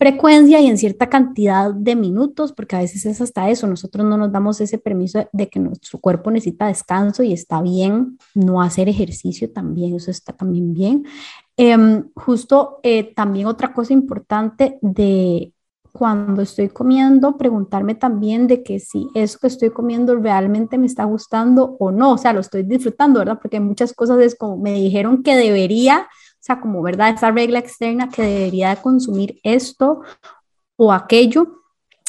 frecuencia 0.00 0.58
y 0.60 0.66
en 0.66 0.78
cierta 0.78 1.10
cantidad 1.10 1.74
de 1.74 1.94
minutos, 1.94 2.54
porque 2.54 2.74
a 2.74 2.78
veces 2.78 3.04
es 3.04 3.20
hasta 3.20 3.50
eso, 3.50 3.66
nosotros 3.66 4.06
no 4.06 4.16
nos 4.16 4.32
damos 4.32 4.58
ese 4.62 4.78
permiso 4.78 5.28
de 5.30 5.50
que 5.50 5.60
nuestro 5.60 5.98
cuerpo 5.98 6.30
necesita 6.30 6.68
descanso 6.68 7.22
y 7.22 7.34
está 7.34 7.60
bien 7.60 8.16
no 8.34 8.62
hacer 8.62 8.88
ejercicio 8.88 9.52
también, 9.52 9.94
eso 9.94 10.10
está 10.10 10.32
también 10.32 10.72
bien. 10.72 11.04
Em, 11.54 12.08
justo 12.14 12.80
eh, 12.82 13.12
también 13.14 13.46
otra 13.46 13.74
cosa 13.74 13.92
importante 13.92 14.78
de 14.80 15.52
cuando 15.92 16.40
estoy 16.40 16.70
comiendo, 16.70 17.36
preguntarme 17.36 17.94
también 17.94 18.46
de 18.46 18.62
que 18.62 18.78
si 18.80 19.06
eso 19.14 19.38
que 19.38 19.48
estoy 19.48 19.68
comiendo 19.68 20.16
realmente 20.16 20.78
me 20.78 20.86
está 20.86 21.04
gustando 21.04 21.76
o 21.78 21.90
no, 21.90 22.12
o 22.12 22.18
sea, 22.18 22.32
lo 22.32 22.40
estoy 22.40 22.62
disfrutando, 22.62 23.18
¿verdad? 23.18 23.38
Porque 23.38 23.60
muchas 23.60 23.92
cosas 23.92 24.18
es 24.20 24.34
como 24.34 24.56
me 24.56 24.72
dijeron 24.72 25.22
que 25.22 25.36
debería, 25.36 26.08
o 26.40 26.42
sea, 26.42 26.58
como, 26.58 26.80
¿verdad? 26.80 27.10
Esa 27.10 27.30
regla 27.30 27.58
externa 27.58 28.08
que 28.08 28.22
debería 28.22 28.74
consumir 28.76 29.38
esto 29.42 30.00
o 30.76 30.90
aquello 30.90 31.60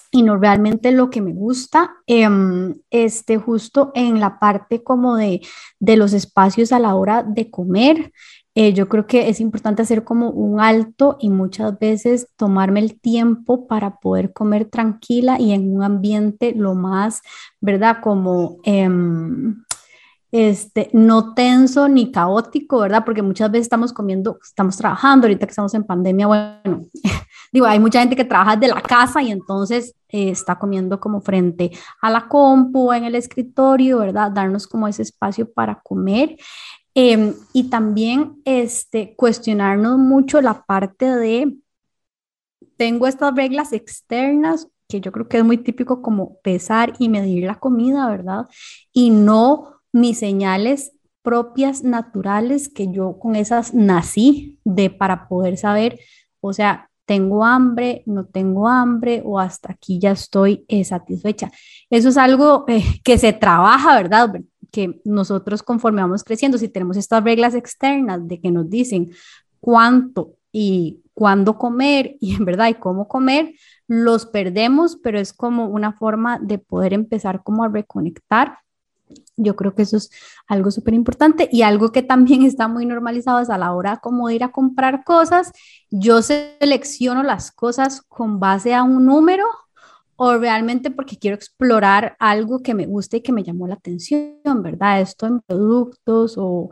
y 0.09 0.23
no 0.23 0.38
realmente 0.38 0.93
lo 0.93 1.09
que 1.09 1.21
me 1.21 1.34
gusta, 1.34 1.95
em, 2.07 2.75
este, 2.89 3.38
justo 3.38 3.91
en 3.93 4.21
la 4.21 4.39
parte 4.39 4.84
como 4.84 5.17
de, 5.17 5.41
de 5.79 5.97
los 5.97 6.13
espacios 6.13 6.71
a 6.71 6.79
la 6.79 6.95
hora 6.95 7.23
de 7.23 7.51
comer, 7.51 8.13
eh, 8.55 8.73
yo 8.73 8.88
creo 8.88 9.05
que 9.05 9.29
es 9.29 9.39
importante 9.41 9.82
hacer 9.82 10.03
como 10.05 10.29
un 10.29 10.61
alto 10.61 11.17
y 11.19 11.29
muchas 11.29 11.77
veces 11.79 12.27
tomarme 12.38 12.79
el 12.79 12.99
tiempo 12.99 13.67
para 13.67 13.97
poder 13.97 14.34
comer 14.34 14.65
tranquila 14.65 15.39
y 15.39 15.51
en 15.51 15.73
un 15.73 15.84
ambiente 15.84 16.53
lo 16.55 16.73
más, 16.73 17.21
¿verdad? 17.59 17.97
Como... 18.01 18.59
Em, 18.63 19.63
este, 20.32 20.89
no 20.93 21.34
tenso 21.34 21.88
ni 21.88 22.11
caótico, 22.11 22.79
¿verdad? 22.79 23.03
Porque 23.05 23.21
muchas 23.21 23.51
veces 23.51 23.65
estamos 23.65 23.93
comiendo, 23.93 24.39
estamos 24.43 24.77
trabajando, 24.77 25.27
ahorita 25.27 25.45
que 25.45 25.51
estamos 25.51 25.73
en 25.73 25.84
pandemia, 25.84 26.27
bueno, 26.27 26.86
digo, 27.51 27.65
hay 27.65 27.79
mucha 27.79 27.99
gente 27.99 28.15
que 28.15 28.25
trabaja 28.25 28.55
de 28.55 28.67
la 28.69 28.82
casa 28.82 29.21
y 29.21 29.32
entonces 29.32 29.93
eh, 30.09 30.29
está 30.29 30.57
comiendo 30.57 30.99
como 30.99 31.21
frente 31.21 31.71
a 32.01 32.09
la 32.09 32.27
compu, 32.27 32.93
en 32.93 33.03
el 33.03 33.15
escritorio, 33.15 33.99
¿verdad? 33.99 34.32
Darnos 34.32 34.67
como 34.67 34.88
ese 34.88 35.01
espacio 35.01 35.51
para 35.51 35.82
comer 35.82 36.38
Em, 36.93 37.34
y 37.53 37.69
también 37.69 38.41
este, 38.43 39.15
cuestionarnos 39.15 39.97
mucho 39.97 40.41
la 40.41 40.65
parte 40.65 41.05
de, 41.05 41.55
tengo 42.75 43.07
estas 43.07 43.34
reglas 43.34 43.71
externas, 43.71 44.67
que 44.89 44.99
yo 44.99 45.11
creo 45.13 45.29
que 45.29 45.38
es 45.38 45.43
muy 45.45 45.57
típico 45.57 46.01
como 46.01 46.39
pesar 46.41 46.93
y 46.99 47.07
medir 47.07 47.45
la 47.45 47.59
comida, 47.59 48.09
¿verdad? 48.09 48.47
Y 48.91 49.09
no 49.09 49.80
mis 49.92 50.20
señales 50.20 50.94
propias, 51.22 51.84
naturales, 51.84 52.70
que 52.70 52.92
yo 52.92 53.20
con 53.20 53.36
esas 53.36 53.74
nací 53.74 54.60
de 54.64 54.89
para 54.89 55.28
poder 55.28 55.58
saber, 55.58 56.00
o 56.39 56.54
sea, 56.54 56.89
tengo 57.06 57.44
hambre, 57.44 58.04
no 58.06 58.26
tengo 58.26 58.68
hambre 58.68 59.22
o 59.26 59.39
hasta 59.39 59.74
aquí 59.74 60.00
ya 60.00 60.12
estoy 60.12 60.66
satisfecha. 60.84 61.52
Eso 61.89 62.10
es 62.10 62.18
algo 62.18 62.66
eh, 62.68 62.84
que 63.04 63.18
se 63.18 63.34
trabaja, 63.34 63.96
¿verdad? 63.96 64.32
que 64.72 65.02
nosotros 65.04 65.62
conforme 65.62 66.02
vamos 66.02 66.24
creciendo, 66.24 66.58
si 66.58 66.70
tenemos 66.70 66.98
estas 66.98 67.24
reglas 67.24 67.54
externas 67.54 68.28
de 68.28 68.39
que 68.39 68.52
nos 68.52 68.70
dicen 68.70 69.12
cuánto 69.60 70.36
y 70.52 71.04
cuándo 71.14 71.58
comer 71.58 72.16
y 72.22 72.36
en 72.36 72.46
verdad 72.46 72.70
y 72.70 72.76
cómo 72.76 73.08
comer, 73.08 73.54
los 73.88 74.26
perdemos, 74.26 74.98
pero 75.04 75.20
es 75.20 75.34
como 75.34 75.68
una 75.68 75.94
forma 75.94 76.39
de 76.39 76.58
poder 76.58 76.94
empezar 76.94 77.44
como 77.44 77.64
a 77.64 77.70
reconectar. 77.70 78.58
Yo 79.38 79.55
creo 79.55 79.74
que 79.76 79.84
eso 79.84 79.97
es 79.97 80.09
algo 80.47 80.72
súper 80.72 80.93
importante 80.93 81.49
y 81.51 81.62
algo 81.62 81.91
que 81.91 82.03
también 82.03 82.43
está 82.43 82.68
muy 82.68 82.86
normalizado 82.86 83.39
es 83.39 83.49
a 83.49 83.57
la 83.57 83.74
hora 83.74 83.97
como 83.97 84.28
de 84.28 84.36
ir 84.36 84.43
a 84.43 84.51
comprar 84.51 85.03
cosas. 85.03 85.51
Yo 85.89 86.22
selecciono 86.22 87.24
las 87.24 87.51
cosas 87.51 88.01
con 88.01 88.39
base 88.39 88.74
a 88.74 88.84
un 88.84 89.05
número 89.05 89.45
o 90.24 90.38
realmente 90.38 90.91
porque 90.91 91.18
quiero 91.18 91.36
explorar 91.36 92.16
algo 92.20 92.62
que 92.62 92.76
me 92.76 92.86
guste 92.86 93.18
y 93.18 93.22
que 93.22 93.32
me 93.32 93.43
llamó 93.43 93.68
la 93.68 93.74
atención, 93.74 94.62
¿verdad? 94.62 95.01
Esto 95.01 95.26
en 95.26 95.39
productos 95.41 96.36
o 96.38 96.70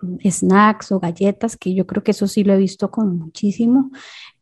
mm, 0.00 0.18
snacks 0.30 0.92
o 0.92 1.00
galletas, 1.00 1.56
que 1.56 1.74
yo 1.74 1.88
creo 1.88 2.04
que 2.04 2.12
eso 2.12 2.28
sí 2.28 2.44
lo 2.44 2.52
he 2.52 2.56
visto 2.56 2.92
con 2.92 3.18
muchísimo. 3.18 3.90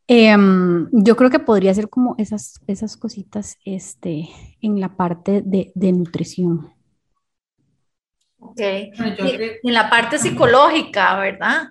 Em, 0.07 0.89
yo 0.93 1.17
creo 1.17 1.31
que 1.31 1.39
podría 1.39 1.73
ser 1.73 1.89
como 1.89 2.15
esas, 2.19 2.61
esas 2.67 2.99
cositas 2.99 3.57
este, 3.65 4.29
en 4.61 4.81
la 4.81 4.97
parte 4.97 5.41
de, 5.41 5.73
de 5.75 5.93
nutrición. 5.93 6.71
Ok. 8.45 8.61
en 8.61 9.73
la 9.73 9.89
parte 9.89 10.19
psicológica, 10.19 11.17
¿verdad? 11.19 11.69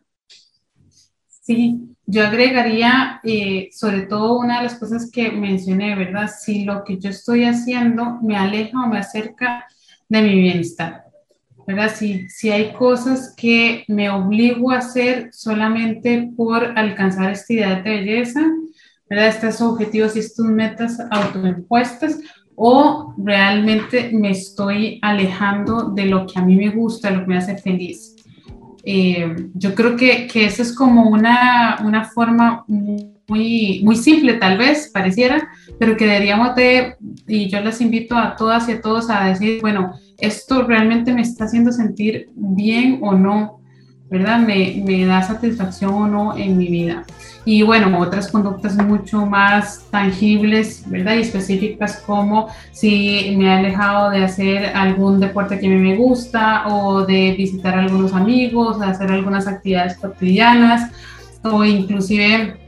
Sí, 1.27 1.81
yo 2.05 2.25
agregaría, 2.25 3.19
eh, 3.23 3.69
sobre 3.71 4.01
todo 4.01 4.39
una 4.39 4.57
de 4.57 4.63
las 4.63 4.75
cosas 4.75 5.09
que 5.11 5.31
mencioné, 5.31 5.95
¿verdad? 5.95 6.29
Si 6.29 6.63
lo 6.63 6.83
que 6.83 6.97
yo 6.97 7.09
estoy 7.09 7.43
haciendo 7.43 8.19
me 8.21 8.37
aleja 8.37 8.83
o 8.83 8.87
me 8.87 8.99
acerca 8.99 9.65
de 10.07 10.21
mi 10.21 10.35
bienestar, 10.41 11.03
¿verdad? 11.67 11.93
Si, 11.93 12.29
si 12.29 12.51
hay 12.51 12.73
cosas 12.73 13.33
que 13.35 13.83
me 13.87 14.09
obligo 14.09 14.71
a 14.71 14.77
hacer 14.77 15.29
solamente 15.33 16.31
por 16.35 16.77
alcanzar 16.77 17.31
esta 17.31 17.53
idea 17.53 17.75
de 17.75 17.89
belleza, 17.89 18.41
¿verdad? 19.09 19.27
Estos 19.27 19.61
objetivos 19.61 20.15
y 20.15 20.19
estas 20.19 20.45
metas 20.45 20.99
autoimpuestas 21.11 22.17
o 22.63 23.15
realmente 23.17 24.11
me 24.13 24.29
estoy 24.29 24.99
alejando 25.01 25.89
de 25.95 26.05
lo 26.05 26.27
que 26.27 26.37
a 26.37 26.43
mí 26.43 26.55
me 26.55 26.69
gusta, 26.69 27.09
lo 27.09 27.21
que 27.21 27.27
me 27.27 27.37
hace 27.37 27.57
feliz. 27.57 28.15
Eh, 28.83 29.35
yo 29.55 29.73
creo 29.73 29.95
que, 29.95 30.27
que 30.27 30.45
eso 30.45 30.61
es 30.61 30.75
como 30.75 31.09
una, 31.09 31.79
una 31.83 32.03
forma 32.03 32.63
muy, 32.67 33.81
muy 33.83 33.95
simple 33.95 34.35
tal 34.35 34.59
vez, 34.59 34.91
pareciera, 34.93 35.49
pero 35.79 35.97
que 35.97 36.05
deberíamos 36.05 36.53
de, 36.53 36.97
y 37.27 37.49
yo 37.49 37.61
les 37.61 37.81
invito 37.81 38.15
a 38.15 38.35
todas 38.35 38.69
y 38.69 38.73
a 38.73 38.81
todos 38.81 39.09
a 39.09 39.25
decir, 39.25 39.59
bueno, 39.61 39.93
esto 40.19 40.61
realmente 40.61 41.15
me 41.15 41.23
está 41.23 41.45
haciendo 41.45 41.71
sentir 41.71 42.29
bien 42.35 42.99
o 43.01 43.13
no, 43.13 43.60
¿verdad? 44.11 44.39
Me, 44.39 44.83
me 44.85 45.05
da 45.05 45.23
satisfacción 45.23 45.93
o 45.93 46.07
no 46.07 46.37
en 46.37 46.57
mi 46.57 46.67
vida. 46.67 47.05
Y 47.45 47.63
bueno, 47.63 47.97
otras 47.97 48.29
conductas 48.29 48.75
mucho 48.75 49.25
más 49.25 49.85
tangibles, 49.89 50.83
¿verdad? 50.87 51.15
Y 51.15 51.21
específicas 51.21 52.03
como 52.05 52.49
si 52.71 53.33
me 53.37 53.45
he 53.45 53.51
alejado 53.51 54.11
de 54.11 54.23
hacer 54.23 54.65
algún 54.75 55.21
deporte 55.21 55.57
que 55.57 55.67
a 55.67 55.69
mí 55.69 55.77
me 55.77 55.95
gusta 55.95 56.67
o 56.67 57.05
de 57.05 57.33
visitar 57.37 57.73
a 57.75 57.83
algunos 57.83 58.13
amigos, 58.13 58.79
de 58.79 58.85
hacer 58.85 59.09
algunas 59.11 59.47
actividades 59.47 59.97
cotidianas 59.97 60.91
o 61.41 61.63
inclusive 61.63 62.59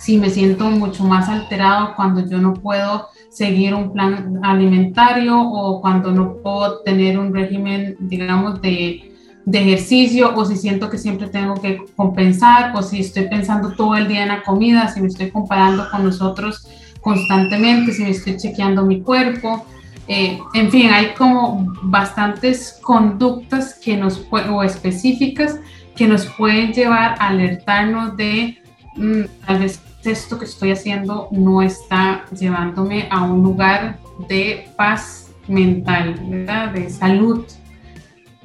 si 0.00 0.18
me 0.18 0.30
siento 0.30 0.68
mucho 0.68 1.04
más 1.04 1.28
alterado 1.28 1.94
cuando 1.94 2.28
yo 2.28 2.38
no 2.38 2.54
puedo 2.54 3.08
seguir 3.30 3.72
un 3.72 3.92
plan 3.92 4.40
alimentario 4.42 5.40
o 5.40 5.80
cuando 5.80 6.10
no 6.10 6.34
puedo 6.42 6.80
tener 6.80 7.18
un 7.18 7.32
régimen, 7.32 7.96
digamos, 8.00 8.60
de 8.60 9.12
de 9.48 9.60
ejercicio 9.60 10.34
o 10.36 10.44
si 10.44 10.56
siento 10.56 10.90
que 10.90 10.98
siempre 10.98 11.26
tengo 11.28 11.54
que 11.54 11.82
compensar 11.96 12.76
o 12.76 12.82
si 12.82 13.00
estoy 13.00 13.28
pensando 13.28 13.72
todo 13.72 13.96
el 13.96 14.06
día 14.06 14.22
en 14.22 14.28
la 14.28 14.42
comida, 14.42 14.88
si 14.88 15.00
me 15.00 15.08
estoy 15.08 15.30
comparando 15.30 15.88
con 15.90 16.04
nosotros 16.04 16.68
constantemente, 17.00 17.92
si 17.92 18.02
me 18.02 18.10
estoy 18.10 18.36
chequeando 18.36 18.84
mi 18.84 19.00
cuerpo. 19.00 19.64
Eh, 20.06 20.38
en 20.52 20.70
fin, 20.70 20.90
hay 20.90 21.14
como 21.16 21.66
bastantes 21.82 22.78
conductas 22.82 23.74
que 23.82 23.96
nos 23.96 24.22
o 24.30 24.62
específicas 24.62 25.58
que 25.96 26.06
nos 26.06 26.26
pueden 26.26 26.72
llevar 26.72 27.16
a 27.18 27.28
alertarnos 27.28 28.18
de 28.18 28.58
mm, 28.96 29.22
tal 29.46 29.60
vez 29.60 29.80
esto 30.04 30.38
que 30.38 30.44
estoy 30.44 30.72
haciendo 30.72 31.28
no 31.32 31.62
está 31.62 32.24
llevándome 32.38 33.08
a 33.10 33.22
un 33.22 33.42
lugar 33.42 33.98
de 34.28 34.68
paz 34.76 35.30
mental, 35.48 36.20
¿verdad? 36.28 36.72
de 36.72 36.90
salud 36.90 37.44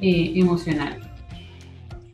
eh, 0.00 0.32
emocional. 0.36 0.98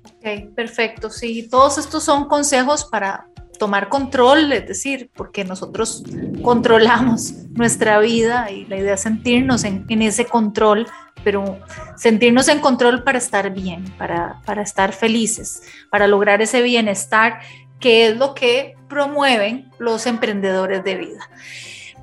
Ok, 0.04 0.54
perfecto. 0.54 1.08
Sí, 1.08 1.48
todos 1.48 1.78
estos 1.78 2.04
son 2.04 2.26
consejos 2.26 2.84
para 2.84 3.26
tomar 3.58 3.88
control, 3.88 4.52
es 4.52 4.66
decir, 4.66 5.10
porque 5.14 5.44
nosotros 5.44 6.02
controlamos 6.42 7.32
nuestra 7.50 7.98
vida 8.00 8.50
y 8.50 8.64
la 8.66 8.76
idea 8.76 8.94
es 8.94 9.02
sentirnos 9.02 9.64
en, 9.64 9.86
ese 10.02 10.24
control, 10.24 10.86
pero 11.22 11.58
sentirnos 11.96 12.48
en 12.48 12.58
control 12.58 13.04
para 13.04 13.18
estar 13.18 13.50
bien, 13.50 13.84
para, 13.98 14.40
para 14.46 14.62
estar 14.62 14.92
felices, 14.92 15.62
para 15.90 16.06
lograr 16.06 16.42
ese 16.42 16.62
bienestar, 16.62 17.40
que 17.78 18.08
es 18.08 18.16
lo 18.16 18.34
que 18.34 18.74
promueven 18.88 19.70
los 19.78 20.06
emprendedores 20.06 20.82
de 20.82 20.96
vida. 20.96 21.30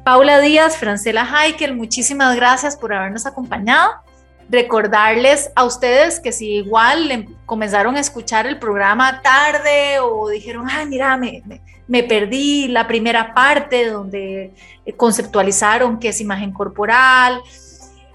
Paula 0.04 0.40
Díaz, 0.40 0.78
Francela 0.78 1.28
Heikel, 1.28 1.76
muchísimas 1.76 2.36
gracias 2.36 2.78
por 2.78 2.94
habernos 2.94 3.26
acompañado 3.26 3.92
recordarles 4.50 5.52
a 5.56 5.66
ustedes 5.66 6.20
que 6.20 6.32
si 6.32 6.56
igual 6.56 7.28
comenzaron 7.46 7.98
a 7.98 8.00
escuchar 8.00 8.48
el 8.48 8.58
programa 8.60 9.22
tarde 9.22 10.00
o 10.00 10.30
dijeron, 10.30 10.68
ay, 10.70 10.86
mira, 10.86 11.18
me, 11.18 11.44
me, 11.88 12.04
perdí 12.04 12.68
la 12.68 12.88
primera 12.88 13.34
parte 13.34 13.90
donde 13.90 14.54
eh, 14.86 14.94
conceptualizaron 14.94 16.00
qué 16.00 16.10
es 16.10 16.22
imagen 16.22 16.52
corporal, 16.52 17.42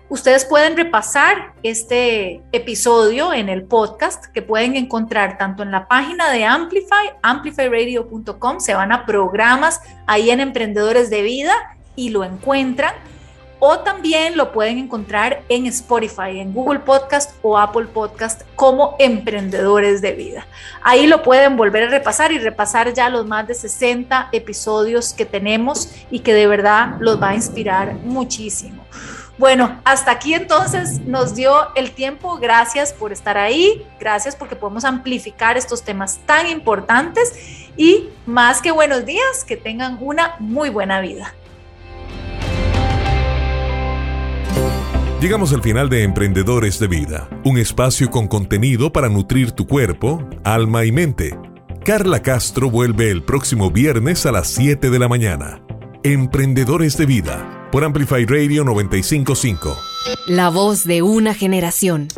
ustedes 0.09 0.45
pueden 0.45 0.77
repasar 0.77 1.53
este 1.63 2.43
episodio 2.53 3.33
en 3.33 3.49
el 3.49 3.65
podcast 3.65 4.27
que 4.27 4.43
pueden 4.43 4.77
encontrar 4.77 5.39
tanto 5.39 5.63
en 5.63 5.71
la 5.71 5.87
página 5.87 6.31
de 6.31 6.45
Amplify, 6.45 7.13
amplifyradio.com, 7.23 8.61
se 8.61 8.75
van 8.75 8.93
a 8.93 9.05
programas 9.05 9.81
ahí 10.07 10.31
en 10.31 10.41
Emprendedores 10.41 11.11
de 11.11 11.23
Vida 11.23 11.53
y 11.95 12.11
lo 12.11 12.25
encuentran 12.25 12.95
o 13.65 13.79
también 13.79 14.37
lo 14.37 14.51
pueden 14.51 14.77
encontrar 14.79 15.45
en 15.49 15.67
Spotify, 15.67 16.41
en 16.41 16.53
Google 16.53 16.81
Podcast 16.81 17.37
o 17.43 17.57
Apple 17.57 17.85
Podcast 17.85 18.43
como 18.57 18.97
emprendedores 18.99 20.03
de 20.03 20.15
vida. 20.15 20.49
Ahí 20.83 21.07
lo 21.07 21.23
pueden 21.23 21.57
volver 21.57 21.85
a 21.85 21.87
repasar 21.87 22.33
y 22.33 22.41
repasar 22.41 22.93
ya 22.93 23.09
los 23.09 23.25
más 23.25 23.47
de 23.47 23.55
60 23.55 24.31
episodios 24.33 25.13
que 25.13 25.27
tenemos 25.27 25.95
y 26.11 26.19
que 26.19 26.35
de 26.35 26.49
verdad 26.49 26.97
los 26.99 27.23
va 27.23 27.29
a 27.29 27.35
inspirar 27.37 27.95
muchísimo. 28.03 28.85
Bueno, 29.39 29.81
hasta 29.85 30.11
aquí 30.11 30.35
entonces 30.35 30.99
nos 31.07 31.37
dio 31.37 31.73
el 31.77 31.93
tiempo. 31.93 32.39
Gracias 32.39 32.93
por 32.93 33.13
estar 33.13 33.39
ahí. 33.39 33.87
Gracias 34.01 34.35
porque 34.35 34.57
podemos 34.57 34.85
amplificar 34.85 35.57
estos 35.57 35.85
temas 35.85 36.19
tan 36.27 36.49
importantes. 36.49 37.69
Y 37.77 38.09
más 38.27 38.61
que 38.61 38.73
buenos 38.73 39.07
días, 39.07 39.45
que 39.47 39.57
tengan 39.57 39.99
una 40.01 40.35
muy 40.41 40.69
buena 40.69 41.01
vida. 41.01 41.33
Llegamos 45.23 45.53
al 45.53 45.63
final 45.63 45.89
de 45.89 46.03
Emprendedores 46.03 46.81
de 46.81 46.89
Vida, 46.89 47.29
un 47.45 47.57
espacio 47.57 48.11
con 48.11 48.27
contenido 48.27 48.93
para 48.93 49.09
nutrir 49.09 49.53
tu 49.53 49.69
cuerpo, 49.69 50.29
alma 50.43 50.85
y 50.85 50.91
mente. 50.91 51.39
Carla 51.85 52.23
Castro 52.23 52.69
vuelve 52.69 53.09
el 53.09 53.23
próximo 53.23 53.71
viernes 53.71 54.27
a 54.27 54.33
las 54.33 54.49
7 54.49 54.91
de 54.91 54.99
la 54.99 55.07
mañana. 55.07 55.63
Emprendedores 56.03 56.97
de 56.97 57.07
Vida, 57.07 57.69
por 57.71 57.85
Amplify 57.85 58.27
Radio 58.27 58.65
955. 58.65 59.77
La 60.27 60.51
voz 60.51 60.85
de 60.85 61.03
una 61.03 61.35
generación. 61.35 62.09